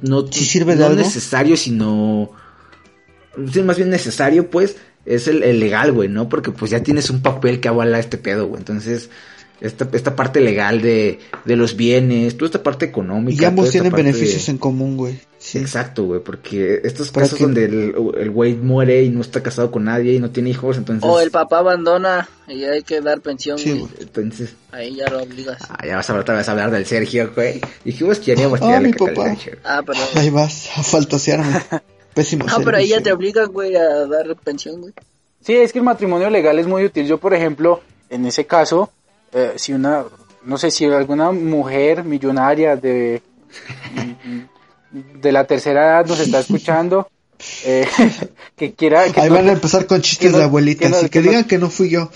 no, 0.00 0.26
¿Sí 0.32 0.44
sirve 0.46 0.74
de 0.76 0.80
no 0.80 0.86
algo? 0.86 0.98
necesario, 0.98 1.58
sino, 1.58 2.30
sí, 3.52 3.62
más 3.62 3.76
bien 3.76 3.90
necesario, 3.90 4.48
pues, 4.48 4.76
es 5.04 5.28
el, 5.28 5.42
el 5.42 5.60
legal, 5.60 5.92
güey, 5.92 6.08
¿no? 6.08 6.30
Porque 6.30 6.50
pues 6.50 6.70
ya 6.70 6.82
tienes 6.82 7.10
un 7.10 7.20
papel 7.20 7.60
que 7.60 7.68
avala 7.68 7.98
este 7.98 8.16
pedo, 8.16 8.46
güey, 8.46 8.60
entonces, 8.60 9.10
esta, 9.60 9.86
esta 9.92 10.16
parte 10.16 10.40
legal 10.40 10.80
de, 10.80 11.18
de 11.44 11.56
los 11.56 11.76
bienes, 11.76 12.38
toda 12.38 12.46
esta 12.46 12.62
parte 12.62 12.86
económica. 12.86 13.42
Y 13.42 13.44
ambos 13.44 13.70
tienen 13.70 13.92
beneficios 13.92 14.46
de- 14.46 14.52
en 14.52 14.58
común, 14.58 14.96
güey. 14.96 15.20
Sí. 15.54 15.58
Exacto, 15.58 16.04
güey, 16.04 16.20
porque 16.20 16.80
estos 16.84 17.10
casos 17.10 17.38
donde 17.38 17.64
el 17.64 17.94
el 18.18 18.30
güey 18.30 18.54
muere 18.54 19.02
y 19.02 19.08
no 19.08 19.20
está 19.20 19.42
casado 19.42 19.70
con 19.70 19.84
nadie 19.84 20.12
y 20.14 20.18
no 20.20 20.30
tiene 20.30 20.50
hijos, 20.50 20.76
entonces... 20.76 21.02
O 21.08 21.20
el 21.20 21.30
papá 21.30 21.58
abandona 21.58 22.28
y 22.46 22.64
hay 22.64 22.82
que 22.82 23.00
dar 23.00 23.20
pensión, 23.20 23.58
Sí, 23.58 23.70
güey. 23.70 23.80
güey. 23.82 23.92
Entonces, 24.00 24.54
Ahí 24.72 24.96
ya 24.96 25.08
lo 25.08 25.22
obligas. 25.22 25.58
ah, 25.68 25.86
ya 25.86 25.96
vas 25.96 26.10
a 26.10 26.18
otra 26.18 26.36
vez 26.36 26.48
a 26.48 26.52
hablar 26.52 26.70
del 26.70 26.84
Sergio, 26.86 27.32
güey. 27.34 27.60
Dijimos 27.84 28.18
que 28.18 28.26
queríamos 28.26 28.60
Ah, 28.62 28.66
tirarle 28.66 28.88
mi 28.88 28.92
caca 28.94 29.04
al 29.10 29.14
papá. 29.14 29.28
Sergio. 29.30 29.52
Ah, 29.64 29.82
pero... 29.86 29.98
Ahí 30.16 30.30
vas 30.30 30.68
a 30.76 30.82
faltosearme. 30.82 31.60
Pésimo 32.14 32.46
Ah, 32.48 32.58
pero 32.64 32.76
ahí 32.76 32.88
ya 32.88 33.00
te 33.00 33.12
obligan, 33.12 33.50
güey, 33.50 33.74
a 33.74 34.06
dar 34.06 34.36
pensión, 34.36 34.80
güey. 34.80 34.92
Sí, 35.40 35.54
es 35.56 35.72
que 35.72 35.78
el 35.80 35.84
matrimonio 35.84 36.30
legal 36.30 36.58
es 36.60 36.66
muy 36.66 36.84
útil. 36.84 37.06
Yo, 37.06 37.18
por 37.18 37.34
ejemplo, 37.34 37.80
en 38.08 38.24
ese 38.26 38.46
caso, 38.46 38.90
eh, 39.32 39.54
si 39.56 39.72
una, 39.72 40.04
no 40.44 40.56
sé, 40.56 40.70
si 40.70 40.84
alguna 40.84 41.32
mujer 41.32 42.04
millonaria 42.04 42.76
de, 42.76 43.20
de 44.94 45.32
la 45.32 45.44
tercera 45.44 45.84
edad 46.00 46.06
nos 46.06 46.20
está 46.20 46.40
escuchando, 46.40 47.08
eh, 47.64 47.86
que 48.56 48.72
quiera, 48.74 49.04
que 49.12 49.20
Ahí 49.20 49.28
no, 49.28 49.36
van 49.36 49.48
a 49.48 49.52
empezar 49.52 49.86
con 49.86 50.00
chistes 50.00 50.32
no- 50.32 50.38
de 50.38 50.44
abuelitas 50.44 50.88
que 50.88 50.90
no- 50.90 51.00
y 51.00 51.02
que, 51.04 51.10
que 51.10 51.20
no- 51.20 51.28
digan 51.28 51.44
que 51.44 51.58
no 51.58 51.70
fui 51.70 51.90
yo. 51.90 52.10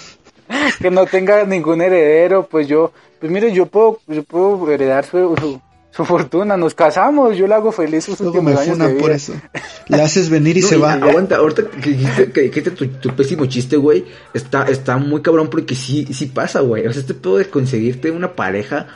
que 0.81 0.91
no 0.91 1.05
tenga 1.07 1.45
ningún 1.45 1.83
heredero, 1.83 2.47
pues 2.47 2.67
yo, 2.69 2.93
pues 3.21 3.31
mire, 3.31 3.53
yo 3.53 3.67
puedo, 3.67 4.01
yo 4.07 4.23
puedo 4.23 4.71
heredar 4.71 5.05
su, 5.05 5.35
su, 5.39 5.61
su 5.91 6.05
fortuna, 6.07 6.57
nos 6.57 6.75
casamos, 6.75 7.37
yo 7.37 7.47
le 7.47 7.55
hago 7.55 7.71
feliz 7.73 8.05
sus 8.05 8.19
Luego 8.21 8.41
me 8.43 8.53
últimos 8.53 8.61
años 8.63 8.79
de 8.79 8.85
funan 8.85 8.99
por 8.99 9.09
vida. 9.09 9.17
eso. 9.17 9.35
Le 9.89 10.01
haces 10.01 10.31
venir 10.31 10.57
y 10.57 10.61
No, 10.63 10.69
se 10.69 10.77
y 10.77 10.81
va. 10.81 10.93
Aguanta, 10.95 11.37
ahorita 11.37 11.65
que 11.71 11.91
dijiste, 11.91 12.31
que 12.33 12.41
dijiste 12.43 12.71
tu, 12.71 12.87
tu 12.87 13.15
pésimo 13.17 13.45
chiste, 13.47 13.77
güey, 13.77 14.05
está, 14.33 14.65
está 14.69 14.97
muy 14.97 15.21
cabrón 15.21 15.51
porque 15.51 15.75
sí, 15.75 16.07
sí 16.13 16.27
pasa, 16.27 16.61
güey. 16.61 16.87
O 16.87 16.93
sea, 16.93 17.01
este 17.03 17.13
pedo 17.15 17.37
de 17.39 17.51
conseguirte 17.51 18.11
una 18.11 18.35
pareja 18.35 18.87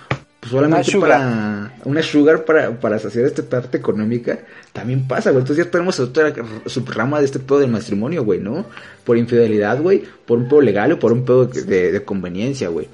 solamente 0.48 0.76
Una 0.76 0.84
sugar. 0.84 1.10
para 1.10 1.72
una 1.84 2.02
sugar 2.02 2.44
para, 2.44 2.70
para 2.80 2.98
saciar 2.98 3.24
esta 3.26 3.42
parte 3.42 3.78
económica, 3.78 4.38
también 4.72 5.06
pasa, 5.06 5.30
güey. 5.30 5.42
Entonces 5.42 5.64
ya 5.64 5.70
tenemos 5.70 5.98
otra 6.00 6.32
subrama 6.66 7.18
de 7.20 7.26
este 7.26 7.38
pedo 7.38 7.60
del 7.60 7.70
matrimonio, 7.70 8.24
güey, 8.24 8.40
¿no? 8.40 8.64
Por 9.04 9.16
infidelidad, 9.16 9.80
güey, 9.80 10.02
por 10.26 10.38
un 10.38 10.48
pedo 10.48 10.60
legal 10.60 10.92
o 10.92 10.98
por 10.98 11.12
un 11.12 11.24
pedo 11.24 11.46
de, 11.46 11.92
de 11.92 12.04
conveniencia, 12.04 12.68
güey. 12.68 12.88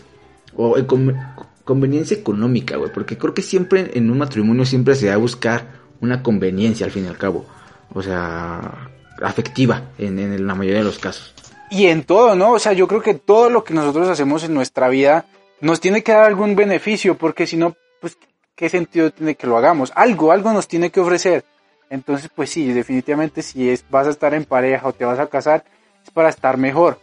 O 0.56 0.76
eh, 0.78 0.86
con- 0.86 1.16
conveniencia 1.64 2.16
económica, 2.16 2.76
güey, 2.76 2.92
porque 2.92 3.16
creo 3.18 3.34
que 3.34 3.42
siempre 3.42 3.90
en 3.94 4.10
un 4.10 4.18
matrimonio 4.18 4.64
siempre 4.64 4.94
se 4.94 5.08
va 5.08 5.14
a 5.14 5.18
buscar 5.18 5.66
una 6.00 6.22
conveniencia 6.22 6.86
al 6.86 6.92
fin 6.92 7.04
y 7.04 7.08
al 7.08 7.18
cabo. 7.18 7.46
O 7.94 8.02
sea, 8.02 8.90
afectiva 9.22 9.82
en, 9.98 10.18
en 10.18 10.46
la 10.46 10.54
mayoría 10.54 10.78
de 10.80 10.84
los 10.84 10.98
casos. 10.98 11.34
Y 11.70 11.86
en 11.86 12.04
todo, 12.04 12.34
¿no? 12.34 12.52
O 12.52 12.58
sea, 12.58 12.72
yo 12.72 12.88
creo 12.88 13.02
que 13.02 13.14
todo 13.14 13.50
lo 13.50 13.64
que 13.64 13.74
nosotros 13.74 14.08
hacemos 14.08 14.42
en 14.44 14.54
nuestra 14.54 14.88
vida 14.88 15.26
nos 15.60 15.80
tiene 15.80 16.02
que 16.02 16.12
dar 16.12 16.24
algún 16.24 16.54
beneficio, 16.54 17.16
porque 17.16 17.46
si 17.46 17.56
no, 17.56 17.76
pues, 18.00 18.16
¿qué 18.54 18.68
sentido 18.68 19.10
tiene 19.10 19.34
que 19.34 19.46
lo 19.46 19.56
hagamos? 19.56 19.92
Algo, 19.94 20.32
algo 20.32 20.52
nos 20.52 20.68
tiene 20.68 20.90
que 20.90 21.00
ofrecer. 21.00 21.44
Entonces, 21.90 22.30
pues 22.34 22.50
sí, 22.50 22.72
definitivamente 22.72 23.42
si 23.42 23.70
es, 23.70 23.84
vas 23.88 24.06
a 24.06 24.10
estar 24.10 24.34
en 24.34 24.44
pareja 24.44 24.86
o 24.86 24.92
te 24.92 25.04
vas 25.04 25.18
a 25.18 25.28
casar, 25.28 25.64
es 26.04 26.10
para 26.10 26.28
estar 26.28 26.56
mejor. 26.56 27.00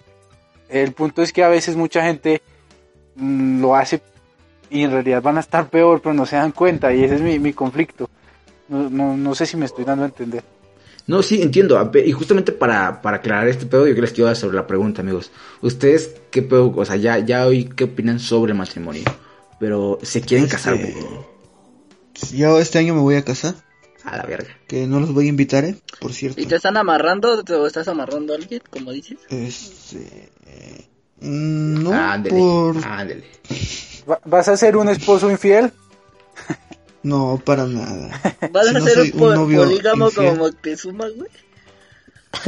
El 0.69 0.93
punto 0.93 1.21
es 1.21 1.33
que 1.33 1.43
a 1.43 1.47
veces 1.47 1.75
mucha 1.75 2.03
gente 2.03 2.41
mm, 3.15 3.61
lo 3.61 3.75
hace 3.75 4.01
y 4.69 4.83
en 4.83 4.91
realidad 4.91 5.21
van 5.21 5.37
a 5.37 5.41
estar 5.41 5.69
peor, 5.69 6.01
pero 6.01 6.13
no 6.13 6.25
se 6.25 6.35
dan 6.35 6.51
cuenta 6.51 6.93
y 6.93 7.03
ese 7.03 7.15
es 7.15 7.21
mi, 7.21 7.39
mi 7.39 7.53
conflicto. 7.53 8.09
No, 8.67 8.89
no, 8.89 9.15
no 9.15 9.35
sé 9.35 9.45
si 9.45 9.57
me 9.57 9.65
estoy 9.65 9.85
dando 9.85 10.03
a 10.03 10.07
entender. 10.07 10.43
No, 11.07 11.21
sí, 11.21 11.41
entiendo. 11.41 11.91
Y 12.03 12.11
justamente 12.13 12.51
para, 12.51 13.01
para 13.01 13.17
aclarar 13.17 13.47
este 13.47 13.65
pedo, 13.67 13.87
yo 13.87 13.93
les 14.01 14.11
quiero 14.11 14.25
dar 14.27 14.35
sobre 14.35 14.55
la 14.55 14.65
pregunta, 14.65 15.01
amigos. 15.01 15.31
¿Ustedes 15.61 16.15
qué 16.31 16.41
pedo? 16.41 16.73
O 16.75 16.85
sea, 16.85 16.95
ya, 16.95 17.19
ya 17.19 17.45
hoy, 17.45 17.65
¿qué 17.65 17.83
opinan 17.83 18.19
sobre 18.19 18.53
el 18.53 18.57
matrimonio? 18.57 19.03
Pero, 19.59 19.99
¿se 20.01 20.21
quieren 20.21 20.45
Este, 20.45 20.55
casar, 20.55 20.77
güey? 20.77 20.95
Yo 22.33 22.59
este 22.59 22.79
año 22.79 22.95
me 22.95 23.01
voy 23.01 23.15
a 23.15 23.23
casar, 23.23 23.55
A 24.03 24.17
la 24.17 24.23
verga. 24.23 24.49
que 24.67 24.87
no 24.87 24.99
los 24.99 25.13
voy 25.13 25.25
a 25.27 25.29
invitar, 25.29 25.63
¿eh? 25.65 25.75
Por 25.99 26.11
cierto. 26.13 26.41
¿Y 26.41 26.45
te 26.45 26.55
están 26.55 26.77
amarrando 26.77 27.43
o 27.43 27.67
estás 27.67 27.87
amarrando 27.87 28.33
a 28.33 28.37
alguien, 28.37 28.61
como 28.69 28.91
dices? 28.91 29.17
Este... 29.29 30.29
eh, 30.47 30.85
No, 31.21 31.93
ándele, 31.93 32.35
por... 32.37 32.77
ándele. 32.85 33.25
¿Vas 34.25 34.47
a 34.47 34.57
ser 34.57 34.77
un 34.77 34.89
esposo 34.89 35.29
infiel? 35.29 35.71
No, 37.05 37.39
para 37.43 37.67
nada. 37.67 38.19
¿Vas 38.51 38.67
Si 38.67 38.75
a 38.75 38.79
no 38.79 38.85
ser 38.85 38.97
un 39.13 39.33
novio 39.35 39.63
polígamo 39.63 40.05
infiel. 40.07 40.27
como 40.29 40.35
Moctezuma, 40.45 41.07
güey? 41.09 41.29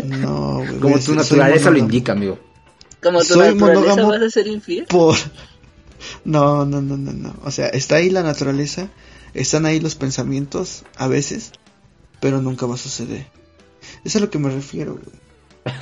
No, 0.03 0.55
güey. 0.57 0.79
Como 0.79 0.99
tu 0.99 1.13
naturaleza 1.13 1.69
lo 1.69 1.77
indica, 1.77 2.13
amigo. 2.13 2.39
Como 3.01 3.19
tu 3.19 3.25
Soy 3.25 3.53
naturaleza 3.53 3.95
monógamo. 3.95 4.07
vas 4.09 4.21
a 4.23 4.29
ser 4.31 4.47
infiel. 4.47 4.85
Por... 4.85 5.15
No, 6.25 6.65
no, 6.65 6.81
no, 6.81 6.97
no, 6.97 7.13
no. 7.13 7.35
O 7.43 7.51
sea, 7.51 7.67
está 7.67 7.97
ahí 7.97 8.09
la 8.09 8.23
naturaleza, 8.23 8.89
están 9.35 9.65
ahí 9.67 9.79
los 9.79 9.93
pensamientos, 9.95 10.83
a 10.95 11.07
veces, 11.07 11.51
pero 12.19 12.41
nunca 12.41 12.65
va 12.65 12.75
a 12.75 12.79
suceder. 12.79 13.27
Eso 13.81 13.99
es 14.05 14.15
a 14.15 14.19
lo 14.21 14.29
que 14.31 14.39
me 14.39 14.49
refiero, 14.49 14.93
güey. 14.93 15.26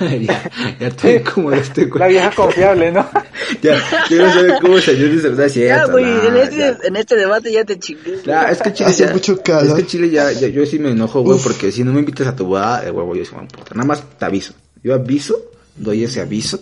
ya, 0.00 0.50
ya 0.80 0.86
estoy 0.88 1.20
como 1.20 1.50
de 1.50 1.58
este, 1.58 1.84
güey. 1.86 1.98
La 2.00 2.06
vieja 2.08 2.30
confiable, 2.32 2.92
¿no? 2.92 3.08
Ya, 3.62 3.76
yo 4.10 4.18
no 4.26 4.32
sé 4.32 4.48
cómo 4.60 4.78
se 4.80 4.98
yo 4.98 5.08
dice, 5.08 5.28
¿verdad? 5.28 5.46
Ya, 5.46 5.50
Cierto, 5.52 5.92
güey, 5.92 6.04
nah, 6.04 6.26
en, 6.26 6.36
este, 6.36 6.58
ya. 6.58 6.78
en 6.82 6.96
este 6.96 7.16
debate 7.16 7.52
ya 7.52 7.64
te 7.64 7.78
chingué. 7.78 8.10
güey. 8.12 8.24
Ya, 8.24 8.50
es 8.50 8.60
que 8.60 8.72
Chile 8.72 8.90
Hace 8.90 9.06
ya, 9.06 9.12
mucho 9.12 9.40
calor. 9.42 9.66
Es 9.78 9.84
que 9.84 9.86
Chile 9.86 10.10
ya, 10.10 10.32
ya- 10.32 10.48
yo 10.48 10.66
sí 10.66 10.78
me 10.78 10.90
enojo, 10.90 11.22
güey, 11.22 11.38
porque 11.42 11.70
si 11.70 11.84
no 11.84 11.92
me 11.92 12.00
invitas 12.00 12.26
a 12.26 12.34
tu 12.36 12.44
boda, 12.46 12.80
de 12.82 12.90
huevo, 12.90 13.14
yo 13.14 13.22
me 13.36 13.42
importa. 13.42 13.74
Nada 13.74 13.86
más 13.86 14.02
te 14.18 14.24
aviso. 14.24 14.54
Yo 14.82 14.94
aviso, 14.94 15.36
doy 15.76 16.04
ese 16.04 16.20
aviso, 16.20 16.60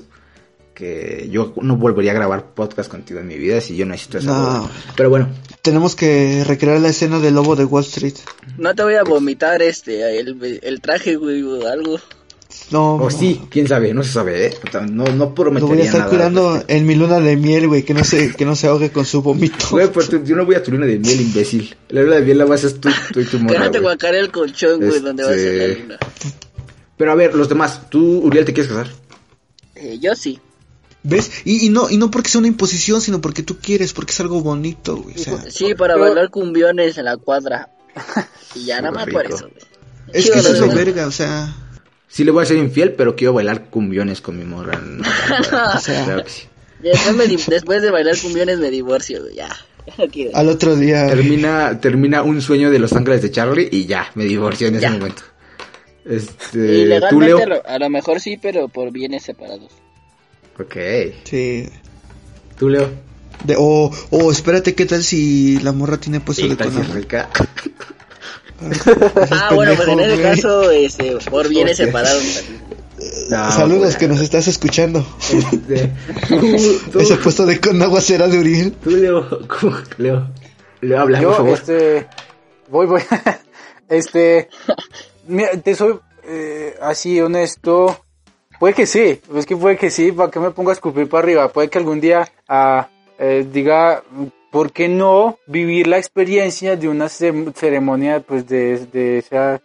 que 0.74 1.28
yo 1.30 1.52
no 1.62 1.76
volvería 1.76 2.10
a 2.10 2.14
grabar 2.14 2.46
podcast 2.54 2.90
contigo 2.90 3.20
en 3.20 3.28
mi 3.28 3.38
vida 3.38 3.60
si 3.60 3.76
yo 3.76 3.86
necesito 3.86 4.18
esa 4.18 4.26
No. 4.32 4.40
boda. 4.40 4.70
Pero 4.96 5.08
bueno, 5.10 5.28
Tenemos 5.62 5.94
que 5.96 6.44
recrear 6.46 6.78
la 6.80 6.88
escena 6.88 7.18
del 7.20 7.34
lobo 7.34 7.56
de 7.56 7.64
Wall 7.64 7.84
Street. 7.84 8.14
No 8.58 8.74
te 8.74 8.82
voy 8.82 8.94
a 8.96 9.02
vomitar 9.04 9.62
este 9.62 10.18
el, 10.18 10.60
el 10.62 10.80
traje, 10.82 11.16
güey, 11.16 11.42
o 11.42 11.66
algo. 11.68 11.98
No, 12.74 12.96
o 12.96 13.10
sí, 13.10 13.40
quién 13.50 13.68
sabe, 13.68 13.94
no 13.94 14.02
se 14.02 14.12
sabe, 14.12 14.46
¿eh? 14.46 14.54
O 14.66 14.70
sea, 14.70 14.80
No, 14.80 15.04
no 15.04 15.14
Lo 15.26 15.34
prometería 15.34 15.74
voy 15.74 15.80
a 15.82 15.84
estar 15.84 16.00
nada. 16.00 16.10
cuidando 16.10 16.64
en 16.66 16.86
mi 16.86 16.94
luna 16.96 17.20
de 17.20 17.36
miel, 17.36 17.68
güey, 17.68 17.84
que 17.84 17.94
no 17.94 18.02
se, 18.04 18.34
que 18.34 18.44
no 18.44 18.56
se 18.56 18.66
ahogue 18.66 18.90
con 18.90 19.04
su 19.06 19.22
vómito. 19.22 19.66
Güey, 19.70 19.92
pues 19.92 20.08
tú- 20.08 20.22
yo 20.24 20.34
no 20.34 20.44
voy 20.44 20.56
a 20.56 20.62
tu 20.62 20.72
luna 20.72 20.86
de 20.86 20.98
miel, 20.98 21.20
imbécil. 21.20 21.76
La 21.90 22.02
luna 22.02 22.16
de 22.16 22.22
miel 22.22 22.38
la 22.38 22.44
vas 22.46 22.64
a 22.64 22.66
hacer 22.66 22.80
tú, 22.80 22.88
tú 23.12 23.20
y 23.20 23.24
tu 23.24 23.38
Que 23.38 23.44
morra, 23.44 23.58
no 23.60 23.64
te 23.70 23.78
güey. 23.78 23.82
guacaré 23.82 24.18
el 24.18 24.30
colchón, 24.32 24.80
güey, 24.80 25.00
donde 25.00 25.22
va 25.22 25.30
a 25.30 25.34
ser 25.34 25.56
la 25.58 25.64
Este- 25.64 25.82
luna. 25.82 25.98
Pero 26.96 27.12
a 27.12 27.14
ver, 27.14 27.34
los 27.34 27.48
demás, 27.48 27.90
¿tú, 27.90 28.18
Uriel, 28.24 28.44
te 28.44 28.52
quieres 28.52 28.72
casar? 28.72 28.88
Eh, 29.76 29.98
yo 30.00 30.14
sí. 30.14 30.40
¿Ves? 31.02 31.30
Y, 31.44 31.66
y 31.66 31.68
no, 31.68 31.90
y 31.90 31.96
no 31.98 32.10
porque 32.10 32.28
sea 32.30 32.38
una 32.38 32.48
imposición, 32.48 33.00
sino 33.00 33.20
porque 33.20 33.42
tú 33.42 33.58
quieres, 33.60 33.92
porque 33.92 34.12
es 34.12 34.20
algo 34.20 34.40
bonito, 34.40 34.96
güey. 34.96 35.14
O 35.16 35.18
sea, 35.18 35.38
Sí, 35.50 35.74
para 35.74 35.94
Pero- 35.94 36.06
bailar 36.06 36.30
cumbiones 36.30 36.96
en 36.98 37.04
la 37.04 37.16
cuadra. 37.18 37.68
Y 38.56 38.64
ya 38.66 38.80
nada 38.80 38.92
más 38.92 39.06
por 39.08 39.26
eso, 39.26 39.48
güey. 39.48 39.62
es 40.12 40.24
chido 40.24 40.34
que 40.34 40.40
eso 40.40 40.52
es 40.54 40.60
lo 40.60 40.68
verga, 40.68 41.06
o 41.06 41.10
sea, 41.10 41.54
Sí 42.14 42.22
le 42.22 42.30
voy 42.30 42.44
a 42.44 42.46
ser 42.46 42.58
infiel, 42.58 42.92
pero 42.92 43.16
quiero 43.16 43.32
bailar 43.32 43.64
cumbiones 43.70 44.20
con 44.20 44.38
mi 44.38 44.44
morra. 44.44 44.78
No, 44.80 45.02
o 45.76 45.80
sea, 45.80 46.04
claro 46.04 46.22
que 46.22 46.30
sí. 46.30 46.42
Y 46.80 46.88
Después, 46.90 47.16
me 47.16 47.26
di- 47.26 47.42
después 47.48 47.82
de 47.82 47.90
bailar 47.90 48.16
cumbiones 48.22 48.58
me 48.60 48.70
divorcio. 48.70 49.28
Ya. 49.34 49.48
Ya 49.86 49.94
no 49.98 50.06
quiero. 50.08 50.36
al 50.36 50.48
otro 50.48 50.76
día. 50.76 51.08
Termina, 51.08 51.80
termina 51.80 52.22
un 52.22 52.40
sueño 52.40 52.70
de 52.70 52.78
los 52.78 52.92
ángeles 52.92 53.20
de 53.20 53.32
Charlie 53.32 53.68
y 53.72 53.86
ya, 53.86 54.10
me 54.14 54.24
divorcio 54.26 54.68
en 54.68 54.76
ese 54.76 54.82
Ya. 54.82 54.90
momento. 54.92 55.22
Y 56.08 56.14
Este, 56.14 56.58
legalmente 56.86 57.08
tú, 57.10 57.20
Leo. 57.20 57.38
a 57.38 57.46
lo, 57.46 57.66
a 57.66 57.78
lo 57.80 57.90
mejor 57.90 58.20
sí, 58.20 58.38
pero 58.40 58.68
por 58.68 58.92
bienes 58.92 59.24
separados. 59.24 59.72
Ok. 60.60 60.76
Sí. 61.24 61.68
Tú, 62.56 62.68
Leo. 62.68 62.90
De, 63.42 63.56
o, 63.58 63.90
o 64.10 64.30
espérate, 64.30 64.76
¿qué 64.76 64.86
tal 64.86 65.02
si 65.02 65.58
la 65.60 65.72
morra 65.72 65.96
tiene 65.98 66.20
puesto 66.20 66.44
Sí, 66.44 66.48
de 66.48 66.54
tal 66.56 66.70
si 66.70 66.76
es 66.78 66.82
Konami? 66.82 67.00
rica. 67.00 67.28
Ah, 69.30 69.50
bueno, 69.54 69.72
pues 69.76 69.88
en 69.88 70.00
ese 70.00 70.22
caso, 70.22 70.70
este, 70.70 71.16
por 71.30 71.46
separados. 71.74 72.22
también. 72.22 72.64
No, 73.30 73.50
Saludos 73.50 73.96
que 73.96 74.08
nos 74.08 74.20
estás 74.20 74.48
escuchando. 74.48 75.04
Este, 75.20 75.92
tú, 76.28 76.40
tú, 76.92 77.00
Ese 77.00 77.16
puesto 77.16 77.44
de 77.46 77.60
Conagua 77.60 78.00
será 78.00 78.28
de 78.28 78.38
Uriel. 78.38 78.72
tú, 78.72 78.90
Leo. 78.90 79.46
¿Cómo? 79.48 79.76
Leo. 79.98 80.28
Leo, 80.80 81.00
habla, 81.00 81.18
por 81.18 81.22
Yo, 81.30 81.34
favor. 81.36 81.58
este, 81.58 82.06
voy, 82.68 82.86
voy, 82.86 83.02
este, 83.88 84.48
mira, 85.26 85.50
te 85.60 85.74
soy 85.74 85.98
eh, 86.26 86.76
así 86.80 87.20
honesto, 87.20 88.04
puede 88.58 88.74
que 88.74 88.86
sí, 88.86 89.20
es 89.36 89.46
que 89.46 89.56
puede 89.56 89.76
que 89.76 89.90
sí, 89.90 90.12
para 90.12 90.30
que 90.30 90.40
me 90.40 90.50
ponga 90.50 90.70
a 90.70 90.74
escupir 90.74 91.08
para 91.08 91.22
arriba, 91.24 91.48
puede 91.48 91.68
que 91.68 91.78
algún 91.78 92.00
día 92.00 92.30
ah, 92.48 92.88
eh, 93.18 93.46
diga, 93.50 94.02
¿por 94.54 94.70
qué 94.70 94.86
no 94.88 95.36
vivir 95.48 95.88
la 95.88 95.98
experiencia 95.98 96.76
de 96.76 96.86
una 96.88 97.08
ce- 97.08 97.46
ceremonia, 97.56 98.20
pues, 98.20 98.46
de, 98.46 98.86
de 98.86 99.18
esa, 99.18 99.60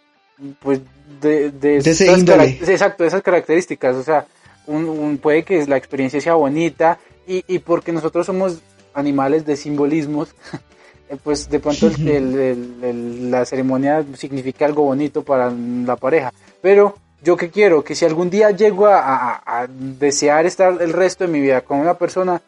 pues, 0.63 0.82
de, 1.21 1.52
de, 1.52 1.78
esas 1.78 2.23
Exacto, 2.67 3.06
esas 3.06 3.21
características, 3.21 3.95
o 3.95 4.02
sea, 4.04 4.25
un, 4.65 4.89
un- 4.89 5.19
puede 5.19 5.43
que 5.43 5.63
la 5.67 5.78
experiencia 5.78 6.19
sea 6.19 6.34
bonita 6.34 6.97
y, 7.28 7.43
y 7.47 7.60
porque 7.60 7.91
nosotros 7.91 8.25
somos 8.25 8.62
animales 8.95 9.45
de 9.45 9.56
simbolismos, 9.58 10.30
eh, 11.10 11.17
pues 11.23 11.47
de 11.52 11.60
pronto 11.60 11.86
el- 11.88 12.08
el- 12.08 12.39
el- 12.39 12.84
el- 12.84 13.32
la 13.32 13.45
ceremonia 13.45 14.04
significa 14.17 14.65
algo 14.65 14.84
bonito 14.86 15.23
para 15.23 15.52
la 15.86 15.95
pareja. 15.97 16.34
Pero 16.62 16.97
yo 17.21 17.38
que 17.38 17.49
quiero, 17.52 17.84
que 17.84 17.93
si 17.93 18.06
algún 18.06 18.32
día 18.32 18.49
llego 18.52 18.88
a, 18.88 18.99
a- 19.04 19.62
a 19.62 19.67
desear 19.67 20.47
estar 20.47 20.82
el 20.82 20.93
resto 20.93 21.25
de 21.25 21.32
mi 21.32 21.41
vida 21.41 21.62
con 21.62 21.80
una 21.80 21.93
persona, 21.93 22.41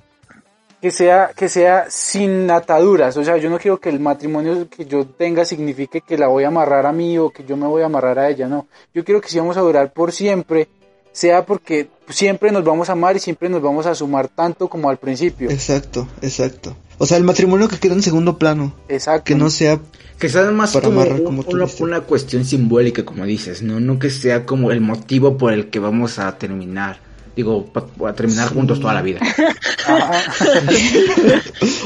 que 0.82 0.92
sea, 0.92 1.32
que 1.36 1.48
sea 1.48 1.86
sin 1.90 2.50
ataduras. 2.50 3.16
O 3.18 3.24
sea, 3.24 3.38
yo 3.38 3.50
no 3.50 3.60
quiero 3.60 3.80
que 3.80 3.90
el 3.90 4.00
matrimonio 4.00 4.68
que 4.70 4.86
yo 4.86 5.06
tenga 5.06 5.46
signifique 5.46 6.02
que 6.02 6.18
la 6.18 6.28
voy 6.28 6.44
a 6.44 6.48
amarrar 6.48 6.86
a 6.86 6.92
mí 6.92 7.18
o 7.18 7.30
que 7.30 7.44
yo 7.46 7.56
me 7.56 7.68
voy 7.68 7.84
a 7.84 7.86
amarrar 7.86 8.18
a 8.20 8.30
ella, 8.30 8.48
no. 8.48 8.68
Yo 8.94 9.04
quiero 9.06 9.22
que 9.22 9.30
si 9.30 9.38
vamos 9.38 9.58
a 9.58 9.62
durar 9.62 9.94
por 9.94 10.12
siempre, 10.12 10.68
sea 11.12 11.46
porque 11.46 11.90
siempre 12.10 12.52
nos 12.52 12.64
vamos 12.64 12.90
a 12.90 12.94
amar 12.94 13.16
y 13.16 13.20
siempre 13.20 13.48
nos 13.50 13.62
vamos 13.62 13.86
a 13.86 13.94
sumar 13.94 14.28
tanto 14.28 14.68
como 14.70 14.90
al 14.90 14.98
principio. 14.98 15.50
Exacto, 15.52 16.08
exacto. 16.22 16.76
O 16.98 17.06
sea, 17.06 17.18
el 17.18 17.24
matrimonio 17.24 17.68
que 17.68 17.78
queda 17.80 17.94
en 17.94 18.02
segundo 18.04 18.38
plano. 18.38 18.74
Exacto. 18.88 19.24
Que 19.26 19.36
no 19.36 19.50
sea 19.50 19.80
Que 20.20 20.30
sea 20.30 20.50
más 20.52 20.72
Para 20.74 20.86
como, 20.86 21.02
amarrar, 21.02 21.20
un- 21.22 21.26
como 21.26 21.44
tú 21.44 21.56
una, 21.56 21.66
una 21.80 22.02
cuestión 22.02 22.46
simbólica, 22.46 23.04
como 23.04 23.26
dices, 23.26 23.64
¿no? 23.64 23.80
No 23.80 23.98
que 23.98 24.10
sea 24.12 24.46
como 24.46 24.72
el 24.72 24.80
motivo 24.80 25.36
por 25.38 25.52
el 25.52 25.70
que 25.72 25.80
vamos 25.80 26.20
a 26.20 26.38
terminar. 26.38 27.00
Digo, 27.36 27.66
pa- 27.66 27.86
a 28.10 28.14
terminar 28.14 28.50
juntos 28.50 28.80
toda 28.80 28.94
la 28.94 29.02
vida. 29.02 29.20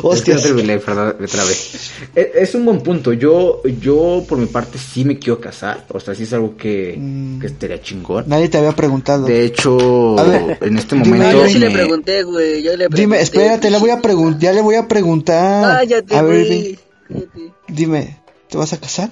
Hostias. 0.01 0.13
Es 0.13 0.21
que 0.23 0.34
no 0.34 0.55
terminé, 0.55 0.77
perdón, 0.79 1.15
me 1.19 1.27
trabé. 1.27 1.51
Es, 1.51 2.27
es 2.36 2.55
un 2.55 2.65
buen 2.65 2.81
punto. 2.81 3.13
Yo, 3.13 3.62
yo, 3.81 4.23
por 4.27 4.38
mi 4.38 4.47
parte, 4.47 4.77
sí 4.77 5.05
me 5.05 5.19
quiero 5.19 5.39
casar. 5.39 5.86
O 5.89 5.99
sea, 5.99 6.15
sí 6.15 6.23
es 6.23 6.34
algo 6.34 6.55
que, 6.58 6.95
Mm. 6.97 7.39
que 7.39 7.47
estaría 7.47 7.81
chingón. 7.81 8.25
Nadie 8.27 8.49
te 8.49 8.58
había 8.58 8.71
preguntado. 8.71 9.25
De 9.25 9.45
hecho, 9.45 10.15
ver, 10.15 10.58
en 10.62 10.77
este 10.77 10.95
dime, 10.95 11.17
momento. 11.17 11.43
Yo 11.43 11.47
sí 11.49 11.60
le 11.60 11.69
pregunté, 11.71 12.23
güey. 12.23 12.63
Yo 12.63 12.71
le 12.71 12.89
pregunté. 12.89 13.01
Dime, 13.01 13.21
espérate, 13.21 13.69
le 13.69 13.77
voy 13.79 13.89
a 13.91 14.01
preguntar, 14.01 14.41
ya 14.41 14.51
le 14.53 14.62
voy 14.62 14.75
a 14.75 14.88
preguntar. 14.88 15.77
Cállate, 15.79 16.15
a 16.15 16.21
ver, 16.21 16.45
güey. 16.45 16.58
Irving, 16.58 16.75
Cállate. 17.08 17.51
dime, 17.67 18.17
¿te 18.49 18.58
vas 18.58 18.73
a 18.73 18.77
casar? 18.79 19.10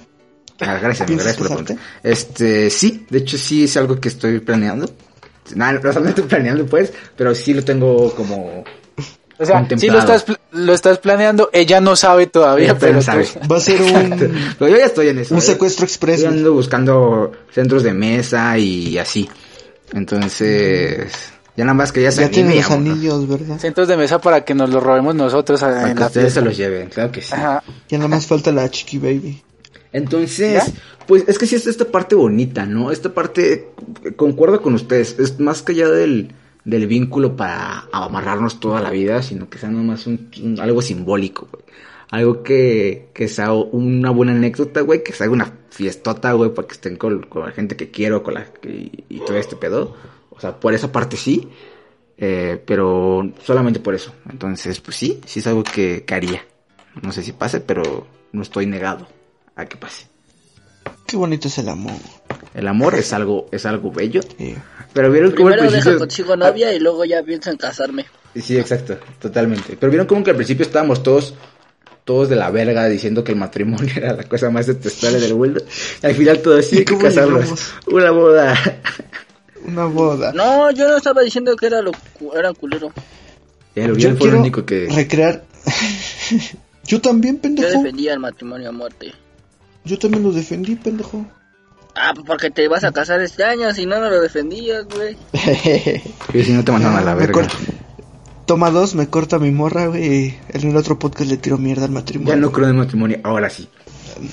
Ah, 0.60 0.78
gracias, 0.82 1.08
¿Piensas 1.08 1.26
gracias 1.28 1.36
por 1.38 1.50
la 1.50 1.56
pregunta. 1.64 1.84
Este, 2.04 2.70
sí, 2.70 3.06
de 3.10 3.20
hecho 3.20 3.38
sí 3.38 3.66
es 3.66 3.76
algo 3.78 4.00
que 4.00 4.08
estoy 4.10 4.40
planeando. 4.40 4.90
Nada, 5.56 5.74
no, 5.84 6.00
no 6.00 6.10
estoy 6.10 6.24
planeando 6.24 6.66
pues, 6.66 6.94
pero 7.16 7.34
sí 7.36 7.54
lo 7.54 7.64
tengo 7.64 8.14
como... 8.16 8.64
O 9.40 9.46
sea, 9.46 9.68
si 9.78 9.90
lo 9.90 10.00
estás, 10.00 10.26
lo 10.52 10.74
estás 10.74 11.00
planeando, 11.00 11.50
ella 11.52 11.82
no 11.82 11.96
sabe 11.96 12.28
todavía, 12.28 12.66
Ella 12.72 12.78
pero 12.80 12.94
no 12.94 13.00
tú- 13.00 13.06
sabe. 13.06 13.28
Va 13.52 13.58
a 13.58 13.60
ser 13.60 13.82
un, 13.82 14.56
Pero 14.60 14.72
yo 14.72 14.78
ya 14.78 14.86
estoy 14.86 15.08
en 15.10 15.18
eso. 15.20 15.34
un 15.36 15.42
secuestro 15.42 15.86
express. 15.86 16.20
Estoy 16.20 16.38
ando 16.38 16.54
buscando 16.54 17.32
centros 17.52 17.84
de 17.84 17.94
mesa 17.94 18.58
y 18.58 18.98
así. 19.00 19.28
Entonces, 19.92 21.12
ya 21.58 21.66
nada 21.66 21.74
más 21.74 21.92
que 21.92 22.02
ya 22.02 22.12
se 22.12 22.22
Ya 22.22 22.30
tiene 22.30 22.50
anime, 22.52 22.62
los 22.64 22.72
anillos, 22.72 23.28
¿verdad? 23.28 23.58
centros 23.60 23.88
de 23.88 23.98
mesa 23.98 24.20
para 24.22 24.46
que 24.46 24.54
nos 24.54 24.70
los 24.70 24.82
robemos 24.84 25.16
nosotros 25.16 25.62
a- 25.64 25.68
Para 25.72 25.88
en 25.90 25.94
que 25.96 26.00
la 26.00 26.08
ustedes 26.08 26.34
se 26.34 26.40
fiesta. 26.42 26.42
los 26.50 26.58
lleven, 26.58 26.90
claro 26.90 27.12
que 27.12 27.22
sí. 27.22 27.34
Ajá. 27.34 27.64
Ya 27.90 27.98
nada 27.98 28.08
más 28.10 28.28
falta 28.28 28.52
la 28.52 28.70
chiqui 28.70 28.98
baby. 29.00 29.42
Entonces, 29.94 30.66
¿Ya? 30.66 30.74
pues 31.08 31.24
es 31.28 31.38
que 31.38 31.46
sí 31.46 31.56
es 31.56 31.68
esta 31.68 31.86
parte 31.86 32.16
bonita, 32.16 32.66
¿no? 32.66 32.92
Esta 32.92 33.14
parte, 33.14 33.70
concuerdo 34.16 34.62
con 34.62 34.74
ustedes, 34.74 35.18
es 35.20 35.40
más 35.40 35.62
que 35.62 35.74
allá 35.74 35.90
del, 35.90 36.34
del 36.66 36.88
vínculo 36.88 37.36
para 37.38 37.86
amarrarnos 37.92 38.60
toda 38.60 38.82
la 38.82 38.90
vida, 38.90 39.22
sino 39.22 39.50
que 39.50 39.58
sea 39.60 39.70
nomás 39.70 40.08
un, 40.08 40.30
un- 40.42 40.60
algo 40.60 40.82
simbólico, 40.82 41.48
güey. 41.52 41.64
Algo 42.10 42.44
que, 42.44 43.08
que 43.14 43.28
sea 43.28 43.54
una 43.54 44.12
buena 44.12 44.34
anécdota, 44.34 44.82
güey, 44.82 45.04
que 45.04 45.14
sea 45.14 45.30
una 45.30 45.52
fiestota, 45.72 46.34
güey, 46.34 46.54
para 46.54 46.68
que 46.68 46.74
estén 46.74 46.96
con, 46.96 47.24
con 47.24 47.46
la 47.46 47.52
gente 47.52 47.76
que 47.76 47.90
quiero, 47.90 48.22
con 48.22 48.36
la 48.36 48.46
y, 48.64 49.04
y 49.10 49.20
todo 49.20 49.36
este 49.38 49.56
pedo. 49.56 49.96
O 50.30 50.40
sea, 50.40 50.60
por 50.60 50.74
esa 50.76 50.92
parte 50.92 51.18
sí, 51.18 51.48
eh, 52.18 52.62
pero 52.66 53.32
solamente 53.44 53.80
por 53.80 53.96
eso. 53.96 54.14
Entonces, 54.30 54.80
pues 54.80 54.96
sí, 54.98 55.22
sí 55.26 55.40
es 55.40 55.48
algo 55.48 55.64
que, 55.64 56.04
que 56.06 56.14
haría. 56.14 56.44
No 57.02 57.12
sé 57.12 57.24
si 57.24 57.32
pase, 57.32 57.60
pero 57.62 58.06
no 58.32 58.42
estoy 58.44 58.68
negado 58.68 59.08
a 59.56 59.66
que 59.66 59.78
pase. 59.78 60.08
Qué 61.06 61.16
bonito 61.18 61.48
es 61.48 61.58
el 61.58 61.70
amor. 61.70 61.94
El 62.54 62.68
amor 62.68 62.96
es 62.96 63.14
algo, 63.14 63.48
es 63.52 63.66
algo 63.66 63.92
bello. 63.92 64.22
Eh, 64.40 64.56
Pero 64.94 65.12
vieron 65.12 65.32
cómo 65.32 65.48
al 65.50 65.54
Primero 65.56 65.72
deja 65.72 65.84
principio. 65.84 66.00
consigo 66.00 66.36
novia 66.36 66.74
y 66.74 66.80
luego 66.80 67.06
ya 67.06 67.22
pienso 67.24 67.50
en 67.52 67.58
casarme. 67.58 68.06
Sí, 68.36 68.58
exacto, 68.58 68.98
totalmente. 69.20 69.78
Pero 69.80 69.90
vieron 69.92 70.08
como 70.08 70.24
que 70.24 70.32
al 70.32 70.36
principio 70.36 70.66
estábamos 70.66 71.04
todos, 71.04 71.36
todos 72.04 72.30
de 72.30 72.36
la 72.36 72.50
verga 72.52 72.88
diciendo 72.88 73.24
que 73.24 73.32
el 73.32 73.38
matrimonio 73.38 73.92
era 73.96 74.14
la 74.14 74.24
cosa 74.24 74.50
más 74.50 74.68
detestable 74.68 75.20
del 75.20 75.36
mundo. 75.36 75.62
Y 76.02 76.06
al 76.06 76.16
final 76.16 76.42
todo 76.42 76.58
así 76.58 76.76
¿Y 76.76 76.80
hay 76.80 76.86
que 76.86 76.98
casarnos. 76.98 77.74
Una 77.88 78.12
boda. 78.12 78.56
una 79.66 79.86
boda. 79.86 80.34
No, 80.34 80.72
yo 80.72 80.88
no 80.88 80.98
estaba 80.98 81.22
diciendo 81.22 81.56
que 81.56 81.68
era 81.68 81.82
lo 81.82 81.92
cu- 82.18 82.34
era 82.36 82.52
culero. 82.54 82.92
Lo 83.76 83.96
Yo 83.98 84.10
fue 84.12 84.18
quiero 84.18 84.34
lo 84.34 84.40
único 84.42 84.66
que. 84.66 84.88
recrear. 84.94 85.44
Yo 86.86 87.00
también, 87.02 87.36
Yo 87.38 87.42
pendejo. 87.44 87.70
defendía 87.70 88.14
el 88.14 88.20
matrimonio 88.20 88.70
a 88.70 88.72
muerte. 88.72 89.14
Yo 89.86 90.00
también 90.00 90.24
lo 90.24 90.32
defendí, 90.32 90.76
pendejo. 90.76 91.26
Ah, 91.96 92.12
pues 92.16 92.26
porque 92.26 92.50
te 92.50 92.68
vas 92.68 92.84
a 92.84 92.92
casar 92.92 93.22
este 93.22 93.44
año, 93.44 93.72
si 93.74 93.86
no, 93.86 94.00
no 94.00 94.10
lo 94.10 94.22
defendías, 94.22 94.86
güey. 94.86 95.16
Y 96.34 96.44
si 96.44 96.52
no 96.54 96.64
te 96.64 96.72
mandaron 96.72 96.98
a 96.98 97.02
la 97.02 97.14
verga. 97.14 97.34
corto. 97.34 97.56
Toma 98.46 98.72
dos, 98.72 98.96
me 98.96 99.08
corta 99.08 99.40
mi 99.40 99.52
morra, 99.52 99.88
güey. 99.88 100.38
En 100.50 100.70
el 100.70 100.76
otro 100.76 101.00
podcast 101.00 101.30
le 101.30 101.38
tiro 101.38 101.58
mierda 101.58 101.86
al 101.86 101.92
matrimonio. 101.92 102.34
Ya 102.34 102.40
no 102.40 102.52
creo 102.52 102.66
en 102.66 102.72
el 102.72 102.78
matrimonio, 102.78 103.20
ahora 103.24 103.50
sí. 103.50 103.70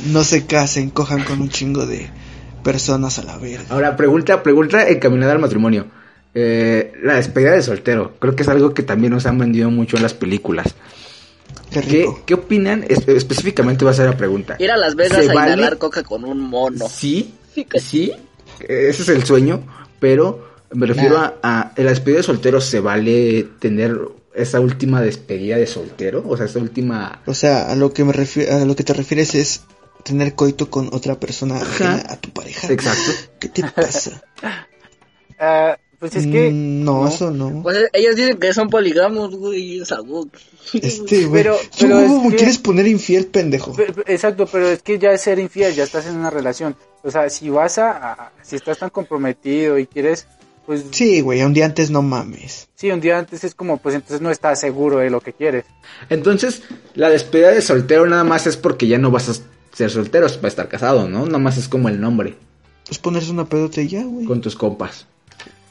No 0.07 0.25
se 0.25 0.47
casen, 0.47 0.91
cojan 0.91 1.23
con 1.25 1.41
un 1.41 1.49
chingo 1.49 1.87
de 1.87 2.11
personas 2.65 3.19
a 3.19 3.23
la 3.23 3.37
verga. 3.37 3.67
Ahora, 3.69 3.97
pregunta, 3.97 4.43
pregunta 4.43 4.89
encaminada 4.89 5.33
al 5.33 5.39
matrimonio. 5.39 5.87
Eh, 6.35 6.93
la 7.03 7.15
despedida 7.15 7.53
de 7.53 7.63
soltero. 7.63 8.15
Creo 8.19 8.35
que 8.35 8.43
es 8.43 8.49
algo 8.49 8.75
que 8.75 8.83
también 8.83 9.13
nos 9.13 9.27
han 9.27 9.39
vendido 9.39 9.71
mucho 9.71 9.97
en 9.97 10.03
las 10.03 10.15
películas. 10.15 10.75
Qué 11.71 11.81
¿Qué, 11.81 11.87
rico. 12.01 12.23
qué 12.27 12.35
opinan? 12.35 12.85
Es- 12.89 13.07
específicamente 13.09 13.85
va 13.85 13.93
a 13.93 13.95
ser 13.95 14.07
la 14.07 14.17
pregunta. 14.17 14.57
Ir 14.59 14.71
a 14.71 14.77
Las 14.77 14.95
Vegas 14.97 15.25
¿Se 15.25 15.31
a 15.31 15.35
vale? 15.35 15.53
inhalar 15.53 15.79
coca 15.79 16.03
con 16.03 16.25
un 16.25 16.41
mono. 16.41 16.89
Sí, 16.89 17.35
Sí, 17.55 17.65
que- 17.65 17.81
sí, 17.81 18.13
ese 18.61 19.03
es 19.03 19.09
el 19.09 19.25
sueño, 19.25 19.63
pero 19.99 20.49
me 20.73 20.87
refiero 20.87 21.17
Nah. 21.19 21.33
a, 21.43 21.61
a 21.61 21.73
en 21.77 21.85
la 21.85 21.91
despedida 21.91 22.19
de 22.19 22.23
soltero 22.25 22.61
se 22.61 22.81
vale 22.81 23.49
tener 23.59 23.99
esa 24.35 24.61
última 24.61 25.01
despedida 25.03 25.57
de 25.57 25.67
soltero, 25.67 26.23
o 26.27 26.37
sea, 26.37 26.47
esa 26.47 26.61
última 26.61 27.21
O 27.27 27.35
sea, 27.35 27.71
a 27.71 27.75
lo 27.75 27.93
que 27.93 28.05
me 28.05 28.13
refiero, 28.13 28.55
a 28.55 28.65
lo 28.65 28.77
que 28.77 28.85
te 28.85 28.93
refieres 28.95 29.35
es 29.35 29.63
tener 30.05 30.35
coito 30.37 30.71
con 30.71 30.89
otra 30.93 31.19
persona 31.19 31.57
ajena 31.57 32.05
a 32.09 32.17
tu 32.17 32.31
pareja. 32.31 32.69
exacto. 32.73 33.11
¿Qué 33.41 33.49
te 33.49 33.63
pasa? 33.65 34.23
Ah, 35.43 35.79
pues 36.01 36.17
es 36.17 36.27
que... 36.27 36.51
Mm, 36.51 36.83
no, 36.85 37.07
eso 37.07 37.31
no. 37.31 37.63
Pues 37.63 37.79
ellos 37.93 38.17
dicen 38.17 38.39
que 38.39 38.53
son 38.53 38.69
poligamos, 38.69 39.37
güey. 39.37 39.81
Este, 40.73 41.25
güey. 41.27 41.43
Pero- 41.43 41.57
Tú, 41.57 41.77
pero 41.87 41.99
es 42.01 42.31
que- 42.31 42.37
quieres 42.37 42.59
poner 42.59 42.87
infiel, 42.89 43.27
pendejo. 43.27 43.73
Pe- 43.75 43.93
pe- 43.93 44.13
Exacto, 44.13 44.47
pero 44.51 44.69
es 44.69 44.83
que 44.83 44.99
ya 44.99 45.13
es 45.13 45.21
ser 45.21 45.39
infiel, 45.39 45.75
ya 45.75 45.85
estás 45.85 46.07
en 46.07 46.17
una 46.17 46.31
relación. 46.31 46.75
O 47.05 47.11
sea, 47.11 47.31
si 47.31 47.51
vas 47.51 47.79
a, 47.79 48.13
a- 48.13 48.33
si 48.43 48.57
estás 48.57 48.79
tan 48.79 48.91
comprometido 48.91 49.79
y 49.79 49.87
quieres, 49.87 50.27
pues 50.67 50.81
sí. 50.83 50.89
Sí, 50.93 51.21
güey, 51.21 51.43
un 51.43 51.53
día 51.53 51.67
antes 51.67 51.91
no 51.91 52.03
mames. 52.03 52.69
un 52.83 53.01
día 53.01 53.19
antes 53.19 53.45
es 53.45 53.55
como, 53.55 53.77
pues 53.79 53.95
entonces 53.95 54.21
no 54.21 54.31
estás 54.31 54.59
seguro 54.61 54.99
de 54.99 55.11
lo 55.11 55.21
que 55.21 55.33
quieres. 55.33 55.65
Entonces, 56.09 56.63
la 56.95 57.11
despedida 57.11 57.51
de 57.51 57.61
soltero 57.63 58.07
nada 58.07 58.25
más 58.25 58.47
es 58.47 58.57
porque 58.57 58.87
ya 58.87 58.99
no 58.99 59.11
vas 59.11 59.29
a 59.29 59.35
ser 59.77 59.91
soltero, 59.91 60.27
vas 60.27 60.39
a 60.43 60.49
estar 60.49 60.69
casado, 60.69 61.09
¿no? 61.09 61.27
Nada 61.27 61.39
más 61.39 61.57
es 61.59 61.69
como 61.69 61.89
el 61.89 62.01
nombre, 62.01 62.37
Es 62.91 62.99
ponerse 62.99 63.31
una 63.31 63.49
pedota 63.49 63.81
y 63.83 63.89
ya, 63.89 64.03
güey. 64.05 64.27
con 64.27 64.41
tus 64.41 64.55
compas. 64.57 65.07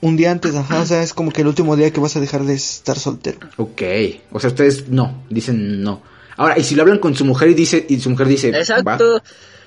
Un 0.01 0.15
día 0.15 0.31
antes, 0.31 0.55
ajá, 0.55 0.81
o 0.81 0.85
sea, 0.85 1.03
es 1.03 1.13
como 1.13 1.31
que 1.31 1.41
el 1.41 1.47
último 1.47 1.75
día 1.75 1.91
que 1.91 1.99
vas 1.99 2.15
a 2.15 2.19
dejar 2.21 2.45
de 2.45 2.53
estar 2.53 2.97
soltero. 2.97 3.39
Ok, 3.57 3.81
o 4.31 4.39
sea, 4.39 4.49
ustedes 4.49 4.87
no, 4.89 5.23
dicen 5.29 5.81
no. 5.83 6.01
Ahora, 6.37 6.57
y 6.57 6.63
si 6.63 6.75
lo 6.75 6.83
hablan 6.83 6.99
con 6.99 7.15
su 7.15 7.25
mujer 7.25 7.49
y 7.49 7.53
dice 7.53 7.85
y 7.89 7.99
su 7.99 8.09
mujer 8.09 8.27
dice, 8.27 8.51
va, 8.51 8.59
Exacto. 8.59 9.21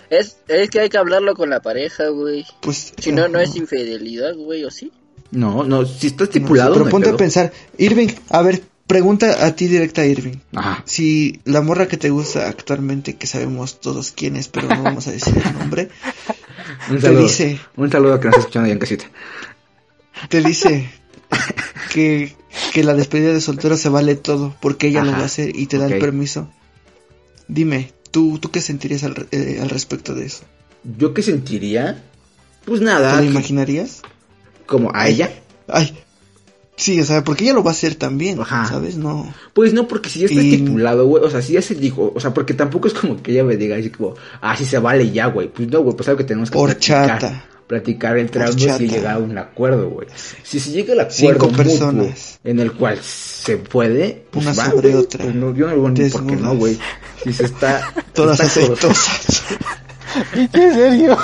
Es, 0.09 0.37
es 0.49 0.71
que 0.71 0.81
hay 0.81 0.89
que 0.89 0.99
hablarlo 0.99 1.35
con 1.35 1.51
la 1.51 1.61
pareja, 1.61 2.09
güey. 2.09 2.45
Pues. 2.61 2.93
Si 2.99 3.13
no, 3.13 3.29
no 3.29 3.41
es 3.41 3.57
infidelidad, 3.57 4.35
güey, 4.35 4.65
¿o 4.65 4.71
sí? 4.71 4.91
no, 5.31 5.65
no, 5.65 5.87
si 5.87 6.09
está 6.09 6.25
No, 6.25 6.31
estipulado, 6.31 6.75
sí, 6.75 6.81
pero 6.81 6.91
ponte 6.91 7.11
a 7.11 7.17
pensar. 7.17 7.53
Irving, 7.79 8.09
a 8.29 8.43
ver, 8.43 8.63
pregunta 8.87 9.47
a 9.47 9.55
ti 9.57 9.67
directa, 9.69 10.05
Irving. 10.05 10.37
Ajá. 10.55 10.83
Si 10.87 11.41
la 11.45 11.61
morra 11.63 11.89
que 11.89 11.97
te 11.97 12.11
gusta 12.11 12.49
actualmente, 12.49 13.17
que 13.17 13.27
sabemos 13.27 13.81
todos 13.81 14.11
quién 14.11 14.37
es, 14.37 14.49
pero 14.49 14.69
no 14.69 14.83
vamos 14.83 15.07
a 15.09 15.13
decir 15.13 15.35
el 15.45 15.59
nombre, 15.59 15.89
Un 16.91 16.97
te 16.97 17.03
saludo. 17.03 17.23
dice, 17.23 17.59
Un 17.77 17.91
saludo 17.91 18.19
que 18.21 18.27
nos 18.27 18.33
está 18.35 18.41
escuchando 18.41 18.65
allá 18.67 18.73
en 18.75 18.79
casita. 18.79 19.05
Te 20.29 20.43
dice 20.43 20.91
que, 21.93 22.35
que 22.73 22.85
la 22.85 22.95
despedida 22.95 23.33
de 23.33 23.41
soltero 23.41 23.77
se 23.77 23.89
vale 23.89 24.15
todo, 24.15 24.55
porque 24.61 24.89
ella 24.89 25.05
lo 25.05 25.13
va 25.13 25.19
a 25.19 25.25
hacer 25.25 25.57
y 25.57 25.67
te 25.67 25.79
da 25.79 25.87
el 25.87 25.99
permiso. 25.99 26.49
Dime, 27.49 27.93
¿tú, 28.11 28.39
tú 28.39 28.51
qué 28.51 28.61
sentirías 28.61 29.05
al, 29.05 29.27
eh, 29.31 29.59
al 29.61 29.69
respecto 29.71 30.15
de 30.15 30.27
eso? 30.27 30.45
¿Yo 30.99 31.13
qué 31.15 31.23
sentiría? 31.23 32.03
Pues 32.65 32.81
¿Te 32.81 32.87
nada, 32.87 33.17
lo 33.17 33.23
que- 33.23 33.27
imaginarías? 33.29 34.03
como 34.67 34.91
a 34.95 35.09
ella. 35.09 35.31
Ay, 35.69 35.95
sí, 36.77 36.99
o 37.01 37.05
sea, 37.05 37.25
porque 37.25 37.45
ella 37.45 37.53
lo 37.53 37.63
va 37.65 37.73
a 37.73 37.75
hacer 37.75 37.95
también, 37.97 38.41
Ajá. 38.41 38.67
¿sabes? 38.69 38.97
No. 38.97 39.33
Pues 39.53 39.75
no, 39.75 39.87
porque 39.87 40.09
si 40.09 40.21
ya 40.21 40.27
está 40.27 40.41
Y- 40.41 40.55
estipulado, 40.55 41.07
güey. 41.07 41.23
O 41.25 41.31
sea, 41.31 41.43
si 41.43 41.53
ya 41.55 41.63
se 41.63 41.75
dijo. 41.75 42.13
O 42.15 42.21
sea, 42.21 42.33
porque 42.33 42.55
tampoco 42.55 42.89
es 42.89 42.95
como 42.95 43.23
que 43.23 43.33
ella 43.33 43.45
me 43.45 43.57
diga 43.57 43.77
así 43.77 43.91
como, 43.91 44.15
ah, 44.41 44.57
sí 44.57 44.65
se 44.65 44.79
vale 44.79 45.11
ya, 45.11 45.27
güey. 45.27 45.49
Pues 45.49 45.69
no, 45.69 45.81
güey, 45.83 45.95
pues 45.97 46.09
algo 46.09 46.19
que 46.19 46.25
tenemos 46.25 46.51
que 46.51 46.57
Horchata. 46.59 47.19
platicar. 47.19 47.52
Platicar 47.73 48.19
entre 48.19 48.43
ambos 48.43 48.57
Horchata. 48.63 48.83
y 48.83 48.89
llegar 48.89 49.15
a 49.15 49.19
un 49.19 49.39
acuerdo, 49.39 49.89
güey. 49.89 50.07
Si 50.43 50.61
se 50.61 50.73
llega 50.73 50.93
al 50.93 51.11
Cinco 51.11 51.33
acuerdo 51.47 51.47
mutuo 51.49 51.65
personas. 51.65 52.39
en 52.45 52.61
el 52.61 52.73
cual 52.73 52.99
se 53.03 53.57
puede, 53.57 54.25
pues 54.31 54.45
Una 54.45 54.55
va, 54.55 54.71
sobre 54.71 54.91
güey. 54.91 55.03
otra. 55.03 55.25
Pues 55.25 55.35
no, 55.35 55.55
yo 55.55 55.69
no 55.69 55.75
digo 55.75 55.89
ni 55.89 56.11
por 56.11 56.27
qué 56.27 56.37
no, 56.37 56.55
güey. 56.55 56.79
Si 57.25 57.33
se 57.33 57.45
está. 57.47 57.81
Todas 58.13 58.37
se 58.37 58.45
está 58.45 58.61
aceitosas. 58.61 59.43
¿En 60.35 60.51
serio? 60.53 61.17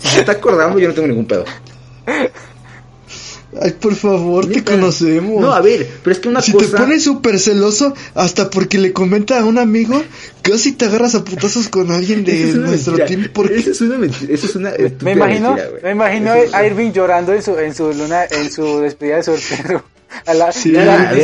Si 0.00 0.08
se 0.08 0.18
está 0.20 0.32
acordando, 0.32 0.76
yo 0.80 0.88
no 0.88 0.94
tengo 0.94 1.06
ningún 1.06 1.26
pedo. 1.26 1.44
Ay, 3.60 3.72
por 3.72 3.94
favor, 3.94 4.46
te 4.48 4.64
conocemos. 4.64 5.40
No, 5.40 5.52
a 5.52 5.60
ver, 5.60 5.86
pero 6.02 6.12
es 6.12 6.18
que 6.20 6.28
una 6.28 6.40
si 6.42 6.52
cosa. 6.52 6.70
te 6.72 6.76
pones 6.76 7.04
súper 7.04 7.38
celoso, 7.38 7.94
hasta 8.14 8.50
porque 8.50 8.78
le 8.78 8.92
comenta 8.92 9.38
a 9.40 9.44
un 9.44 9.58
amigo, 9.58 10.02
casi 10.42 10.72
te 10.72 10.86
agarras 10.86 11.14
a 11.14 11.24
putazos 11.24 11.68
con 11.68 11.90
alguien 11.92 12.24
de 12.24 12.52
nuestro 12.54 12.94
mentira. 12.94 13.06
team. 13.06 13.30
Porque 13.32 13.56
Esa 13.56 13.70
es 13.70 13.80
una 13.80 13.98
mentira. 13.98 14.34
Es 14.34 14.56
una. 14.56 14.72
Me 15.02 15.12
imagino, 15.12 15.54
mentira, 15.54 15.70
me 15.82 15.90
imagino 15.90 16.32
a 16.52 16.66
Irving 16.66 16.92
llorando 16.92 17.32
en 17.32 17.42
su, 17.42 17.58
en 17.58 17.74
su 17.74 17.92
luna, 17.92 18.24
en 18.24 18.50
su 18.50 18.80
despedida 18.80 19.16
de 19.16 19.22
soltero. 19.22 19.84
A 20.26 20.34
la, 20.34 20.52
Sí, 20.52 20.76
a 20.76 20.84
la- 20.84 21.10
a 21.10 21.14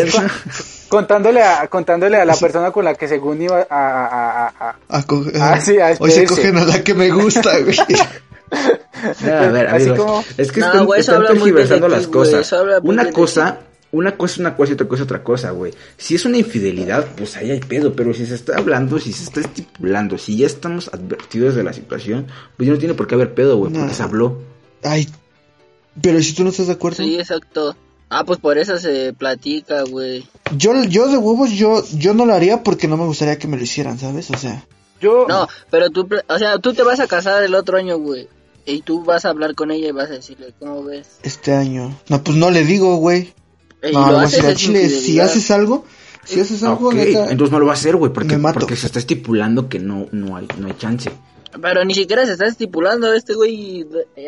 contándole 0.89 1.43
a, 1.43 1.67
contándole 1.69 2.17
a 2.17 2.25
la 2.25 2.35
persona 2.35 2.73
con 2.73 2.85
la 2.85 2.95
que 2.95 3.07
según 3.07 3.41
iba 3.41 3.65
a, 3.71 3.77
a, 3.77 4.47
a, 4.47 4.47
a- 4.71 4.77
a 4.89 5.03
co- 5.05 5.25
Ah, 5.41 5.61
sí, 5.61 5.79
a 5.79 5.95
hoy 5.99 6.11
se 6.11 6.25
cogen 6.25 6.57
a 6.57 6.65
la 6.65 6.83
que 6.83 6.95
me 6.95 7.09
gusta, 7.11 7.57
güey. 7.61 7.77
No, 9.25 9.33
a 9.33 9.49
ver, 9.49 9.67
Así 9.69 9.89
amigos, 9.89 9.99
como- 10.07 10.25
es 10.37 10.53
que 10.53 10.61
No, 10.61 10.67
están, 10.67 10.87
güey, 10.87 11.01
están 11.01 11.27
tergiversando 11.27 11.87
ti, 11.87 11.93
las 11.93 12.07
güey, 12.07 12.13
cosas. 12.33 12.55
Una 12.83 13.11
cosa, 13.11 13.61
una 13.93 14.17
cosa 14.17 14.33
es 14.35 14.39
una 14.41 14.57
cosa 14.57 14.71
y 14.71 14.75
otra 14.75 14.87
cosa 14.89 15.03
es 15.03 15.05
otra 15.05 15.23
cosa, 15.25 15.51
güey. 15.53 15.73
Si 15.97 16.15
es 16.17 16.25
una 16.25 16.37
infidelidad, 16.37 17.07
pues 17.17 17.37
ahí 17.37 17.51
hay 17.51 17.61
pedo, 17.61 17.95
pero 17.95 18.13
si 18.13 18.27
se 18.27 18.35
está 18.35 18.57
hablando, 18.59 18.99
si 18.99 19.13
se 19.13 19.25
está 19.25 19.41
estipulando, 19.41 20.19
si 20.19 20.37
ya 20.37 20.47
estamos 20.47 20.89
advertidos 20.93 21.55
de 21.55 21.63
la 21.65 21.73
situación, 21.73 22.27
pues 22.57 22.67
ya 22.67 22.73
no 22.75 22.79
tiene 22.79 22.95
por 22.95 23.07
qué 23.07 23.15
haber 23.15 23.33
pedo, 23.35 23.57
güey, 23.57 23.73
No. 23.73 23.81
porque 23.81 23.95
se 23.95 24.03
habló. 24.03 24.39
Ay, 24.83 25.09
pero 26.01 26.21
si 26.23 26.35
tú 26.35 26.45
no 26.45 26.51
estás 26.51 26.67
de 26.67 26.75
acuerdo. 26.75 26.99
Sí, 27.03 27.19
exacto. 27.19 27.77
Ah, 28.11 28.25
pues 28.25 28.39
por 28.41 28.59
eso 28.59 28.79
se 28.79 29.13
platica, 29.13 29.83
güey. 29.85 30.27
Yo, 30.57 30.73
yo 30.85 31.09
de 31.09 31.17
huevos, 31.17 31.51
yo, 31.53 31.83
yo 31.97 32.13
no 32.13 32.27
lo 32.27 32.35
haría 32.35 32.63
porque 32.63 32.89
no 32.89 32.97
me 32.97 33.05
gustaría 33.07 33.39
que 33.39 33.47
me 33.49 33.57
lo 33.57 33.63
hicieran, 33.63 33.99
¿sabes? 33.99 34.31
O 34.31 34.37
sea, 34.37 34.65
yo, 35.01 35.27
No, 35.29 35.49
pero 35.71 35.91
tú, 35.91 36.09
o 36.29 36.39
sea, 36.39 36.59
tú 36.59 36.75
te 36.75 36.83
vas 36.83 36.99
a 37.01 37.07
casar 37.07 37.43
el 37.45 37.55
otro 37.55 37.79
año, 37.79 37.99
güey. 37.99 38.29
Y 38.67 38.83
tú 38.83 39.03
vas 39.05 39.25
a 39.25 39.31
hablar 39.31 39.55
con 39.55 39.71
ella 39.71 39.89
y 39.89 39.93
vas 39.93 40.11
a 40.11 40.15
decirle, 40.15 40.53
¿cómo 40.59 40.85
ves? 40.85 41.19
este 41.23 41.53
año. 41.55 41.99
No, 42.09 42.23
pues 42.23 42.37
no 42.37 42.51
le 42.51 42.65
digo, 42.65 42.97
güey. 42.97 43.33
No, 43.93 44.13
lo 44.13 44.29
chile, 44.55 44.89
si 44.91 45.19
haces 45.21 45.51
algo, 45.51 45.85
si 46.25 46.39
haces 46.41 46.63
algo, 46.63 46.89
Ok, 46.89 46.95
neta, 46.95 47.31
entonces 47.31 47.51
no 47.51 47.59
lo 47.59 47.65
va 47.67 47.73
a 47.73 47.75
hacer, 47.75 47.97
güey, 47.97 48.13
porque, 48.13 48.37
porque 48.39 48.77
se 48.77 48.87
está 48.87 48.99
estipulando 48.99 49.69
que 49.71 49.79
no, 49.79 50.07
no 50.13 50.37
hay, 50.37 50.47
no 50.59 50.67
hay 50.67 50.75
chance. 50.79 51.11
Pero 51.61 51.85
ni 51.85 51.95
siquiera 51.95 52.25
se 52.27 52.33
está 52.33 52.47
estipulando 52.47 53.13
este 53.13 53.35
güey 53.35 53.81
y 53.81 53.87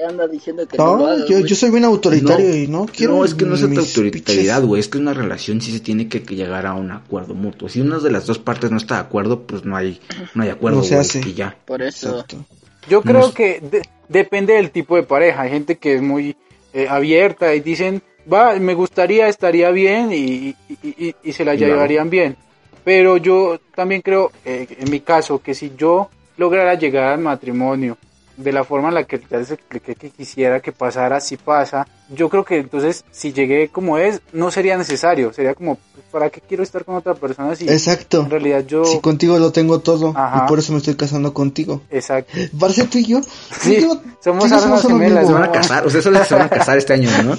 anda 0.08 0.26
diciendo 0.26 0.66
que 0.66 0.76
no, 0.76 0.86
No, 0.86 0.96
lo 0.96 1.06
haga, 1.06 1.26
yo, 1.28 1.38
yo 1.40 1.54
soy 1.54 1.70
bien 1.70 1.84
autoritario 1.84 2.48
No, 2.48 2.56
y 2.56 2.66
no 2.66 2.86
quiero. 2.86 3.16
no, 3.18 3.24
es 3.24 3.34
que 3.34 3.44
no 3.44 3.54
es 3.54 3.62
autoritariedad, 3.62 4.62
güey, 4.64 4.80
es 4.80 4.88
que 4.88 4.98
una 4.98 5.14
relación 5.14 5.60
sí 5.60 5.70
se 5.70 5.78
tiene 5.80 6.08
que, 6.08 6.22
que 6.24 6.34
llegar 6.34 6.66
a 6.66 6.74
un 6.74 6.90
acuerdo 6.90 7.34
mutuo. 7.34 7.68
Si 7.68 7.80
una 7.80 7.98
de 8.00 8.10
las 8.10 8.26
dos 8.26 8.38
partes 8.38 8.70
no 8.72 8.76
está 8.78 8.94
de 8.96 9.00
acuerdo, 9.02 9.42
pues 9.42 9.64
no 9.64 9.76
hay, 9.76 10.00
no 10.34 10.42
hay 10.42 10.48
acuerdo, 10.48 10.78
No 10.78 10.84
se 10.84 10.96
hace. 10.96 11.20
y 11.24 11.34
ya. 11.34 11.56
Por 11.64 11.82
eso. 11.82 12.08
Exacto. 12.10 12.44
yo 12.88 12.98
no 12.98 13.02
creo 13.04 13.28
es- 13.28 13.34
que 13.34 13.60
de- 13.70 13.82
depende 14.12 14.55
del 14.55 14.70
tipo 14.70 14.96
de 14.96 15.03
pareja. 15.03 15.42
Hay 15.42 15.51
gente 15.51 15.77
que 15.77 15.94
es 15.94 16.03
muy 16.03 16.37
eh, 16.72 16.87
abierta 16.88 17.55
y 17.55 17.61
dicen, 17.61 18.03
va, 18.33 18.55
me 18.57 18.75
gustaría, 18.75 19.29
estaría 19.29 19.70
bien 19.70 20.12
y, 20.12 20.55
y, 20.68 20.77
y- 20.83 21.14
y 21.22 21.33
se 21.33 21.44
la 21.44 21.53
llevarían 21.68 22.11
bien. 22.11 22.37
Pero 22.85 23.16
yo 23.16 23.59
también 23.75 24.01
creo, 24.03 24.31
eh, 24.44 24.66
en 24.79 24.90
mi 24.90 25.01
caso, 25.01 25.40
que 25.42 25.55
si 25.55 25.72
yo 25.77 26.09
lograra 26.37 26.75
llegar 26.75 27.12
al 27.12 27.20
matrimonio 27.20 27.96
de 28.36 28.52
la 28.52 28.64
forma 28.64 28.88
en 28.88 28.94
la 28.94 29.04
que 29.04 29.20
ya 29.30 29.38
les 29.38 29.50
expliqué 29.50 29.94
que 29.94 30.10
quisiera 30.10 30.60
que 30.60 30.72
pasara, 30.72 31.20
si 31.20 31.36
pasa, 31.36 31.86
yo 32.08 32.28
creo 32.28 32.44
que 32.44 32.58
entonces 32.58 33.04
si 33.10 33.32
llegué 33.32 33.68
como 33.68 33.98
es, 33.98 34.20
no 34.32 34.50
sería 34.50 34.76
necesario, 34.76 35.32
sería 35.32 35.54
como, 35.54 35.78
¿para 36.10 36.30
qué 36.30 36.40
quiero 36.40 36.62
estar 36.62 36.84
con 36.84 36.94
otra 36.96 37.14
persona 37.14 37.54
si 37.54 37.68
Exacto. 37.68 38.20
en 38.22 38.30
realidad 38.30 38.64
yo... 38.66 38.84
Si 38.84 39.00
contigo 39.00 39.38
lo 39.38 39.52
tengo 39.52 39.80
todo 39.80 40.12
Ajá. 40.16 40.44
y 40.44 40.48
por 40.48 40.58
eso 40.58 40.72
me 40.72 40.78
estoy 40.78 40.94
casando 40.96 41.32
contigo. 41.34 41.82
Exacto. 41.90 42.32
Parce, 42.58 42.84
tú 42.84 42.98
y 42.98 43.04
yo. 43.04 43.20
Sí, 43.60 43.80
yo- 43.82 44.00
somos 44.20 44.50
lo 44.50 44.78
gemelas. 44.78 45.26
Se 45.26 45.32
van 45.32 45.42
a 45.44 45.52
casar, 45.52 45.86
ustedes 45.86 46.04
solo 46.04 46.24
se 46.24 46.34
van 46.34 46.44
a 46.44 46.48
casar 46.48 46.78
este 46.78 46.92
año, 46.94 47.10
¿no? 47.24 47.36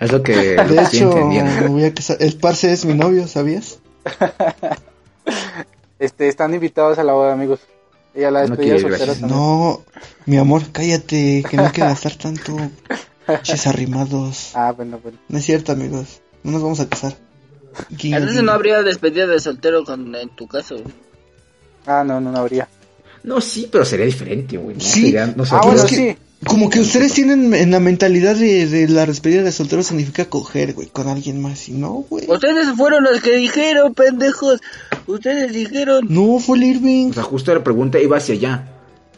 Es 0.00 0.12
lo 0.12 0.22
que 0.22 0.32
De 0.54 0.82
hecho, 0.82 1.10
voy 1.68 1.84
a 1.84 1.92
casar. 1.94 2.16
El 2.20 2.36
parce 2.38 2.72
es 2.72 2.84
mi 2.84 2.94
novio, 2.94 3.26
¿sabías? 3.26 3.80
Este, 5.98 6.28
están 6.28 6.54
invitados 6.54 6.98
a 6.98 7.02
la 7.04 7.12
boda, 7.12 7.32
amigos. 7.32 7.60
Y 8.14 8.24
a 8.24 8.30
la 8.30 8.42
No 8.46 8.56
despedida 8.56 8.74
ir, 8.76 8.80
soltera 8.82 9.12
también. 9.14 9.30
No, 9.30 9.84
mi 10.26 10.36
amor, 10.38 10.62
cállate, 10.72 11.44
que 11.48 11.56
no 11.56 11.64
hay 11.66 11.72
que 11.72 11.80
gastar 11.82 12.14
tanto. 12.16 12.56
Chis 13.42 13.66
arrimados. 13.66 14.50
Ah, 14.54 14.72
bueno, 14.72 14.98
bueno. 15.02 15.18
No 15.28 15.38
es 15.38 15.44
cierto, 15.44 15.72
amigos. 15.72 16.20
No 16.42 16.52
nos 16.52 16.62
vamos 16.62 16.80
a 16.80 16.88
casar. 16.88 17.14
Guiño, 17.90 18.16
Entonces 18.16 18.38
guiño. 18.38 18.46
no 18.46 18.52
habría 18.52 18.82
despedida 18.82 19.26
de 19.26 19.38
soltero 19.38 19.84
con, 19.84 20.14
en 20.14 20.30
tu 20.30 20.46
caso, 20.48 20.76
güey. 20.76 20.94
Ah, 21.86 22.02
no, 22.04 22.20
no, 22.20 22.32
no 22.32 22.38
habría. 22.38 22.68
No, 23.22 23.40
sí, 23.40 23.68
pero 23.70 23.84
sería 23.84 24.06
diferente, 24.06 24.56
güey. 24.56 24.76
¿no? 24.76 24.80
Sí. 24.82 25.02
Sería- 25.06 25.24
Ah, 25.24 25.32
nosotros- 25.36 25.66
bueno, 25.66 25.82
es 25.84 25.90
que- 25.90 25.96
sí. 25.96 26.18
Como 26.46 26.70
que 26.70 26.80
ustedes 26.80 27.14
tienen 27.14 27.52
en 27.52 27.70
la 27.72 27.80
mentalidad 27.80 28.36
de, 28.36 28.66
de 28.66 28.88
la 28.88 29.06
despedida 29.06 29.42
de 29.42 29.50
soltero 29.50 29.82
significa 29.82 30.26
coger, 30.26 30.72
güey, 30.72 30.86
con 30.86 31.08
alguien 31.08 31.42
más. 31.42 31.68
Y 31.68 31.72
no, 31.72 32.04
güey. 32.08 32.26
Ustedes 32.28 32.68
fueron 32.76 33.02
los 33.02 33.20
que 33.20 33.36
dijeron, 33.36 33.92
pendejos. 33.94 34.60
Ustedes 35.06 35.52
dijeron. 35.52 36.06
No, 36.08 36.38
fue 36.38 36.58
el 36.58 36.64
Irving. 36.64 37.10
O 37.10 37.14
sea, 37.14 37.24
justo 37.24 37.52
la 37.52 37.64
pregunta 37.64 37.98
iba 37.98 38.16
hacia 38.16 38.34
allá. 38.34 38.68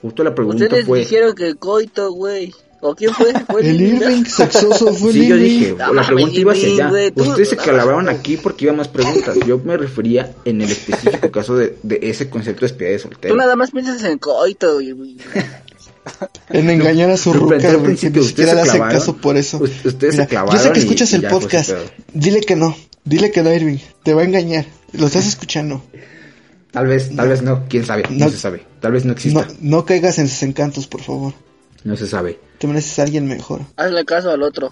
Justo 0.00 0.24
la 0.24 0.34
pregunta 0.34 0.64
Ustedes 0.64 0.86
fue... 0.86 1.00
dijeron 1.00 1.34
que 1.34 1.54
coito, 1.56 2.10
güey. 2.12 2.54
¿O 2.80 2.94
quién 2.94 3.12
fue? 3.12 3.34
¿Fue 3.50 3.68
El 3.68 3.80
Irving 3.82 4.24
sexoso 4.24 4.94
fue 4.94 5.10
el 5.10 5.16
Sí, 5.16 5.28
yo 5.28 5.36
dije, 5.36 5.70
No 5.72 5.76
la 5.76 5.86
mames, 5.92 6.06
pregunta 6.06 6.40
iba 6.40 6.52
hacia 6.52 6.68
allá. 6.68 7.12
Ustedes 7.14 7.48
se 7.50 7.56
calabaron 7.58 8.08
aquí 8.08 8.38
porque 8.38 8.64
iba 8.64 8.72
más 8.72 8.88
preguntas. 8.88 9.36
Yo 9.46 9.58
me 9.58 9.76
refería 9.76 10.34
en 10.46 10.62
el 10.62 10.70
específico 10.70 11.30
caso 11.30 11.54
de, 11.54 11.76
de 11.82 11.98
ese 12.02 12.30
concepto 12.30 12.60
de 12.62 12.68
despedida 12.68 12.92
de 12.92 12.98
soltero. 12.98 13.34
Tú 13.34 13.38
nada 13.38 13.56
más 13.56 13.72
piensas 13.72 14.02
en 14.04 14.18
coito, 14.18 14.76
güey. 14.76 15.18
En 16.48 16.70
engañar 16.70 17.10
a 17.10 17.16
su 17.16 17.32
ruca, 17.32 17.56
güey, 17.74 17.96
que 17.96 18.10
ni 18.10 18.18
ustedes 18.20 18.26
siquiera 18.28 18.54
le 18.54 18.60
hace 18.62 18.70
clavaron. 18.72 18.98
caso 18.98 19.16
por 19.16 19.36
eso. 19.36 19.60
Se 19.66 20.26
clavaron 20.26 20.56
Yo 20.56 20.62
sé 20.64 20.72
que 20.72 20.80
escuchas 20.80 21.12
y 21.12 21.16
el 21.16 21.26
podcast. 21.28 21.70
Dile 22.14 22.40
que 22.40 22.56
no. 22.56 22.76
Dile 23.04 23.30
que 23.30 23.42
no, 23.42 23.52
Irving. 23.52 23.78
Te 24.02 24.14
va 24.14 24.22
a 24.22 24.24
engañar. 24.24 24.64
Lo 24.92 25.06
estás 25.06 25.26
escuchando. 25.26 25.82
Tal 26.70 26.86
vez, 26.86 27.14
tal 27.14 27.28
vez 27.28 27.42
no, 27.42 27.66
quién 27.68 27.84
sabe, 27.84 28.04
no, 28.10 28.26
No. 28.26 28.30
se 28.30 28.38
sabe. 28.38 28.64
Tal 28.80 28.92
vez 28.92 29.04
no 29.04 29.12
exista, 29.12 29.40
No, 29.40 29.46
no 29.60 29.84
caigas 29.84 30.18
en 30.18 30.28
sus 30.28 30.42
encantos, 30.42 30.86
por 30.86 31.02
favor. 31.02 31.34
no 31.84 31.96
se 31.96 32.06
sabe. 32.06 32.38
Te 32.58 32.66
mereces 32.66 32.98
a 32.98 33.02
alguien 33.02 33.26
mejor. 33.26 33.62
Hazle 33.76 34.04
caso 34.04 34.30
al 34.30 34.42
otro. 34.42 34.70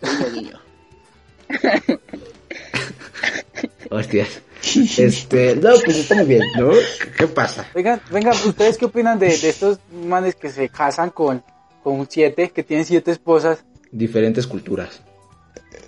Hostias. 3.90 4.28
Este, 4.98 5.56
no, 5.56 5.70
pues 5.84 5.96
está 5.96 6.14
muy 6.16 6.26
bien, 6.26 6.42
¿no? 6.58 6.70
¿Qué, 7.16 7.26
pasa? 7.26 7.66
Vengan, 7.74 8.00
vengan, 8.10 8.34
¿ustedes 8.46 8.76
qué 8.78 8.84
opinan 8.86 9.18
de, 9.18 9.36
de 9.36 9.48
estos 9.48 9.78
manes 10.06 10.34
que 10.34 10.50
se 10.50 10.68
casan 10.68 11.10
con, 11.10 11.42
con 11.82 12.06
siete, 12.10 12.50
que 12.54 12.62
tienen 12.62 12.84
siete 12.84 13.10
esposas? 13.10 13.64
Diferentes 13.90 14.46
culturas. 14.46 15.00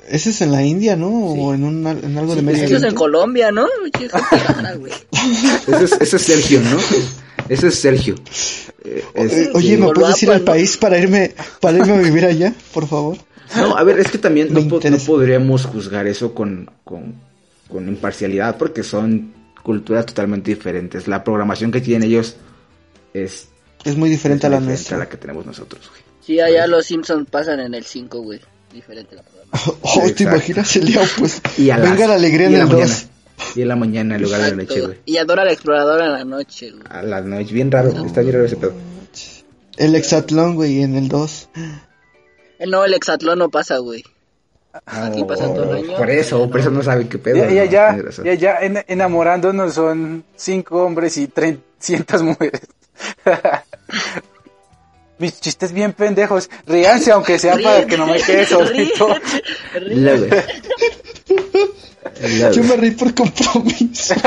Ese 0.09 0.31
es 0.31 0.41
en 0.41 0.51
la 0.53 0.63
India, 0.65 0.97
¿no? 0.97 1.09
O 1.09 1.55
en, 1.55 1.65
un, 1.65 1.87
en 1.87 2.19
algo 2.19 2.35
de 2.35 2.41
Sí, 2.41 2.47
América 2.47 2.65
Eso 2.67 2.77
es 2.77 2.83
en. 2.83 2.95
Colombia, 2.95 3.51
¿no? 3.53 3.67
Ese 5.69 5.85
es, 5.85 5.93
ese 6.01 6.17
es 6.17 6.23
Sergio, 6.23 6.61
¿no? 6.61 6.77
Ese 7.49 7.69
es 7.69 7.75
Sergio. 7.77 8.15
Eh, 8.85 9.03
Eh, 9.15 9.23
este- 9.27 9.51
Oye, 9.55 9.77
¿me 9.77 9.93
puedes 9.93 10.21
ir 10.23 10.31
al 10.31 10.41
país 10.43 10.77
para 10.77 10.99
irme, 10.99 11.35
para 11.61 11.79
irme 11.79 11.93
a 11.93 11.99
vivir 12.01 12.25
allá, 12.27 12.53
por 12.75 12.87
favor? 12.89 13.17
No, 13.57 13.77
a 13.77 13.85
ver, 13.85 14.01
es 14.01 14.11
que 14.11 14.19
también 14.19 14.49
no, 14.53 14.67
po- 14.69 14.81
no 14.89 14.97
podríamos 14.99 15.67
juzgar 15.67 16.07
eso 16.09 16.35
con, 16.35 16.69
con, 16.85 17.15
con 17.73 17.89
imparcialidad 17.89 18.57
porque 18.59 18.83
son 18.83 19.33
culturas 19.63 20.07
totalmente 20.07 20.51
diferentes. 20.51 21.09
La 21.09 21.25
programación 21.25 21.73
que 21.73 21.81
tienen 21.81 22.09
ellos 22.09 22.37
es, 23.15 23.49
Es 23.85 23.97
muy 23.97 24.11
diferente 24.11 24.47
a 24.47 24.51
la 24.51 24.57
diferente 24.57 24.79
nuestra. 24.81 24.97
a 24.97 25.01
la 25.01 25.09
que 25.09 25.17
tenemos 25.17 25.47
nosotros, 25.47 25.89
güey. 25.91 26.03
Sí, 26.25 26.39
allá 26.41 26.67
los 26.69 26.87
Simpsons 26.87 27.29
pasan 27.31 27.59
en 27.61 27.75
el 27.75 27.85
5, 27.85 28.21
güey. 28.23 28.41
Diferente 28.73 29.15
la 29.17 29.23
programa. 29.23 29.51
Oh, 29.83 30.11
¿te 30.17 30.23
imaginas 30.23 30.75
el 30.77 30.87
día? 30.87 31.03
Pues 31.19 31.43
Y 31.59 31.71
a 31.71 31.77
venga 31.79 32.01
las- 32.01 32.09
la 32.11 32.15
alegría 32.15 32.47
en 32.47 32.55
a 32.55 32.59
el 32.59 32.61
la 32.61 32.67
mañana. 32.73 32.87
2. 32.95 33.07
Y 33.57 33.63
en 33.63 33.69
la 33.69 33.77
mañana 33.77 34.15
en 34.17 34.23
lugar 34.23 34.41
de 34.43 34.51
la 34.51 34.57
noche, 34.57 34.81
güey. 34.81 34.99
Y 35.05 35.17
adora 35.17 35.43
al 35.43 35.49
explorador 35.51 36.01
en 36.03 36.13
la 36.13 36.25
noche, 36.25 36.71
güey. 36.71 36.83
A 36.89 37.03
la 37.03 37.21
noche, 37.23 37.53
bien 37.53 37.71
raro, 37.73 37.91
está 38.07 38.21
bien 38.21 38.33
raro 38.35 38.47
ese 38.47 38.57
pedo. 38.57 38.73
El 39.79 39.95
hexatlón, 39.97 40.55
güey, 40.55 40.83
en 40.83 40.95
el 40.97 41.09
2. 41.09 41.49
Eh, 41.57 42.67
No, 42.69 42.85
el 42.85 42.95
hexatlón 42.95 43.39
no 43.41 43.51
pasa, 43.51 43.79
güey. 43.79 44.05
Aquí 44.87 45.25
pasa 45.25 45.45
todo 45.53 45.77
el 45.77 45.85
año. 45.85 45.97
Por 45.97 46.11
eso, 46.11 46.49
por 46.51 46.61
eso 46.61 46.71
no 46.71 46.83
saben 46.83 47.09
qué 47.09 47.19
pedo. 47.19 47.37
Y, 47.37 47.41
y 47.53 47.55
no, 47.57 47.61
allá, 47.63 47.87
tienes 47.89 48.05
razón. 48.07 48.27
y 48.27 48.29
allá 48.31 48.59
en- 48.61 48.85
enamorándonos 48.89 49.75
son 49.75 50.25
cinco 50.37 50.83
hombres 50.85 51.17
y 51.19 51.29
300 51.29 52.23
mujeres. 52.25 52.61
Mis 55.19 55.41
chistes 55.41 55.73
bien 55.73 55.93
pendejos. 55.93 56.49
Ríanse 56.67 57.13
aunque 57.13 57.39
sea 57.39 57.57
para 57.63 57.87
que 57.87 57.97
no 57.99 58.07
me 58.07 58.21
quede 58.21 58.47
solito. 58.47 59.09
Yo 62.53 62.65
me 62.65 62.77
reí 62.77 62.91
por 62.93 63.15
compromiso. 63.15 64.15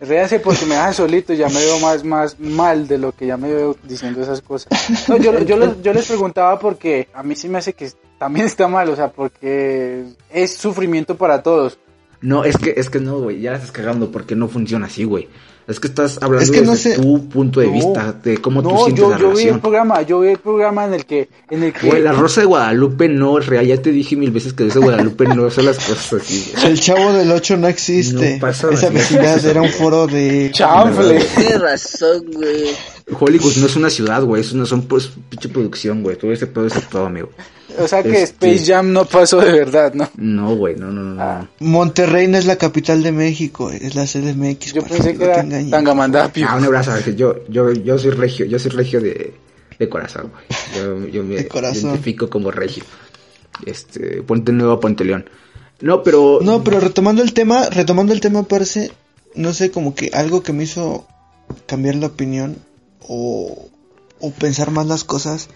Ríanse 0.00 0.40
porque 0.40 0.66
me 0.66 0.74
dejan 0.74 0.92
solito 0.94 1.32
y 1.32 1.36
ya 1.38 1.48
me 1.48 1.60
veo 1.60 1.78
más, 1.78 2.04
más 2.04 2.38
mal 2.38 2.86
de 2.86 2.98
lo 2.98 3.12
que 3.12 3.26
ya 3.26 3.36
me 3.38 3.52
veo 3.52 3.76
diciendo 3.84 4.22
esas 4.22 4.42
cosas. 4.42 4.68
No, 5.08 5.16
yo, 5.16 5.38
yo, 5.40 5.56
les, 5.56 5.80
yo 5.82 5.92
les 5.94 6.06
preguntaba 6.06 6.58
porque 6.58 7.08
a 7.14 7.22
mí 7.22 7.34
sí 7.36 7.48
me 7.48 7.58
hace 7.58 7.72
que 7.72 7.90
también 8.24 8.46
está 8.46 8.68
mal, 8.68 8.88
o 8.88 8.96
sea, 8.96 9.08
porque 9.12 10.02
es 10.32 10.56
sufrimiento 10.56 11.14
para 11.18 11.42
todos. 11.42 11.76
No, 12.22 12.42
es 12.44 12.56
que, 12.56 12.72
es 12.78 12.88
que 12.88 12.98
no, 12.98 13.18
güey, 13.20 13.38
ya 13.42 13.50
la 13.50 13.58
estás 13.58 13.70
cagando 13.70 14.10
porque 14.10 14.34
no 14.34 14.48
funciona 14.48 14.86
así, 14.86 15.04
güey. 15.04 15.28
Es 15.66 15.78
que 15.78 15.88
estás 15.88 16.18
hablando 16.22 16.42
Es 16.42 16.50
que 16.50 16.62
no 16.62 16.72
desde 16.72 16.94
sé- 16.94 17.02
tu 17.02 17.28
punto 17.28 17.60
de 17.60 17.66
No. 17.66 17.72
vista, 17.74 18.12
de 18.22 18.38
cómo 18.38 18.62
tú 18.62 18.70
No, 18.70 18.76
sientes 18.84 18.98
yo, 19.04 19.10
la 19.10 19.18
yo 19.18 19.24
vi 19.24 19.30
el 19.32 19.36
relación. 19.36 19.60
programa, 19.60 20.02
yo 20.02 20.20
vi 20.20 20.28
el 20.30 20.38
programa 20.38 20.86
en 20.86 20.94
el 20.94 21.04
que, 21.04 21.28
en 21.50 21.62
el 21.64 21.72
que 21.74 21.86
Güey, 21.86 22.02
la 22.02 22.12
Rosa 22.12 22.40
de 22.40 22.46
Guadalupe 22.46 23.08
no 23.10 23.38
es 23.38 23.46
real. 23.46 23.66
Ya 23.66 23.76
te 23.82 23.90
dije 23.92 24.16
mil 24.16 24.30
veces 24.30 24.54
que 24.54 24.64
Rosa 24.64 24.78
de 24.78 24.84
Guadalupe 24.86 25.24
no 25.26 25.50
son 25.50 25.66
las 25.66 25.76
cosas 25.76 26.14
así. 26.22 26.50
güey. 26.54 26.66
El 26.66 26.80
chavo 26.80 27.12
del 27.12 27.30
8 27.30 27.58
no 27.58 27.68
existe. 27.68 28.34
No 28.36 28.40
pasa 28.40 28.68
Esa 28.72 28.88
vecindad 28.88 29.44
era 29.44 29.60
un 29.60 29.68
foro 29.70 30.06
de... 30.06 30.50
chanfle. 30.50 31.22
Tienes 31.36 31.60
razón, 31.60 32.24
güey. 32.32 32.64
Hollywood 33.18 33.56
no 33.56 33.66
es 33.66 33.76
una 33.76 33.90
ciudad, 33.90 34.22
güey. 34.22 34.40
Es 34.40 34.52
una 34.52 34.64
son 34.64 34.82
pues 34.82 35.10
pinche 35.28 35.48
producción, 35.48 36.02
güey. 36.02 36.16
Todo 36.16 36.32
ese 36.32 36.46
pedo 36.46 36.66
es 36.66 36.76
actuado, 36.76 37.06
amigo. 37.06 37.30
O 37.78 37.86
sea 37.88 38.02
que 38.02 38.22
Este- 38.22 38.52
Space 38.54 38.72
Jam 38.72 38.92
no 38.92 39.04
pasó 39.04 39.40
de 39.40 39.52
verdad, 39.52 39.92
¿no? 39.94 40.08
No, 40.16 40.54
güey, 40.56 40.76
no, 40.76 40.90
no, 40.90 41.02
no. 41.02 41.14
no. 41.14 41.22
Ah. 41.22 41.48
Monterrey 41.60 42.28
no 42.28 42.38
es 42.38 42.46
la 42.46 42.56
capital 42.56 43.02
de 43.02 43.12
México, 43.12 43.70
es 43.70 43.94
la 43.94 44.06
CDMX. 44.06 44.72
Yo 44.72 44.82
pensé 44.82 45.12
no 45.12 45.18
que 45.18 45.24
era 45.24 45.40
engañes. 45.40 45.70
Tangamandapio. 45.70 46.46
Ah, 46.48 46.56
un 46.56 46.64
abrazo. 46.64 46.92
Yo, 47.16 47.46
yo, 47.48 47.72
yo 47.72 47.98
soy 47.98 48.10
regio, 48.12 48.46
yo 48.46 48.58
soy 48.58 48.70
regio 48.70 49.00
de, 49.00 49.34
de 49.78 49.88
corazón, 49.88 50.30
güey. 50.30 50.44
Yo, 50.74 51.08
yo 51.08 51.24
me 51.24 51.34
identifico 51.74 52.30
como 52.30 52.50
regio. 52.50 52.84
Este, 53.66 54.22
Puente 54.22 54.52
Nuevo, 54.52 54.80
Puente 54.80 55.04
León. 55.04 55.28
No, 55.80 56.02
pero. 56.02 56.38
No, 56.42 56.64
pero 56.64 56.80
retomando 56.80 57.22
el 57.22 57.32
tema, 57.34 57.68
retomando 57.68 58.12
el 58.12 58.20
tema, 58.20 58.44
parece, 58.44 58.92
no 59.34 59.52
sé, 59.52 59.70
como 59.70 59.94
que 59.94 60.10
algo 60.14 60.42
que 60.42 60.52
me 60.52 60.64
hizo 60.64 61.06
cambiar 61.66 61.96
la 61.96 62.06
opinión 62.06 62.56
o, 63.08 63.68
o 64.20 64.30
pensar 64.32 64.70
más 64.70 64.86
las 64.86 65.04
cosas, 65.04 65.48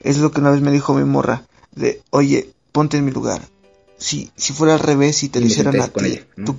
es 0.00 0.18
lo 0.18 0.30
que 0.30 0.40
una 0.40 0.50
vez 0.50 0.60
me 0.60 0.70
dijo 0.72 0.94
mi 0.94 1.04
morra, 1.04 1.46
de, 1.72 2.02
oye, 2.10 2.50
ponte 2.72 2.96
en 2.96 3.04
mi 3.04 3.10
lugar. 3.10 3.40
Si, 3.98 4.30
si 4.36 4.52
fuera 4.52 4.74
al 4.74 4.80
revés 4.80 5.22
y 5.22 5.28
te 5.28 5.38
Y 5.38 5.42
lo 5.42 5.48
hicieran 5.48 5.80
a 5.80 5.88
ti, 5.88 6.04
ella, 6.06 6.26
¿no? 6.36 6.44
tú, 6.46 6.56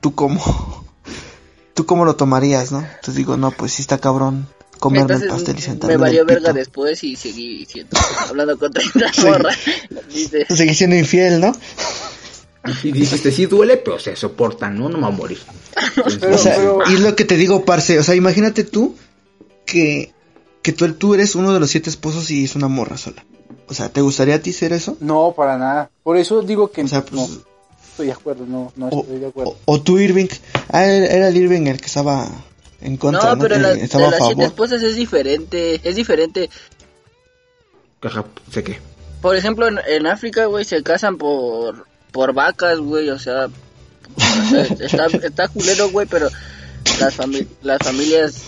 tú 0.00 0.14
cómo, 0.14 0.84
tú 1.74 1.86
cómo 1.86 2.04
lo 2.04 2.16
tomarías, 2.16 2.70
¿no? 2.72 2.80
Entonces 2.80 3.14
digo, 3.14 3.36
no, 3.36 3.50
pues 3.50 3.72
sí 3.72 3.82
está 3.82 3.98
cabrón 3.98 4.46
comerme 4.78 5.14
el 5.14 5.28
pastel 5.28 5.56
y 5.58 5.62
sentarme 5.62 5.94
me 5.96 6.00
valió 6.02 6.24
verga 6.26 6.52
después 6.52 7.04
y 7.04 7.14
seguí 7.16 7.64
siendo, 7.66 7.96
hablando 8.28 8.58
con 8.58 8.72
30 8.72 9.12
Sí. 9.12 9.24
morras. 9.26 9.56
Dice, 10.12 10.44
Seguí 10.54 10.74
siendo 10.74 10.96
infiel, 10.96 11.40
¿no? 11.40 11.52
Y 12.84 12.92
dijiste, 12.92 13.32
sí 13.32 13.46
duele, 13.46 13.76
pero 13.78 13.98
se 13.98 14.14
soporta, 14.16 14.70
¿no? 14.70 14.88
No 14.88 14.96
me 14.98 15.02
va 15.02 15.08
a 15.08 15.12
morir. 15.12 15.38
Entonces, 15.96 16.22
O 16.34 16.38
sea, 16.38 16.56
pero- 16.56 16.78
y 16.90 16.94
es 16.94 17.00
lo 17.00 17.16
que 17.16 17.24
te 17.24 17.36
digo, 17.36 17.64
parce. 17.64 17.98
O 17.98 18.02
sea, 18.04 18.14
imagínate 18.16 18.64
tú 18.64 18.94
que, 19.72 20.12
que 20.62 20.72
tú, 20.72 20.92
tú 20.92 21.14
eres 21.14 21.34
uno 21.34 21.52
de 21.54 21.60
los 21.60 21.70
siete 21.70 21.88
esposos 21.90 22.30
y 22.30 22.44
es 22.44 22.54
una 22.54 22.68
morra 22.68 22.98
sola. 22.98 23.24
O 23.68 23.74
sea, 23.74 23.88
¿te 23.88 24.02
gustaría 24.02 24.34
a 24.34 24.38
ti 24.40 24.52
ser 24.52 24.72
eso? 24.74 24.96
No, 25.00 25.32
para 25.34 25.56
nada. 25.56 25.90
Por 26.02 26.16
eso 26.18 26.42
digo 26.42 26.70
que 26.70 26.82
O 26.82 26.88
sea, 26.88 27.02
pues, 27.04 27.12
no 27.14 27.28
estoy 27.90 28.06
de 28.06 28.12
acuerdo, 28.12 28.44
no, 28.46 28.72
no 28.76 28.88
o, 28.88 29.00
estoy 29.00 29.18
de 29.18 29.26
acuerdo. 29.28 29.50
o- 29.64 29.72
o 29.74 29.80
tú, 29.80 29.98
Irving. 29.98 30.28
Ah, 30.68 30.84
era 30.84 31.28
el 31.28 31.36
Irving 31.36 31.66
el 31.66 31.80
que 31.80 31.86
estaba 31.86 32.28
en 32.82 32.96
contra, 32.98 33.22
no, 33.30 33.36
¿no? 33.36 33.42
pero 33.42 33.54
Que 33.56 33.60
la, 33.62 33.72
estaba 33.72 34.08
de 34.10 34.16
a 34.16 34.18
las 34.18 34.26
siete 34.28 34.44
esposas 34.44 34.82
es 34.82 34.96
diferente, 34.96 35.80
es 35.88 35.96
diferente. 35.96 36.50
Ajá, 38.02 38.24
sé 38.50 38.62
qué. 38.64 38.78
Por 39.20 39.36
ejemplo, 39.36 39.68
en, 39.68 39.78
en 39.88 40.06
África, 40.06 40.46
güey, 40.46 40.64
se 40.64 40.82
casan 40.82 41.16
por, 41.16 41.86
por 42.10 42.32
vacas, 42.34 42.78
güey, 42.78 43.08
o 43.10 43.18
sea, 43.18 43.46
o 43.46 44.48
sea, 44.50 44.62
está, 44.80 45.06
está 45.06 45.48
culero, 45.48 45.90
güey, 45.90 46.06
pero 46.08 46.28
las, 47.00 47.16
fami- 47.16 47.46
las 47.62 47.78
familias, 47.78 48.42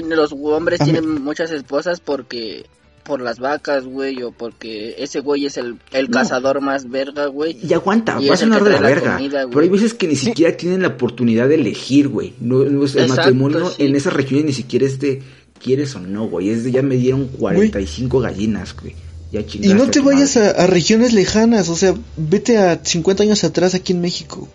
tienen, 0.00 0.16
los 0.16 0.32
hombres 0.32 0.80
tienen 0.80 1.22
muchas 1.22 1.50
esposas 1.50 2.00
porque, 2.00 2.64
por 3.04 3.20
las 3.20 3.38
vacas, 3.38 3.84
güey, 3.84 4.22
o 4.22 4.30
porque 4.32 4.94
ese 4.98 5.20
güey 5.20 5.44
es 5.46 5.56
el, 5.56 5.76
el 5.92 6.08
cazador 6.08 6.60
más 6.60 6.88
verga, 6.88 7.26
güey. 7.26 7.58
Y 7.62 7.72
aguanta, 7.74 8.16
Y 8.20 8.28
va 8.28 8.34
a 8.34 8.36
sonar 8.38 8.64
de 8.64 8.70
la 8.70 8.80
verga. 8.80 9.16
comida, 9.16 9.46
pero 9.48 9.60
hay 9.60 9.68
veces 9.68 9.92
que 9.94 10.06
ni 10.08 10.16
siquiera 10.16 10.56
tienen 10.56 10.82
la 10.82 10.88
oportunidad 10.88 11.48
de 11.48 11.56
elegir, 11.56 12.08
güey. 12.08 12.32
No, 12.40 12.64
no 12.64 12.84
es- 12.84 12.94
el 12.94 13.02
Exacto, 13.02 13.22
matrimonio 13.22 13.70
sí. 13.70 13.84
en 13.84 13.96
esas 13.96 14.12
regiones 14.12 14.44
ni 14.46 14.52
siquiera 14.52 14.86
es 14.86 14.98
de 14.98 15.22
quieres 15.62 15.94
o 15.94 16.00
no, 16.00 16.28
güey. 16.28 16.50
Es 16.50 16.64
de 16.64 16.72
ya 16.72 16.82
me 16.82 16.96
dieron 16.96 17.26
45 17.28 18.20
gallinas, 18.20 18.74
güey. 18.80 18.94
Ya 19.32 19.40
Y 19.40 19.72
no 19.74 19.88
te 19.90 20.00
vayas 20.00 20.36
a, 20.36 20.50
a 20.50 20.66
regiones 20.66 21.12
lejanas, 21.12 21.68
o 21.70 21.74
sea, 21.76 21.94
vete 22.16 22.58
a 22.58 22.80
50 22.84 23.22
años 23.22 23.42
atrás 23.44 23.74
aquí 23.74 23.92
en 23.94 24.00
México. 24.00 24.48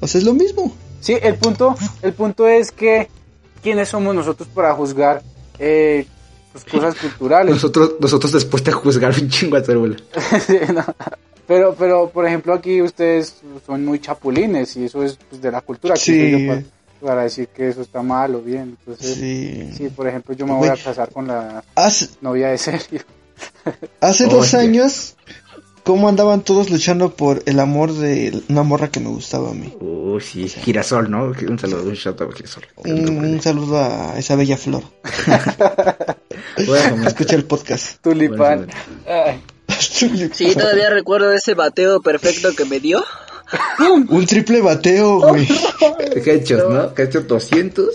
O 0.00 0.06
sea, 0.06 0.18
es 0.18 0.24
lo 0.24 0.32
mismo. 0.34 0.74
Sí, 1.00 1.16
el 1.22 1.34
punto, 1.36 1.76
el 2.02 2.12
punto 2.14 2.46
es 2.48 2.72
que 2.72 3.08
quiénes 3.62 3.88
somos 3.88 4.14
nosotros 4.14 4.48
para 4.54 4.74
juzgar 4.74 5.22
eh, 5.58 6.06
pues, 6.52 6.64
cosas 6.64 6.94
culturales. 6.96 7.52
Nosotros, 7.54 7.92
nosotros 8.00 8.32
después 8.32 8.62
de 8.64 8.72
juzgar 8.72 9.12
un 9.20 9.28
chingo 9.28 9.56
a. 9.56 9.96
Sí, 10.46 10.58
no. 10.74 10.84
Pero, 11.46 11.74
pero, 11.76 12.08
por 12.10 12.26
ejemplo, 12.26 12.54
aquí 12.54 12.80
ustedes 12.80 13.34
son 13.66 13.84
muy 13.84 13.98
chapulines 14.00 14.76
y 14.76 14.84
eso 14.84 15.02
es 15.02 15.18
pues, 15.28 15.42
de 15.42 15.50
la 15.50 15.60
cultura. 15.60 15.94
¿Quién 15.94 16.38
Sí. 16.38 16.46
para, 16.46 16.62
para 17.12 17.22
decir 17.24 17.48
que 17.48 17.68
eso 17.68 17.82
está 17.82 18.02
mal 18.02 18.34
o 18.36 18.40
bien? 18.40 18.76
Entonces, 18.78 19.16
sí, 19.16 19.70
Sí. 19.76 19.88
por 19.88 20.06
ejemplo, 20.06 20.34
yo 20.34 20.46
me 20.46 20.52
voy 20.54 20.68
a 20.68 20.76
casar 20.76 21.10
con 21.12 21.26
la 21.26 21.64
Hace, 21.74 22.08
novia 22.20 22.48
de 22.50 22.58
Sergio. 22.58 23.00
hace 24.00 24.26
dos 24.26 24.54
años, 24.54 25.16
¿cómo 25.84 26.08
andaban 26.08 26.42
todos 26.42 26.70
luchando 26.70 27.14
por 27.14 27.42
el 27.46 27.60
amor 27.60 27.92
de 27.92 28.42
una 28.48 28.62
morra 28.62 28.90
que 28.90 29.00
me 29.00 29.08
gustaba 29.08 29.50
a 29.50 29.54
mí? 29.54 29.74
Uh, 29.80 30.20
sí, 30.20 30.48
girasol, 30.48 31.10
¿no? 31.10 31.24
Un 31.26 31.58
saludo, 31.58 31.82
un 31.84 31.94
shout 31.94 32.20
out 32.20 32.32
a 32.32 32.36
girasol. 32.36 32.64
Un, 32.76 33.08
un 33.08 33.42
saludo 33.42 33.78
a 33.78 34.18
esa 34.18 34.36
bella 34.36 34.56
flor. 34.56 34.82
Bueno, 36.66 37.06
Escucha 37.06 37.36
el 37.36 37.44
podcast. 37.44 38.00
Tulipán. 38.02 38.66
Bueno, 39.04 39.40
Sí, 39.78 40.54
todavía 40.54 40.90
recuerdo 40.90 41.32
ese 41.32 41.54
bateo 41.54 42.00
perfecto 42.00 42.54
que 42.54 42.64
me 42.64 42.80
dio. 42.80 43.04
Un 44.08 44.26
triple 44.26 44.60
bateo, 44.60 45.20
güey. 45.20 45.46
Hechos, 46.26 46.62
¿no? 46.70 46.92
Hecho 46.96 47.22
200 47.22 47.88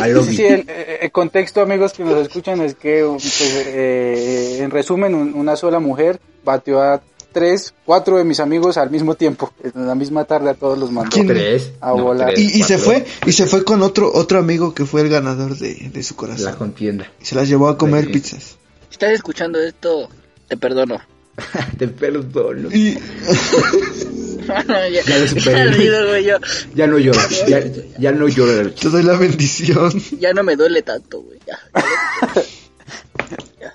a 0.00 0.06
Sí, 0.22 0.36
sí, 0.36 0.44
el, 0.44 0.64
eh, 0.68 0.98
el 1.02 1.12
contexto, 1.12 1.60
amigos 1.60 1.92
que 1.92 2.04
nos 2.04 2.18
escuchan, 2.26 2.60
es 2.62 2.74
que, 2.74 3.04
pues, 3.08 3.42
eh, 3.66 4.58
en 4.60 4.70
resumen, 4.70 5.14
un- 5.14 5.34
una 5.34 5.56
sola 5.56 5.78
mujer 5.78 6.20
batió 6.44 6.80
a 6.82 7.00
tres, 7.32 7.74
cuatro 7.84 8.16
de 8.18 8.24
mis 8.24 8.40
amigos 8.40 8.76
al 8.76 8.90
mismo 8.90 9.14
tiempo, 9.14 9.52
en 9.62 9.86
la 9.86 9.94
misma 9.94 10.24
tarde 10.24 10.50
a 10.50 10.54
todos 10.54 10.78
los 10.78 10.90
mandó. 10.92 11.10
¿Quién? 11.10 11.26
Tres. 11.26 11.72
A 11.80 11.92
volar. 11.92 12.32
tres, 12.34 12.54
Y, 12.54 12.60
y 12.60 12.62
se 12.62 12.78
fue, 12.78 13.04
y 13.26 13.32
se 13.32 13.46
fue 13.46 13.64
con 13.64 13.82
otro, 13.82 14.10
otro 14.12 14.38
amigo 14.38 14.74
que 14.74 14.84
fue 14.84 15.00
el 15.02 15.08
ganador 15.08 15.56
de, 15.58 15.74
de 15.92 16.02
su 16.02 16.14
La 16.14 16.18
corazón. 16.18 16.54
contienda. 16.56 17.10
Y 17.20 17.24
se 17.24 17.34
las 17.34 17.48
llevó 17.48 17.68
a 17.68 17.76
comer 17.78 18.06
Sí. 18.06 18.12
pizzas. 18.12 18.42
Si 18.88 18.92
estás 18.92 19.10
escuchando 19.12 19.60
esto, 19.60 20.08
te 20.48 20.56
perdono. 20.56 21.00
Te 21.78 21.88
perdono. 21.88 22.68
Y 22.72 22.96
ya, 24.68 25.02
Ya 25.02 25.18
lo 25.18 25.26
superé. 25.28 25.56
ya 25.58 25.64
olvido, 25.64 26.06
güey, 26.08 26.24
yo- 26.24 26.36
Ya 26.74 26.86
no 26.86 26.98
lloro. 26.98 27.20
Ya, 27.48 27.60
ya 27.98 28.12
no 28.12 28.28
lloro 28.28 28.70
te 28.72 28.88
doy 28.88 29.02
la 29.02 29.16
bendición. 29.16 29.92
ya 30.18 30.32
no 30.32 30.42
me 30.42 30.56
duele 30.56 30.82
tanto, 30.82 31.20
güey. 31.22 31.38
Ya. 31.46 31.58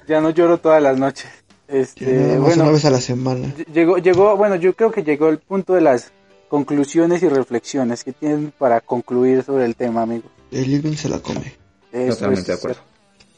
Ya 0.08 0.22
no 0.22 0.32
lloro 0.32 0.58
todas 0.58 0.82
las 0.82 0.98
noches. 0.98 1.28
Este, 1.68 2.38
bueno, 2.40 2.64
una 2.64 2.72
vez 2.72 2.86
a 2.86 2.90
la 2.90 3.00
semana. 3.02 3.54
llegó, 3.74 3.98
llegó, 4.00 4.36
bueno, 4.38 4.56
yo 4.56 4.74
creo 4.76 4.92
que 4.92 5.04
llegó 5.04 5.30
el 5.30 5.38
punto 5.38 5.74
de 5.74 5.82
las 5.82 6.12
conclusiones 6.48 7.22
y 7.22 7.30
reflexiones 7.30 8.04
que 8.04 8.12
tienen 8.12 8.52
para 8.58 8.82
concluir 8.82 9.44
sobre 9.44 9.66
el 9.66 9.76
tema, 9.76 10.02
amigos. 10.02 10.32
El 10.52 10.68
Irving 10.68 10.96
se 10.96 11.10
la 11.10 11.20
come. 11.20 11.54
Eso 11.92 12.16
Totalmente 12.16 12.42
es- 12.42 12.48
de 12.48 12.54
acuerdo. 12.54 12.82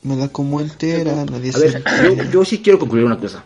Me 0.04 0.16
la 0.16 0.30
como 0.30 0.62
entera, 0.62 1.14
nadie 1.26 1.52
A 1.54 1.60
ver, 1.60 1.84
se... 1.84 2.16
yo, 2.16 2.24
yo 2.32 2.46
sí 2.46 2.60
quiero 2.62 2.80
concluir 2.80 3.06
una 3.06 3.20
cosa. 3.20 3.44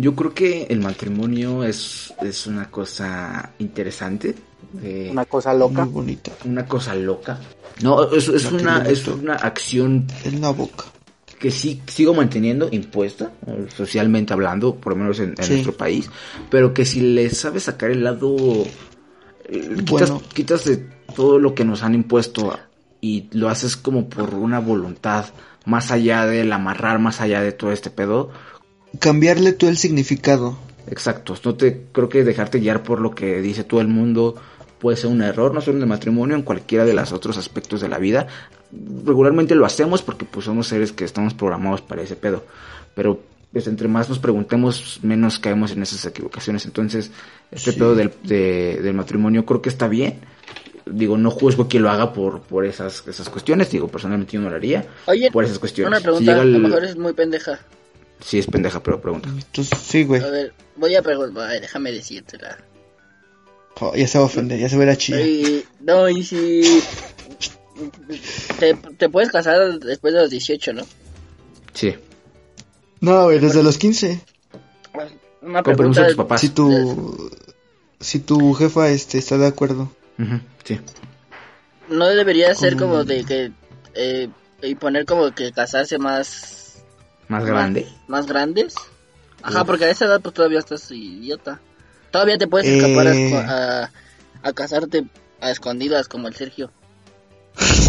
Yo 0.00 0.14
creo 0.14 0.32
que 0.32 0.64
el 0.70 0.80
matrimonio 0.80 1.64
es, 1.64 2.12
es 2.22 2.46
una 2.46 2.70
cosa 2.70 3.52
interesante. 3.58 4.34
eh, 4.82 5.08
Una 5.10 5.24
cosa 5.24 5.52
loca. 5.54 5.84
Muy 5.84 5.92
bonita. 5.94 6.30
una 6.44 6.64
cosa 6.66 6.94
loca. 6.94 7.38
No, 7.82 8.10
es, 8.12 8.28
es 8.28 8.44
una, 8.50 8.82
es 8.82 9.06
una 9.08 9.34
acción 9.34 10.06
En 10.24 10.40
la 10.40 10.50
boca. 10.50 10.84
que 11.38 11.50
sí 11.50 11.80
sigo 11.86 12.14
manteniendo 12.14 12.68
impuesta, 12.72 13.30
socialmente 13.76 14.32
hablando, 14.32 14.74
por 14.74 14.92
lo 14.94 14.98
menos 15.00 15.18
en, 15.20 15.30
en 15.38 15.44
Sí. 15.44 15.52
nuestro 15.52 15.76
país, 15.76 16.10
pero 16.50 16.74
que 16.74 16.84
si 16.84 17.00
le 17.00 17.30
sabes 17.30 17.64
sacar 17.64 17.90
el 17.90 18.02
lado, 18.04 18.36
eh, 19.48 19.68
quitas, 19.84 20.10
Bueno. 20.10 20.22
quitas 20.34 20.64
de 20.64 20.76
todo 21.14 21.38
lo 21.38 21.54
que 21.54 21.64
nos 21.64 21.82
han 21.82 21.94
impuesto 21.94 22.58
y 23.00 23.28
lo 23.32 23.48
haces 23.48 23.76
como 23.76 24.08
por 24.08 24.34
una 24.34 24.58
voluntad, 24.58 25.26
más 25.64 25.90
allá 25.90 26.26
del 26.26 26.52
amarrar, 26.52 26.98
más 26.98 27.20
allá 27.20 27.40
de 27.42 27.52
todo 27.52 27.70
este 27.72 27.90
pedo, 27.90 28.30
Cambiarle 28.98 29.52
tú 29.52 29.68
el 29.68 29.76
significado. 29.76 30.56
Exacto, 30.90 31.36
no 31.44 31.54
te 31.54 31.82
creo 31.92 32.08
que 32.08 32.24
dejarte 32.24 32.58
guiar 32.60 32.82
por 32.82 33.00
lo 33.00 33.14
que 33.14 33.40
dice 33.42 33.62
todo 33.64 33.80
el 33.82 33.88
mundo 33.88 34.34
puede 34.78 34.96
ser 34.96 35.10
un 35.10 35.20
error, 35.22 35.52
no 35.52 35.60
solo 35.60 35.76
en 35.76 35.82
el 35.82 35.88
matrimonio, 35.88 36.34
en 36.36 36.42
cualquiera 36.42 36.84
de 36.84 36.94
los 36.94 37.12
otros 37.12 37.36
aspectos 37.36 37.80
de 37.80 37.88
la 37.88 37.98
vida. 37.98 38.26
Regularmente 39.04 39.54
lo 39.54 39.66
hacemos 39.66 40.02
porque 40.02 40.24
pues 40.24 40.46
somos 40.46 40.68
seres 40.68 40.92
que 40.92 41.04
estamos 41.04 41.34
programados 41.34 41.82
para 41.82 42.02
ese 42.02 42.16
pedo, 42.16 42.44
pero 42.94 43.20
pues 43.52 43.66
entre 43.66 43.88
más 43.88 44.08
nos 44.08 44.18
preguntemos, 44.18 45.00
menos 45.02 45.38
caemos 45.38 45.72
en 45.72 45.82
esas 45.82 46.04
equivocaciones. 46.06 46.64
Entonces, 46.66 47.10
este 47.50 47.72
Sí. 47.72 47.78
pedo 47.78 47.94
del, 47.94 48.12
de- 48.22 48.80
del 48.82 48.94
matrimonio 48.94 49.44
creo 49.46 49.60
que 49.62 49.68
está 49.70 49.88
bien. 49.88 50.20
Digo, 50.86 51.18
no 51.18 51.30
juzgo 51.30 51.66
quien 51.68 51.82
lo 51.82 51.90
haga 51.90 52.12
por, 52.12 52.40
por 52.42 52.64
esas, 52.64 53.06
esas 53.08 53.28
cuestiones. 53.30 53.70
Digo, 53.70 53.88
personalmente 53.88 54.32
yo 54.34 54.40
no 54.40 54.48
lo 54.50 54.56
haría 54.56 54.86
Oye, 55.06 55.30
por 55.30 55.44
esas 55.44 55.58
cuestiones. 55.58 55.88
una 55.90 55.98
Si 55.98 56.02
pregunta, 56.04 56.34
a 56.36 56.42
el- 56.42 56.52
lo 56.52 56.58
mejor 56.60 56.84
es 56.84 56.96
muy 56.96 57.12
pendeja. 57.14 57.58
Sí, 58.20 58.38
es 58.38 58.46
pendeja, 58.46 58.82
pero 58.82 59.00
pregunta. 59.00 59.28
Entonces, 59.28 59.78
sí, 59.78 60.04
güey. 60.04 60.22
A 60.22 60.28
ver, 60.30 60.52
voy 60.76 60.94
a 60.96 61.02
preguntar, 61.02 61.48
ay, 61.50 61.60
déjame 61.60 61.92
decírtela. 61.92 62.58
Oh, 63.80 63.94
ya 63.94 64.08
se 64.08 64.18
va 64.18 64.24
a 64.24 64.26
ofender, 64.26 64.58
ya 64.58 64.68
se 64.68 64.76
va 64.76 64.82
a 64.82 64.86
ir 64.86 64.90
a 64.90 64.96
chillar. 64.96 65.20
Y, 65.20 65.64
no, 65.80 66.08
y 66.08 66.24
si, 66.24 66.82
te, 68.58 68.74
te 68.74 69.08
puedes 69.08 69.30
casar 69.30 69.78
después 69.78 70.12
de 70.14 70.20
los 70.20 70.30
18, 70.30 70.72
¿no? 70.72 70.82
Sí. 71.74 71.94
No, 73.00 73.24
güey, 73.24 73.38
desde 73.38 73.62
los 73.62 73.78
15. 73.78 74.20
Una 75.42 75.62
Con 75.62 75.76
permiso 75.76 76.00
de 76.00 76.08
tus 76.08 76.16
papás. 76.16 76.40
Si 76.40 76.48
tu, 76.48 77.30
si 78.00 78.18
tu 78.18 78.52
jefa 78.54 78.88
este, 78.90 79.18
está 79.18 79.38
de 79.38 79.46
acuerdo. 79.46 79.90
Ujú, 80.18 80.40
Sí. 80.64 80.80
No 81.88 82.06
debería 82.08 82.54
ser 82.54 82.74
Como- 82.76 82.92
como 82.92 83.04
de 83.04 83.24
que. 83.24 83.52
Eh, 83.94 84.28
y 84.62 84.74
poner 84.74 85.06
como 85.06 85.32
que 85.34 85.52
casarse 85.52 85.96
más. 85.98 86.57
Más 87.28 87.44
grande. 87.44 87.86
Más, 88.06 88.26
grandes. 88.26 88.74
Ajá, 89.42 89.64
porque 89.64 89.84
a 89.84 89.90
esa 89.90 90.06
edad 90.06 90.20
pues 90.20 90.34
todavía 90.34 90.58
estás 90.58 90.90
idiota. 90.90 91.60
Todavía 92.10 92.38
te 92.38 92.46
puedes 92.48 92.66
escapar 92.66 93.06
a 93.06 93.14
Eh. 93.14 93.34
a, 93.34 93.90
a 94.42 94.52
casarte 94.52 95.04
a 95.40 95.50
escondidas 95.50 96.08
como 96.08 96.28
el 96.28 96.34
Sergio. 96.34 96.70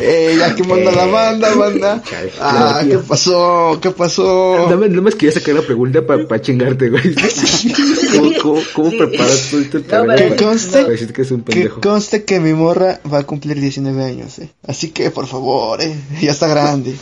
Eh, 0.00 0.36
ya 0.38 0.54
que 0.54 0.62
manda 0.62 0.92
la 0.92 1.06
banda, 1.06 1.52
banda. 1.56 2.00
Chale, 2.08 2.32
Ah, 2.40 2.82
¿qué 2.88 2.98
pasó? 2.98 3.78
¿Qué 3.82 3.90
pasó? 3.90 4.68
Más, 4.70 4.88
nada 4.90 5.02
más 5.02 5.14
quería 5.16 5.32
sacar 5.32 5.56
la 5.56 5.62
pregunta 5.62 6.06
para 6.06 6.40
chingarte, 6.40 6.88
güey. 6.88 7.14
¿Cómo, 8.12 8.30
cómo, 8.40 8.60
cómo 8.74 8.90
preparas 8.90 9.48
tú 9.50 9.58
este 9.58 9.80
No, 9.80 10.14
Que 10.14 10.36
conste, 10.36 10.84
decir 10.84 11.12
que 11.12 11.22
es 11.22 11.30
un 11.32 11.42
que 11.42 11.68
conste 11.68 12.22
que 12.24 12.38
mi 12.38 12.52
morra 12.52 13.00
va 13.12 13.18
a 13.18 13.22
cumplir 13.24 13.60
19 13.60 14.04
años, 14.04 14.38
eh. 14.38 14.50
Así 14.64 14.90
que, 14.90 15.10
por 15.10 15.26
favor, 15.26 15.80
eh, 15.82 15.96
ya 16.20 16.30
está 16.30 16.46
grande. 16.46 16.94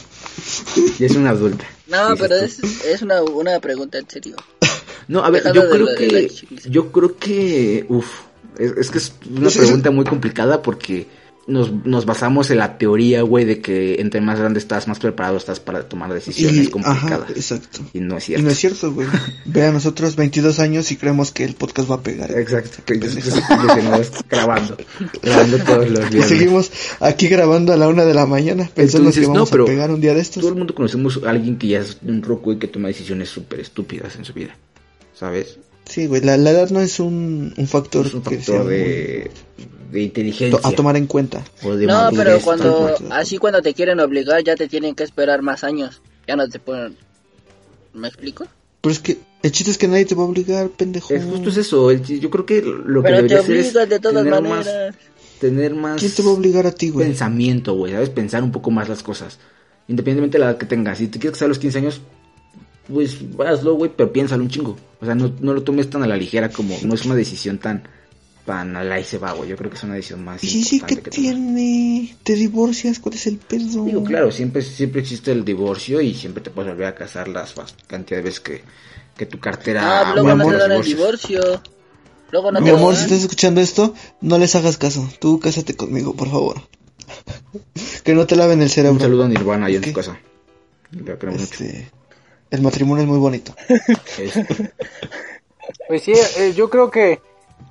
Y 0.99 1.05
es 1.07 1.17
una 1.17 1.31
adulta. 1.31 1.65
No, 1.89 2.17
pero 2.19 2.37
es, 2.37 2.59
es 2.85 3.03
una, 3.03 3.23
una 3.23 3.61
pregunta 3.61 3.99
en 3.99 4.09
serio. 4.09 4.37
No, 5.09 5.25
a 5.25 5.31
ver, 5.31 5.45
yo 5.53 5.71
creo 5.71 5.87
que, 5.97 6.29
yo 6.69 6.91
creo 6.91 7.17
que, 7.17 7.87
uf, 7.89 8.23
es, 8.59 8.73
es 8.73 8.91
que 8.91 8.99
es 8.99 9.13
una 9.31 9.51
pregunta 9.57 9.93
muy 9.93 10.05
complicada 10.05 10.63
porque 10.63 11.07
nos, 11.49 11.71
nos 11.85 12.07
basamos 12.07 12.51
en 12.51 12.59
la 12.59 12.77
teoría, 12.77 13.23
güey, 13.23 13.45
de 13.45 13.61
que 13.61 14.01
entre 14.01 14.21
más 14.21 14.39
grande 14.39 14.59
estás, 14.59 14.89
más 14.89 14.99
preparado 14.99 15.37
estás 15.37 15.61
para 15.61 15.89
tomar 15.89 16.13
decisiones 16.13 16.57
Y, 16.57 16.61
ajá, 16.63 16.71
complicadas. 16.71 17.31
exacto. 17.31 17.81
Y 17.93 18.01
no 18.01 18.17
es 18.17 18.25
Y 18.25 18.27
cierto. 18.27 18.45
no 18.45 18.51
es 18.51 18.59
cierto, 18.59 18.93
güey. 18.93 19.07
Ve 19.45 19.65
a 19.65 19.71
nosotros 19.73 20.17
22 20.17 20.59
años 20.59 20.91
y 20.91 20.97
creemos 20.97 21.31
que 21.31 21.45
el 21.45 21.55
podcast 21.55 21.89
va 21.91 21.95
a 21.97 22.03
pegar. 22.03 22.31
Exacto, 22.33 22.79
que 22.85 22.99
que- 22.99 23.09
grabando, 24.29 24.77
grabando 25.23 25.59
todos 25.65 25.91
los 25.91 26.07
Y 26.07 26.15
días. 26.15 26.29
seguimos 26.29 26.71
aquí 27.01 27.29
grabando 27.29 27.73
a 27.73 27.77
la 27.77 27.89
una 27.89 28.05
de 28.05 28.15
la 28.15 28.27
mañana 28.27 28.69
pensando 28.75 29.09
Entonces, 29.11 29.21
que 29.23 29.27
vamos 29.29 29.49
no, 29.49 29.53
pero 29.53 29.65
a 29.65 29.67
pegar 29.67 29.91
un 29.91 30.01
día 30.01 30.15
de 30.15 30.21
estos. 30.21 30.41
Todo 30.41 30.51
el 30.53 30.59
mundo 30.59 30.75
conocemos 30.75 31.21
a 31.25 31.31
alguien 31.31 31.59
que 31.59 31.69
ya 31.69 31.79
es 31.81 31.99
un 32.05 32.23
roco 32.23 32.53
y 32.53 32.59
que 32.59 32.67
toma 32.69 32.89
decisiones 32.89 33.29
súper 33.29 33.61
estúpidas 33.61 34.17
en 34.17 34.25
su 34.25 34.33
vida, 34.33 34.57
¿sabes? 35.15 35.59
Sí, 35.89 36.07
güey, 36.07 36.21
la, 36.23 36.37
la 36.37 36.51
edad 36.51 36.71
no 36.71 36.81
es 36.81 36.99
un, 37.01 37.55
un 37.57 37.67
factor, 37.69 38.07
Es 38.07 38.15
un 38.15 38.23
que 38.23 38.41
sea 38.43 38.57
factor 38.57 38.65
muy- 38.65 38.75
de, 38.75 39.31
de 39.93 39.93
to- 39.93 39.99
inteligencia. 39.99 40.61
a 40.63 40.73
tomar 40.73 40.97
en 40.97 41.07
cuenta. 41.07 41.45
o 41.63 41.75
de 41.77 41.87
No, 41.87 42.11
pero 42.15 42.41
cuando, 42.41 42.95
así 43.11 43.39
cuando 43.39 43.63
te 43.63 43.73
quieren 43.73 44.01
obligar 44.01 44.43
ya 44.43 44.57
te 44.57 44.69
tienen 44.69 44.95
que 44.95 45.05
esperar 45.05 45.43
más 45.43 45.63
años. 45.65 46.03
Ya 46.27 46.35
no 46.37 46.49
te 46.49 46.59
pueden... 46.59 46.97
¿Me 47.95 48.09
explico? 48.09 48.47
Pero 48.81 48.93
es 48.93 48.99
que 48.99 49.19
el 49.43 49.53
chiste 49.53 49.71
es 49.71 49.79
que 49.79 49.89
nadie 49.89 50.05
te 50.05 50.15
va 50.15 50.25
a 50.25 50.27
obligar, 50.27 50.69
pendejo. 50.71 51.15
Es 51.15 51.25
justo 51.25 51.49
es 51.51 51.57
eso, 51.57 51.91
el- 51.91 52.03
yo 52.05 52.31
creo 52.31 52.45
que 52.47 52.63
lo 52.63 53.03
que 53.03 53.09
Pero 53.09 53.17
te 53.19 53.23
debería 53.35 53.39
hacer 53.41 53.57
es 53.57 53.73
de 53.89 54.01
todas 54.01 54.25
tener 54.25 54.43
maneras. 54.43 54.67
más, 54.67 54.95
tener 55.41 55.75
más 55.75 56.01
¿Quién 56.01 56.13
te 56.13 56.23
va 56.23 56.31
a 56.31 56.35
obligar 56.35 56.67
a 56.67 56.73
ti, 56.73 56.91
güey? 56.91 57.07
pensamiento, 57.07 57.75
güey, 57.75 57.93
¿sabes? 57.93 58.11
Pensar 58.11 58.43
un 58.43 58.51
poco 58.53 58.71
más 58.73 58.89
las 58.89 59.03
cosas, 59.05 59.39
independientemente 59.89 60.37
de 60.39 60.45
la 60.45 60.51
edad 60.51 60.59
que 60.59 60.67
tengas. 60.67 60.99
Si 60.99 61.07
te 61.09 61.19
quieres 61.21 61.35
casar 61.37 61.47
a 61.47 61.49
los 61.51 61.59
15 61.61 61.79
años, 61.79 62.01
pues 62.89 63.19
hazlo, 63.47 63.75
güey, 63.75 63.91
pero 63.95 64.13
piénsalo 64.13 64.43
un 64.43 64.51
chingo. 64.51 64.77
O 65.01 65.05
sea, 65.05 65.15
no, 65.15 65.33
no 65.41 65.53
lo 65.55 65.63
tomes 65.63 65.91
tan 65.91 66.03
a 66.03 66.07
la 66.07 66.17
ligera 66.17 66.49
como, 66.51 66.77
no 66.83 66.95
es 66.95 67.05
una 67.05 67.15
decisión 67.15 67.59
tan, 67.59 67.83
tan 68.45 68.77
a 68.77 68.85
la 68.85 68.99
y 69.01 69.05
se 69.05 69.19
va, 69.19 69.33
güey. 69.33 69.51
Yo 69.51 69.57
creo 69.57 69.71
que 69.71 69.77
es 69.77 69.83
una 69.85 69.95
decisión 69.95 70.25
más 70.25 70.43
Y 70.43 70.49
sí, 70.49 70.63
sí, 70.65 70.81
¿qué 70.81 70.97
que 70.97 71.11
tomar. 71.11 71.11
tiene? 71.11 72.17
¿Te 72.23 72.35
divorcias? 72.35 72.99
¿Cuál 72.99 73.15
es 73.17 73.27
el 73.27 73.39
pedo? 73.39 73.85
Digo, 73.85 74.05
claro, 74.05 74.31
siempre, 74.31 74.63
siempre 74.63 75.01
existe 75.01 75.33
el 75.33 75.45
divorcio 75.45 76.01
y 76.01 76.15
siempre 76.15 76.43
te 76.43 76.51
puedes 76.51 76.73
volver 76.73 76.87
a 76.87 76.95
casar 76.95 77.29
las 77.29 77.55
cantidad 77.87 78.19
de 78.21 78.25
veces 78.25 78.41
que, 78.41 78.63
que 79.17 79.27
tu 79.27 79.39
cartera... 79.39 80.01
Ah, 80.01 80.13
luego 80.15 80.29
mi 80.29 80.35
no 80.35 80.43
amor, 80.43 80.53
te 80.55 80.59
dan 80.61 80.73
el 80.73 80.83
divorcio. 80.83 81.63
Luego 82.31 82.53
no 82.53 82.61
Mi 82.61 82.67
te 82.67 82.73
amor, 82.73 82.95
dan. 82.95 82.97
si 82.97 83.03
estás 83.05 83.21
escuchando 83.23 83.61
esto, 83.61 83.95
no 84.21 84.39
les 84.39 84.55
hagas 84.55 84.79
caso. 84.79 85.09
Tú 85.21 85.39
cásate 85.41 85.75
conmigo, 85.77 86.15
por 86.15 86.29
favor. 86.31 86.63
que 88.05 88.15
no 88.15 88.27
te 88.27 88.37
laven 88.37 88.61
el 88.61 88.65
Un 88.67 88.71
cerebro. 88.71 89.01
saludo 89.01 89.25
a 89.25 89.29
Nirvana 89.29 89.67
ahí 89.67 89.77
en 89.77 89.85
su 89.85 89.93
casa. 89.93 90.19
Lo 90.93 91.19
queremos 91.19 91.41
mucho. 91.41 91.53
Este, 91.53 91.91
el 92.51 92.63
matrimonio 92.63 93.03
es 93.05 93.09
muy 93.09 93.19
bonito. 93.19 93.55
Es- 94.19 94.35
Pues 95.89 96.03
sí, 96.03 96.13
eh, 96.13 96.53
yo 96.57 96.71
creo 96.71 96.91
que 96.91 97.21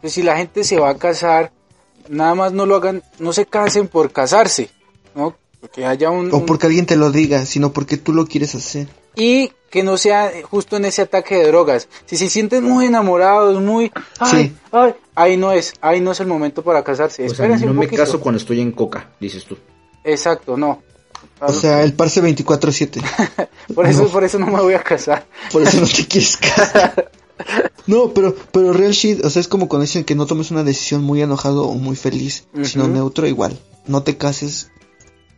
pues, 0.01 0.13
si 0.13 0.21
la 0.21 0.35
gente 0.37 0.63
se 0.63 0.77
va 0.79 0.89
a 0.89 0.97
casar, 0.97 1.51
nada 2.09 2.35
más 2.35 2.51
no 2.53 2.65
lo 2.65 2.75
hagan, 2.75 3.03
no 3.19 3.31
se 3.33 3.45
casen 3.45 3.87
por 3.87 4.11
casarse, 4.11 4.69
¿no? 5.15 5.35
Que 5.73 5.85
haya 5.85 6.09
un, 6.11 6.31
O 6.33 6.37
un- 6.37 6.45
porque 6.45 6.67
alguien 6.67 6.85
te 6.85 6.95
lo 6.97 7.11
diga, 7.11 7.45
sino 7.45 7.71
porque 7.73 7.97
tú 7.97 8.13
lo 8.13 8.25
quieres 8.27 8.53
hacer. 8.55 8.87
y 9.15 9.51
que 9.69 9.81
no 9.83 9.97
sea 9.97 10.31
justo 10.49 10.75
en 10.77 10.85
ese 10.85 11.01
ataque 11.03 11.35
de 11.35 11.47
drogas. 11.47 11.87
Si 12.05 12.15
se 12.17 12.27
sienten 12.29 12.63
muy 12.65 12.85
enamorados, 12.85 13.61
muy, 13.61 13.91
ay, 14.19 14.31
Sí. 14.47 14.55
ay, 14.71 14.93
ahí 15.15 15.37
no 15.37 15.51
es, 15.53 15.73
ahí 15.81 15.99
no 16.01 16.11
es 16.11 16.19
el 16.19 16.27
momento 16.27 16.63
para 16.63 16.83
casarse. 16.83 17.25
o 17.25 17.33
sea, 17.33 17.47
no 17.47 17.71
un 17.71 17.77
me 17.77 17.87
caso 17.89 18.19
cuando 18.21 18.37
estoy 18.39 18.59
en 18.61 18.71
coca, 18.73 19.09
dices 19.19 19.43
tú. 19.45 19.57
Exacto, 20.03 20.55
no. 20.57 20.81
O 21.41 21.51
sea, 21.53 21.83
el 21.83 21.93
parse 21.93 22.21
24-7. 22.23 23.01
por 23.75 23.85
eso, 23.87 24.03
no. 24.03 24.09
por 24.09 24.23
eso 24.23 24.39
no 24.39 24.47
me 24.47 24.61
voy 24.61 24.73
a 24.73 24.83
casar. 24.83 25.25
Por 25.51 25.61
eso 25.63 25.81
no 25.81 25.87
te 25.87 26.05
quieres 26.07 26.37
casar. 26.37 27.11
No, 27.87 28.13
pero, 28.13 28.35
pero 28.51 28.71
real 28.73 28.93
shit, 28.93 29.23
o 29.23 29.29
sea, 29.29 29.41
es 29.41 29.47
como 29.47 29.67
cuando 29.67 29.83
dicen 29.83 30.05
que 30.05 30.15
no 30.15 30.25
tomes 30.25 30.51
una 30.51 30.63
decisión 30.63 31.03
muy 31.03 31.21
enojado 31.21 31.65
o 31.65 31.75
muy 31.75 31.95
feliz, 31.95 32.45
sino 32.63 32.87
neutro 32.87 33.27
igual. 33.27 33.59
No 33.85 34.01
te 34.03 34.17
cases 34.17 34.71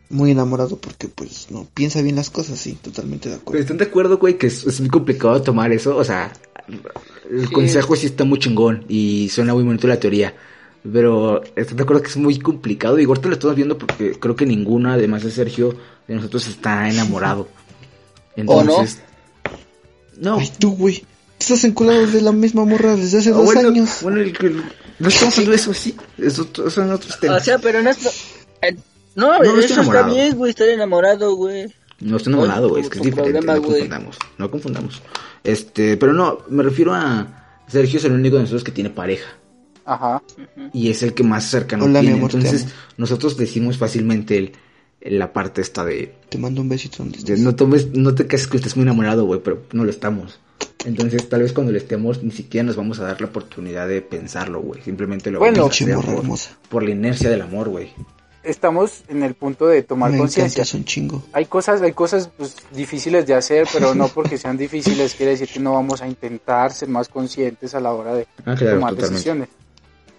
muy 0.08 0.30
enamorado 0.30 0.76
porque 0.78 1.08
pues 1.08 1.48
no 1.50 1.66
piensa 1.74 2.00
bien 2.00 2.16
las 2.16 2.30
cosas, 2.30 2.58
sí, 2.58 2.78
totalmente 2.80 3.28
de 3.28 3.34
Pero 3.34 3.42
acuerdo. 3.42 3.60
¿Están 3.62 3.76
de 3.78 3.84
acuerdo, 3.84 4.18
güey, 4.18 4.38
que 4.38 4.46
es, 4.46 4.64
es 4.64 4.80
muy 4.80 4.88
complicado 4.88 5.42
tomar 5.42 5.72
eso? 5.72 5.96
O 5.96 6.04
sea, 6.04 6.32
el 7.30 7.46
Sí. 7.48 7.52
consejo 7.52 7.96
sí 7.96 8.06
está 8.06 8.24
muy 8.24 8.38
chingón 8.38 8.84
y 8.88 9.28
suena 9.30 9.52
muy 9.52 9.64
bonito 9.64 9.86
la 9.88 9.98
teoría. 10.00 10.34
Pero 10.92 11.42
¿están 11.56 11.76
de 11.76 11.82
acuerdo 11.82 12.02
que 12.02 12.08
es 12.08 12.16
muy 12.16 12.38
complicado? 12.38 12.98
Y 12.98 13.04
ahorita 13.04 13.28
lo 13.28 13.34
estamos 13.34 13.56
viendo 13.56 13.76
porque 13.78 14.12
creo 14.18 14.36
que 14.36 14.46
ninguna, 14.46 14.94
además 14.94 15.22
de 15.24 15.30
Sergio, 15.30 15.74
de 16.06 16.14
nosotros 16.14 16.46
está 16.48 16.88
enamorado. 16.88 17.48
¿O 18.46 18.62
no? 18.62 18.70
Entonces... 18.70 19.02
No. 20.20 20.38
Ay, 20.38 20.50
tú, 20.58 20.74
güey, 20.76 21.04
estás 21.38 21.62
enculado 21.64 22.06
de 22.06 22.22
la 22.22 22.32
misma 22.32 22.64
morra 22.64 22.96
desde 22.96 23.18
hace 23.18 23.30
Ah, 23.30 23.34
dos 23.34 23.44
bueno, 23.44 23.68
años. 23.68 23.98
bueno, 24.02 24.20
el- 24.20 24.36
el- 24.40 24.62
no 24.98 25.08
estamos 25.08 25.34
hablando 25.38 25.50
de 25.52 25.56
eso, 25.56 25.74
sí. 25.74 25.94
Eso 26.18 26.48
son 26.70 26.90
otros 26.90 27.20
temas. 27.20 27.42
O 27.42 27.44
sea, 27.44 27.58
pero 27.58 27.82
no 27.82 27.90
es... 27.90 28.04
eh, 28.62 28.76
No, 29.14 29.26
No, 29.26 29.38
no 29.38 29.44
estoy 29.44 29.48
eso 29.58 29.60
está 29.60 29.74
enamorado. 29.74 30.14
bien, 30.14 30.36
güey, 30.36 30.50
estar 30.50 30.68
enamorado, 30.68 31.34
güey. 31.36 31.72
No 32.00 32.16
estoy 32.16 32.32
enamorado, 32.32 32.68
güey, 32.68 32.82
es 32.82 32.88
que 32.88 32.98
es 32.98 33.02
tu 33.02 33.08
diferente, 33.10 33.32
problema, 33.42 33.54
no 33.56 33.62
confundamos, 33.62 34.16
no 34.38 34.50
confundamos. 34.50 35.02
Este, 35.44 35.96
pero 35.96 36.12
no, 36.12 36.38
me 36.48 36.62
refiero 36.64 36.94
a 36.94 37.62
Sergio 37.68 37.98
es 37.98 38.04
el 38.04 38.12
único 38.12 38.36
de 38.36 38.42
nosotros 38.42 38.64
que 38.64 38.72
tiene 38.72 38.90
pareja 38.90 39.28
Ajá. 39.90 40.22
y 40.72 40.90
es 40.90 41.02
el 41.02 41.14
que 41.14 41.22
más 41.22 41.44
cercano 41.44 41.84
Hola, 41.86 42.00
mi 42.00 42.06
tiene. 42.06 42.18
amor, 42.18 42.30
te 42.30 42.36
Entonces, 42.38 42.66
nosotros 42.96 43.36
decimos 43.36 43.78
fácilmente 43.78 44.36
el, 44.36 44.52
el- 45.00 45.18
la 45.18 45.32
parte 45.32 45.60
esta 45.62 45.84
de, 45.84 46.14
Te 46.28 46.36
mando 46.38 46.60
un 46.60 46.68
besito 46.68 46.98
donde 46.98 47.12
de 47.16 47.20
estés. 47.22 47.40
no 47.40 47.54
tomes, 47.54 47.88
no 47.94 48.14
te 48.14 48.26
cases 48.26 48.46
que 48.48 48.56
estés 48.58 48.76
muy 48.76 48.82
enamorado, 48.82 49.24
güey, 49.24 49.40
pero 49.42 49.62
no 49.72 49.84
lo 49.84 49.90
estamos. 49.90 50.40
Entonces, 50.84 51.28
tal 51.28 51.42
vez 51.42 51.52
cuando 51.52 51.72
lo 51.72 51.78
estemos, 51.78 52.22
ni 52.22 52.30
siquiera 52.32 52.64
nos 52.66 52.76
vamos 52.76 52.98
a 53.00 53.04
dar 53.04 53.20
la 53.20 53.28
oportunidad 53.28 53.88
de 53.88 54.00
pensarlo, 54.02 54.60
güey. 54.60 54.80
Simplemente 54.82 55.30
lo 55.30 55.38
Bueno, 55.38 55.62
vamos 55.62 55.80
a 55.80 55.84
hacer 55.84 56.56
por, 56.68 56.82
la 56.82 56.90
inercia 56.90 57.30
del 57.30 57.42
amor, 57.42 57.68
güey. 57.68 57.90
Estamos 58.44 59.02
en 59.08 59.22
el 59.24 59.34
punto 59.34 59.66
de 59.66 59.82
tomar 59.82 60.10
conciencia. 60.16 60.62
encantas 60.62 60.74
un 60.74 60.84
chingo. 60.84 61.22
Hay 61.32 61.46
cosas, 61.46 61.82
hay 61.82 61.92
cosas 61.92 62.30
pues, 62.36 62.56
difíciles 62.74 63.26
de 63.26 63.34
hacer, 63.34 63.66
pero 63.72 63.94
no 63.94 64.08
porque 64.08 64.38
sean 64.38 64.56
difíciles 64.56 65.14
quiere 65.14 65.32
decir 65.32 65.48
que 65.48 65.58
no 65.60 65.72
vamos 65.74 66.00
a 66.00 66.08
intentar 66.08 66.72
ser 66.72 66.88
más 66.88 67.08
conscientes 67.08 67.74
a 67.74 67.80
la 67.80 67.92
hora 67.92 68.14
de 68.14 68.26
Ah, 68.46 68.54
claro, 68.54 68.76
tomar 68.76 68.90
totalmente. 68.94 69.08
decisiones. 69.10 69.48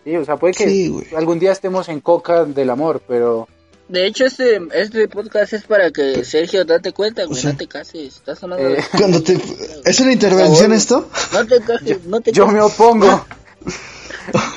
Sí, 0.04 0.16
o 0.16 0.26
sea, 0.26 0.38
puede 0.38 0.54
que 0.54 0.66
Sí, 0.66 0.94
algún 1.16 1.40
día 1.40 1.52
estemos 1.52 1.90
en 1.90 2.00
coca 2.00 2.46
del 2.46 2.70
amor, 2.70 3.02
pero 3.08 3.48
De 3.90 4.06
hecho, 4.06 4.26
este, 4.26 4.60
este 4.74 5.08
podcast 5.08 5.54
es 5.54 5.64
para 5.64 5.90
que 5.92 6.24
Sergio 6.24 6.64
date 6.64 6.92
cuenta, 6.94 7.26
güey, 7.26 7.42
sea- 7.42 7.52
no 7.54 7.58
te 7.58 7.68
cases. 7.68 8.18
Estás 8.18 8.40
sonando 8.40 8.68
Eh, 8.68 8.76
de- 8.76 8.84
Cuando 8.98 9.22
te... 9.24 9.38
¿Es 9.86 10.00
una 10.00 10.14
intervención 10.14 10.72
esto? 10.74 11.10
No 11.34 11.46
te 11.46 11.60
cases, 11.62 12.06
no 12.06 12.22
te 12.22 12.32
yo 12.32 12.46
cases. 12.46 12.54
me 12.56 12.62
opongo. 12.64 13.26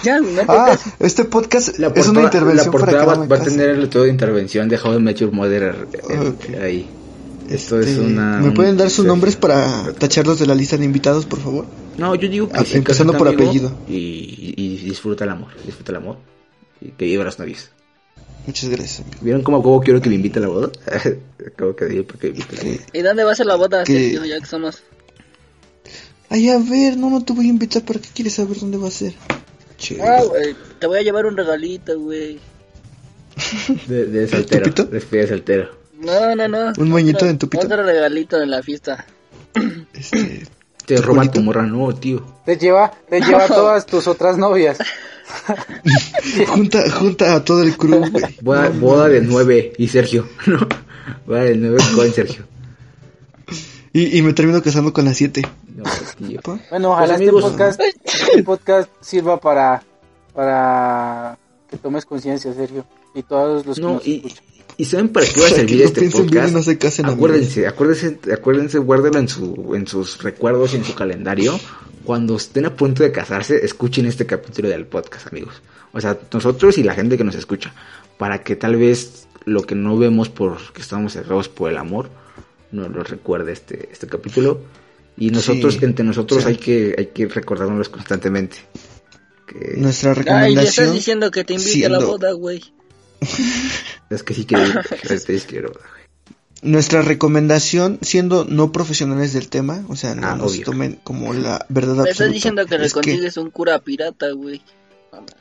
Ya, 0.03 0.21
no 0.21 0.27
te 0.29 0.45
Ah, 0.49 0.65
cases. 0.67 0.93
este 1.01 1.25
podcast 1.25 1.79
La 1.79 1.87
es 1.87 1.93
portada, 1.95 2.11
una 2.11 2.23
intervención 2.25 2.67
la 2.67 2.71
portada 2.71 2.93
para 2.93 3.01
que 3.01 3.07
va, 3.07 3.15
no 3.15 3.21
me 3.23 3.27
va 3.29 3.37
a 3.37 3.43
tener 3.45 3.71
el 3.71 3.89
todo 3.89 4.03
de 4.03 4.11
intervención 4.11 4.69
de 4.69 4.77
How 4.79 4.95
I 4.95 4.99
Met 5.01 5.17
Your 5.17 5.33
Mother 5.33 5.87
eh, 6.11 6.29
Ok. 6.29 6.55
ahí. 6.63 6.91
Esto 7.49 7.81
es 7.81 7.87
Este, 7.89 8.01
una... 8.03 8.39
¿Me 8.41 8.51
pueden 8.51 8.77
dar 8.77 8.91
sus 8.91 9.05
nombres 9.07 9.37
para 9.37 9.93
tacharlos 9.99 10.39
de 10.39 10.47
la 10.47 10.55
lista 10.55 10.77
de 10.77 10.85
invitados, 10.85 11.25
por 11.25 11.41
favor? 11.41 11.65
No, 11.99 12.15
yo 12.15 12.29
digo 12.29 12.49
que 12.49 12.59
Ah, 12.59 12.65
sí, 12.65 12.79
empezando 12.79 13.13
por 13.17 13.29
apellido. 13.29 13.77
Y, 13.89 14.79
disfruta 14.85 15.25
el 15.25 15.31
amor, 15.31 15.51
disfruta 15.65 15.93
el 15.93 15.97
amor. 15.97 16.17
Y 16.81 16.91
que 16.93 17.05
viva 17.05 17.25
las 17.25 17.39
novias. 17.39 17.71
Muchas 18.47 18.71
gracias, 18.71 19.01
amigo. 19.01 19.19
¿Vieron 19.21 19.43
cómo, 19.43 19.63
cómo 19.63 19.81
quiero 19.81 20.01
que 20.01 20.09
me 20.09 20.17
invite 20.17 20.39
a 20.41 20.43
la 20.43 20.49
boda? 20.49 20.71
Acabo 21.47 21.77
que 21.77 21.85
decir 21.85 22.05
porque 22.07 22.29
invite 22.29 22.57
a 22.57 22.59
la 22.65 22.71
boda. 22.71 22.85
¿Y 22.93 23.03
dónde 23.03 23.25
va 23.25 23.33
a 23.33 23.35
ser 23.37 23.47
la 23.47 23.55
boda, 23.57 23.85
Que- 23.85 23.93
Sergio? 24.11 24.25
Ya 24.25 24.41
que 24.41 24.47
somos. 24.47 24.83
Ay, 26.29 26.49
a 26.49 26.59
ver, 26.59 26.97
no, 26.97 27.11
no 27.11 27.23
te 27.25 27.33
voy 27.35 27.47
a 27.47 27.51
invitar. 27.51 27.85
¿Para 27.85 28.01
qué 28.01 28.09
quieres 28.13 28.33
saber 28.35 28.59
dónde 28.59 28.79
va 28.79 28.89
a 28.89 28.91
ser? 28.91 29.13
Che. 29.79 30.01
Ah, 30.03 30.23
güey, 30.27 30.57
te 30.81 30.87
voy 30.87 30.99
a 30.99 31.03
llevar 31.03 31.27
un 31.27 31.37
regalito, 31.37 31.99
güey. 32.01 32.41
De, 33.87 34.07
de 34.07 34.29
soltero. 34.29 34.65
¿Tupito? 34.65 34.85
Despide 34.87 35.21
de 35.23 35.29
soltero. 35.29 35.71
No, 36.01 36.35
no, 36.35 36.49
no. 36.49 36.73
¿Un 36.79 36.89
moñito 36.91 37.19
Otro- 37.19 37.29
de 37.29 37.35
tupito? 37.35 37.65
Otro 37.67 37.83
regalito 37.85 38.39
de 38.39 38.47
la 38.47 38.63
fiesta. 38.63 39.05
Este, 39.95 40.47
Te 40.87 40.97
roban 40.97 41.17
bonito. 41.27 41.35
tu 41.35 41.43
morra, 41.43 41.63
no, 41.63 41.95
tío. 41.95 42.25
Te 42.45 42.57
lleva, 42.57 42.93
te 43.09 43.21
lleva 43.21 43.45
a 43.45 43.49
todas 43.49 43.87
tus 43.87 44.07
otras 44.07 44.37
novias. 44.37 44.79
junta, 46.49 46.91
junta 46.91 47.35
a 47.35 47.45
todo 47.45 47.63
el 47.63 47.77
crew. 47.77 48.05
Boda, 48.43 48.69
boda 48.71 49.09
de 49.09 49.21
nueve 49.23 49.73
y 49.79 49.89
Sergio, 49.89 50.29
¿no? 50.47 50.59
Boda 51.27 51.45
de 51.45 51.57
nueve 51.57 51.79
con 51.95 52.11
Sergio. 52.13 52.45
Y, 53.93 54.19
y 54.19 54.23
me 54.23 54.33
termino 54.33 54.63
casando 54.63 54.93
con 54.93 55.05
las 55.05 55.19
7. 55.19 55.43
No, 55.77 55.85
tío. 56.17 56.41
Bueno, 56.71 56.93
ojalá 56.93 57.17
Pues, 57.17 57.21
amigos, 57.21 57.45
este 57.45 57.51
podcast, 57.51 57.81
este 58.05 58.43
podcast 58.43 58.91
sirva 59.03 59.39
para, 59.39 59.83
para 60.33 61.39
que 61.69 61.77
tomes 61.77 62.07
conciencia, 62.07 62.55
Sergio. 62.55 62.87
Y 63.15 63.23
todos 63.23 63.67
los 63.67 63.77
que 63.77 63.83
No, 63.83 63.95
nos 63.95 64.07
y, 64.07 64.17
escuchan. 64.17 64.45
Y 64.77 64.85
¿saben 64.85 65.09
para 65.11 65.27
qué 65.27 65.41
va 65.41 65.47
a 65.47 65.51
servir 65.51 65.79
no 65.81 65.85
este 65.85 66.01
piensen 66.01 66.27
bien 66.27 66.33
y 66.33 66.37
podcast? 66.37 66.55
no 66.55 66.63
se 66.63 66.79
casen, 66.79 67.07
acuérdense, 67.07 67.67
acuérdense, 67.67 68.19
acuérdense, 68.33 68.79
guárdenlo 68.79 69.19
en 69.19 69.29
su, 69.29 69.73
en 69.75 69.87
sus 69.87 70.23
recuerdos 70.23 70.73
y 70.75 70.77
en 70.77 70.85
su 70.85 70.95
calendario. 70.95 71.59
Cuando 72.05 72.37
estén 72.37 72.67
a 72.67 72.75
punto 72.75 73.03
de 73.03 73.13
casarse, 73.13 73.65
escuchen 73.65 74.07
este 74.07 74.27
capítulo 74.27 74.69
del 74.69 74.87
podcast, 74.87 75.29
amigos. 75.29 75.63
O 75.93 76.01
sea, 76.01 76.19
nosotros 76.33 76.79
y 76.79 76.83
la 76.83 76.95
gente 76.95 77.17
que 77.17 77.25
nos 77.25 77.35
escucha. 77.37 77.73
Para 78.19 78.43
que 78.43 78.57
tal 78.57 78.77
vez 78.77 79.29
lo 79.45 79.63
que 79.63 79.75
no 79.75 79.97
vemos 79.99 80.29
porque 80.29 80.81
estamos 80.81 81.13
cerrados 81.13 81.49
por 81.49 81.71
el 81.71 81.77
amor, 81.77 82.11
nos 82.73 82.91
lo 82.91 83.03
recuerde 83.05 83.53
este, 83.53 83.89
este 83.93 84.07
capítulo. 84.07 84.61
Y 85.17 85.31
nosotros, 85.31 85.75
Sí, 85.75 85.85
entre 85.85 86.05
nosotros 86.05 86.43
sí. 86.43 86.49
hay 86.49 86.57
que, 86.57 86.95
hay 86.99 87.07
que 87.07 87.29
recordárnoslos 87.29 87.89
constantemente. 87.91 88.57
Que 89.47 89.75
Nuestra 89.77 90.11
Ay, 90.13 90.17
recomendación. 90.17 90.67
estás 90.67 90.93
diciendo 90.95 91.31
que 91.31 91.45
te 91.45 91.55
invite 91.55 91.87
a 91.87 91.91
la 91.91 91.99
boda, 92.01 92.33
güey. 92.33 92.63
es 94.11 94.23
que 94.23 94.35
sí 94.35 94.45
quiero 94.45 94.67
ir, 94.67 94.81
es 95.11 95.25
que. 95.45 95.65
Nuestra 96.63 97.03
recomendación, 97.03 97.99
siendo 98.03 98.45
no 98.45 98.71
profesionales 98.71 99.33
del 99.33 99.49
tema, 99.49 99.85
o 99.89 99.97
sea, 99.97 100.15
no 100.15 100.29
Ah, 100.29 100.37
nos 100.37 100.53
obvio. 100.53 100.65
tomen 100.65 101.01
como 101.03 101.33
la 101.35 101.67
verdad 101.69 101.95
Me 101.97 102.11
estás 102.11 102.21
absoluta. 102.29 102.35
diciendo 102.35 102.67
que 102.67 102.79
le 102.79 102.87
es, 102.87 102.95
que, 102.95 103.41
un 103.41 103.51
cura 103.51 103.81
pirata, 103.81 104.31
güey. 104.31 104.63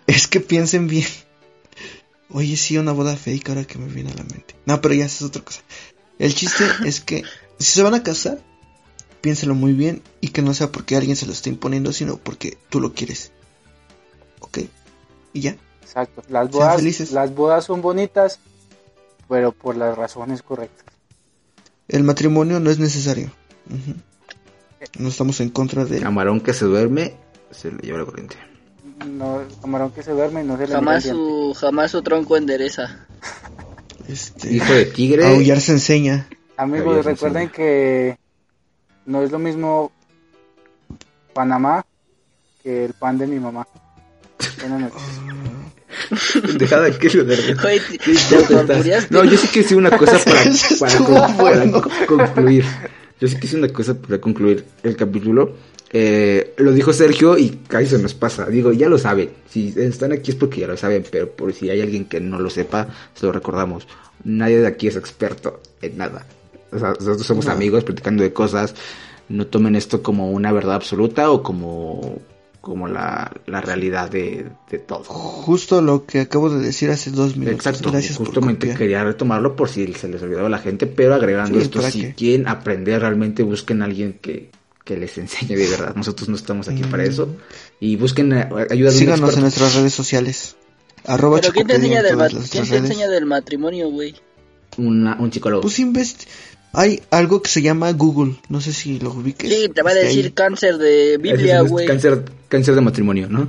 es 0.08 0.28
que 0.28 0.40
piensen 0.40 0.88
bien. 0.88 1.06
Oye, 2.30 2.58
sí, 2.58 2.78
una 2.78 2.92
boda 2.94 3.16
fake 3.16 3.50
ahora 3.50 3.66
que 3.66 3.78
me 3.78 3.88
viene 3.94 4.12
a 4.12 4.16
la 4.16 4.24
mente. 4.24 4.56
No, 4.66 4.82
pero 4.82 4.96
ya 4.96 5.06
esa 5.06 5.18
es 5.18 5.30
otra 5.30 5.44
cosa. 5.44 5.62
El 6.18 6.34
chiste 6.34 6.64
es 6.86 7.02
que 7.02 7.24
si 7.60 7.72
se 7.72 7.84
van 7.84 7.94
a 7.94 8.02
casar, 8.02 8.42
piénselo 9.22 9.54
muy 9.54 9.74
bien 9.74 10.02
y 10.22 10.30
que 10.30 10.42
no 10.42 10.56
sea 10.56 10.72
porque 10.72 10.96
alguien 10.96 11.16
se 11.16 11.28
lo 11.28 11.34
está 11.34 11.50
imponiendo, 11.50 11.94
sino 11.94 12.18
porque 12.18 12.58
tú 12.70 12.80
lo 12.80 12.94
quieres. 12.96 13.32
¿Ok? 14.40 14.60
Y 15.34 15.42
ya. 15.42 15.56
Exacto. 15.92 16.24
Las 16.30 16.48
Sean 16.48 16.52
bodas, 16.52 16.76
felices. 16.78 17.12
las 17.12 17.36
bodas 17.36 17.66
son 17.66 17.82
bonitas, 17.82 18.39
pero 19.28 19.52
por 19.52 19.76
las 19.76 19.98
razones 19.98 20.42
correctas. 20.42 20.86
El 21.89 22.04
matrimonio 22.04 22.62
no 22.62 22.70
es 22.70 22.80
necesario. 22.80 23.30
Ujú. 23.70 24.00
No 25.00 25.10
estamos 25.10 25.42
en 25.42 25.50
contra 25.50 25.84
de... 25.84 26.00
Camarón 26.00 26.39
que 26.39 26.54
se 26.54 26.64
duerme, 26.64 27.14
se 27.52 27.72
le 27.72 27.80
lleva 27.80 28.00
la 28.00 28.06
corriente. 28.06 28.38
No, 29.06 29.42
camarón 29.62 29.92
que 29.92 30.02
se 30.02 30.12
duerme 30.12 30.44
y 30.44 30.46
no 30.46 30.56
se 30.56 30.68
le 30.68 30.74
Jamás 30.74 31.04
su, 31.04 31.54
jamás 31.60 31.92
su 31.92 32.02
tronco 32.02 32.38
endereza. 32.38 33.06
Este, 34.08 34.54
Hijo 34.54 34.72
de 34.74 34.86
tigre. 34.86 35.28
aullar 35.28 35.60
se 35.60 35.74
enseña. 35.74 36.30
Amigos, 36.56 37.04
recuerden 37.04 37.50
que 37.50 38.18
no 39.06 39.24
es 39.24 39.32
lo 39.32 39.39
mismo 39.39 39.92
Panamá 41.34 41.86
que 42.64 42.86
el 42.86 42.94
pan 42.94 43.18
de 43.18 43.28
mi 43.28 43.39
mamá. 43.39 43.68
Buenas 44.60 44.80
noches. 44.82 45.02
Dejada 46.57 46.91
que 46.91 47.09
lo 47.09 47.26
murmuraste. 47.26 49.07
No, 49.09 49.24
yo 49.24 49.38
sí 49.38 49.47
que 49.47 49.62
hice 49.62 49.76
una 49.76 49.89
cosa 49.97 50.20
para, 50.80 51.28
para, 51.38 51.72
concluir. 52.07 52.66
Yo 53.20 53.28
sí 53.28 53.38
que 53.39 53.47
hice 53.47 53.57
una 53.57 53.70
cosa 53.70 53.93
para 53.93 54.20
concluir 54.20 54.66
el 54.84 54.95
capítulo. 54.95 55.55
Eh, 55.93 56.53
lo 56.57 56.72
dijo 56.72 56.93
Sergio 56.93 57.38
y 57.38 57.49
casi 57.68 57.88
se 57.88 57.99
nos 57.99 58.14
pasa. 58.14 58.45
Digo, 58.45 58.72
ya 58.72 58.88
lo 58.88 58.97
saben. 58.97 59.30
Si 59.49 59.74
están 59.78 60.12
aquí 60.14 60.32
es 60.32 60.38
porque 60.38 60.62
ya 60.62 60.68
lo 60.68 60.78
saben, 60.78 61.03
pero 61.09 61.30
por 61.30 61.53
si 61.53 61.70
hay 61.70 61.82
alguien 61.82 62.05
que 62.05 62.20
no 62.20 62.39
lo 62.39 62.49
sepa, 62.49 62.88
se 63.14 63.26
lo 63.26 63.32
recordamos. 63.32 63.88
Nadie 64.24 64.59
de 64.59 64.68
aquí 64.68 64.88
es 64.88 64.95
experto 64.95 65.62
en 65.82 65.97
nada. 65.97 66.26
O 66.72 66.80
sea, 66.80 66.89
nosotros 66.89 67.26
somos 67.26 67.45
No. 67.45 67.51
amigos 67.51 67.84
platicando 67.84 68.24
de 68.24 68.32
cosas. 68.32 68.74
No 69.28 69.47
tomen 69.47 69.76
esto 69.76 70.01
como 70.01 70.32
una 70.32 70.51
verdad 70.51 70.76
absoluta 70.76 71.30
o 71.32 71.43
como, 71.43 72.22
como 72.62 72.88
la, 72.88 73.32
la 73.47 73.59
realidad 73.59 74.09
de, 74.12 74.45
de 74.70 74.78
todo. 74.78 75.03
Justo 75.03 75.82
lo 75.82 76.05
que 76.05 76.20
acabo 76.22 76.49
de 76.51 76.64
decir 76.64 76.91
hace 76.91 77.09
dos 77.12 77.36
minutos. 77.36 77.55
Exacto, 77.66 77.91
Gracias 77.91 78.18
por 78.18 78.28
justamente 78.28 78.68
copiar. 78.68 78.78
quería 78.78 79.03
retomarlo 79.03 79.55
por 79.55 79.68
si 79.70 79.91
se 79.93 80.07
les 80.07 80.22
olvidaba 80.22 80.45
a 80.47 80.49
la 80.51 80.59
gente, 80.59 80.86
pero 80.86 81.16
agregando 81.16 81.57
Sí, 81.57 81.64
esto, 81.66 81.80
¿para 81.80 81.89
si 81.91 82.01
qué? 82.01 82.14
quieren 82.14 82.47
aprender 82.47 83.01
realmente, 83.01 83.41
busquen 83.41 83.82
a 83.82 83.86
alguien 83.86 84.20
que, 84.22 84.51
que 84.86 84.95
les 84.95 85.18
enseñe 85.18 85.55
de 85.57 85.68
verdad. 85.70 85.95
Nosotros 85.95 86.30
no 86.30 86.36
estamos 86.36 86.68
aquí 86.68 86.84
para 86.84 87.03
Mm. 87.03 87.07
eso. 87.09 87.36
Y 87.80 87.95
busquen 87.95 88.32
eh, 88.34 88.47
ayuda 88.70 88.91
de 88.91 88.95
Síganos 88.97 89.34
en 89.36 89.41
nuestras 89.41 89.74
redes 89.76 89.93
sociales. 89.93 90.55
Arroba 91.05 91.39
Pero 91.41 91.53
¿quién 91.53 91.66
te 91.66 91.76
enseña 91.78 91.97
en 91.97 92.03
del, 92.03 92.14
todas 92.14 92.32
ma- 92.34 92.39
nuestras 92.39 92.51
¿quién 92.51 92.64
te 92.66 92.70
redes. 92.80 92.91
enseña 92.91 93.09
del 93.09 93.26
matrimonio, 93.26 93.89
güey? 93.89 94.14
Una- 94.78 95.16
un 95.20 95.34
psicólogo. 95.34 95.62
Pues 95.64 95.80
invest... 95.80 96.24
Hay 96.74 97.01
algo 97.11 97.41
que 97.41 97.49
se 97.49 97.61
llama 97.61 97.91
Google. 97.91 98.36
No 98.49 98.61
sé 98.61 98.72
si 98.74 98.99
lo 98.99 99.11
ubiques. 99.11 99.49
Sí, 99.49 99.69
te 99.69 99.82
va 99.82 99.89
a 99.89 99.93
Este, 99.93 100.05
decir 100.07 100.26
ahí. 100.26 100.32
cáncer 100.32 100.78
de 100.78 101.17
Biblia, 101.17 101.61
güey. 101.61 101.86
cáncer, 101.88 102.24
cáncer 102.47 102.76
de 102.76 102.82
matrimonio, 102.82 103.28
¿no? 103.30 103.47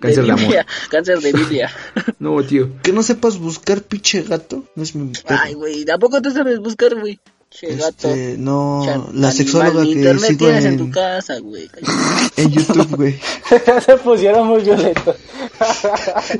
Cáncer 0.00 0.24
de, 0.24 0.30
amor. 0.32 0.40
Biblia, 0.42 0.66
Cáncer 0.90 1.20
de 1.20 1.32
Biblia. 1.32 1.70
No, 2.18 2.42
tío. 2.42 2.70
Que 2.82 2.92
no 2.92 3.02
sepas 3.02 3.38
buscar 3.38 3.82
pinche 3.82 4.22
gato. 4.22 4.64
No 4.74 4.82
es 4.82 4.94
mi 4.94 5.12
perro. 5.12 5.40
Ay, 5.42 5.54
güey, 5.54 5.84
¿a 5.90 5.98
poco 5.98 6.20
tú 6.22 6.30
sabes 6.30 6.58
buscar, 6.58 6.94
güey? 6.98 7.20
Che. 7.58 7.72
Este, 7.72 8.36
no, 8.38 8.82
Che, 8.84 8.90
la 8.90 8.96
animal, 8.96 9.32
sexóloga 9.32 9.82
que 9.82 9.90
internet 9.92 10.28
sigo 10.28 10.38
tienes 10.38 10.64
en... 10.66 10.72
en, 10.72 10.78
tu 10.78 10.90
casa, 10.90 11.38
güey. 11.38 11.70
en 12.36 12.50
YouTube, 12.50 12.96
güey. 12.96 13.18
Se 13.86 13.96
pusieron 13.96 14.46
muy 14.48 14.62
violentos. 14.62 15.16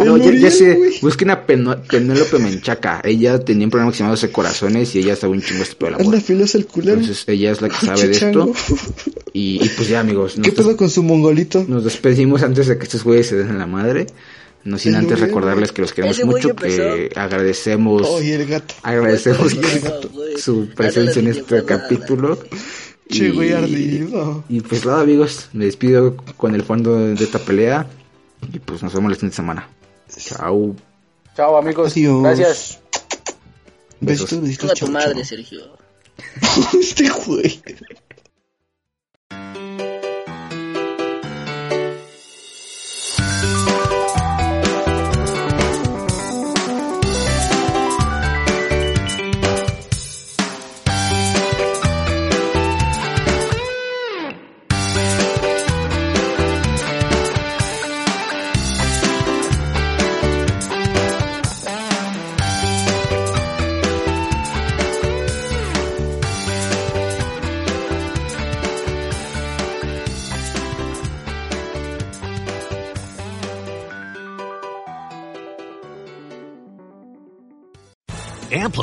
No, 0.04 0.16
ya, 0.18 0.50
sé, 0.50 0.78
busquen 1.00 1.30
a 1.30 1.46
Penélope 1.46 2.38
Menchaca. 2.38 3.00
Ella 3.02 3.38
tenía 3.38 3.66
un 3.66 3.70
programa 3.70 3.90
que 3.90 3.96
se 3.96 4.02
llamaba 4.02 4.16
12 4.16 4.30
Corazones 4.30 4.94
y 4.94 4.98
ella 4.98 5.16
sabe 5.16 5.32
un 5.32 5.42
chingo 5.42 5.62
este 5.62 5.76
pedo 5.76 5.94
amor. 5.94 6.02
Anda 6.02 6.20
filosa 6.20 6.58
el 6.58 6.66
culero. 6.66 7.00
Entonces 7.00 7.24
ella 7.28 7.50
es 7.50 7.62
la 7.62 7.68
que 7.68 7.86
sabe 7.86 8.08
de 8.08 8.12
esto. 8.12 8.52
Y, 9.32 9.64
y 9.64 9.68
pues 9.70 9.88
ya, 9.88 10.00
amigos. 10.00 10.34
¿Qué 10.34 10.50
nos 10.50 10.58
pedo 10.58 10.76
con 10.76 10.90
su 10.90 11.02
mongolito? 11.02 11.64
Nos 11.66 11.84
despedimos 11.84 12.42
antes 12.42 12.66
de 12.66 12.76
que 12.76 12.84
estos 12.84 13.04
güeyes 13.04 13.28
se 13.28 13.36
den 13.36 13.48
en 13.48 13.58
la 13.58 13.66
madre. 13.66 14.06
No 14.66 14.78
sin 14.78 14.94
El 14.94 15.00
antes 15.02 15.20
recordarles 15.20 15.70
que 15.72 15.80
los 15.82 15.92
queremos 15.92 16.22
mucho, 16.24 16.54
que 16.56 17.10
agradecemos, 17.14 18.02
Oye, 18.08 18.34
el 18.34 18.46
gato. 18.46 18.74
agradecemos 18.82 19.54
que- 19.54 19.78
güey, 19.78 20.08
güey. 20.12 20.38
su 20.38 20.68
presencia 20.74 21.20
en 21.20 21.28
este 21.28 21.64
capítulo. 21.64 22.38
Che, 23.08 23.26
Y- 23.28 23.30
güey, 23.30 23.52
ardido. 23.52 24.44
Y 24.48 24.60
pues 24.62 24.84
nada, 24.84 25.02
amigos, 25.02 25.48
me 25.52 25.66
despido 25.66 26.16
con 26.36 26.54
el 26.56 26.64
fondo 26.64 26.96
de 26.98 27.14
esta 27.24 27.38
pelea. 27.38 27.86
Y 28.52 28.58
pues 28.58 28.82
nos 28.82 28.92
vemos 28.92 29.10
la 29.10 29.14
siguiente 29.14 29.36
semana. 29.36 29.68
Chao. 30.18 30.74
Chao, 31.36 31.56
amigos. 31.58 31.92
Adiós. 31.92 32.22
Gracias. 32.24 32.78
Besitos, 34.00 34.30
Besos. 34.30 34.42
besitos, 34.42 34.72
Chinga 34.74 34.86
tu 34.86 34.92
madre. 34.92 35.24
Sergio. 35.24 35.60
Este 36.80 37.08
güey. 37.26 37.62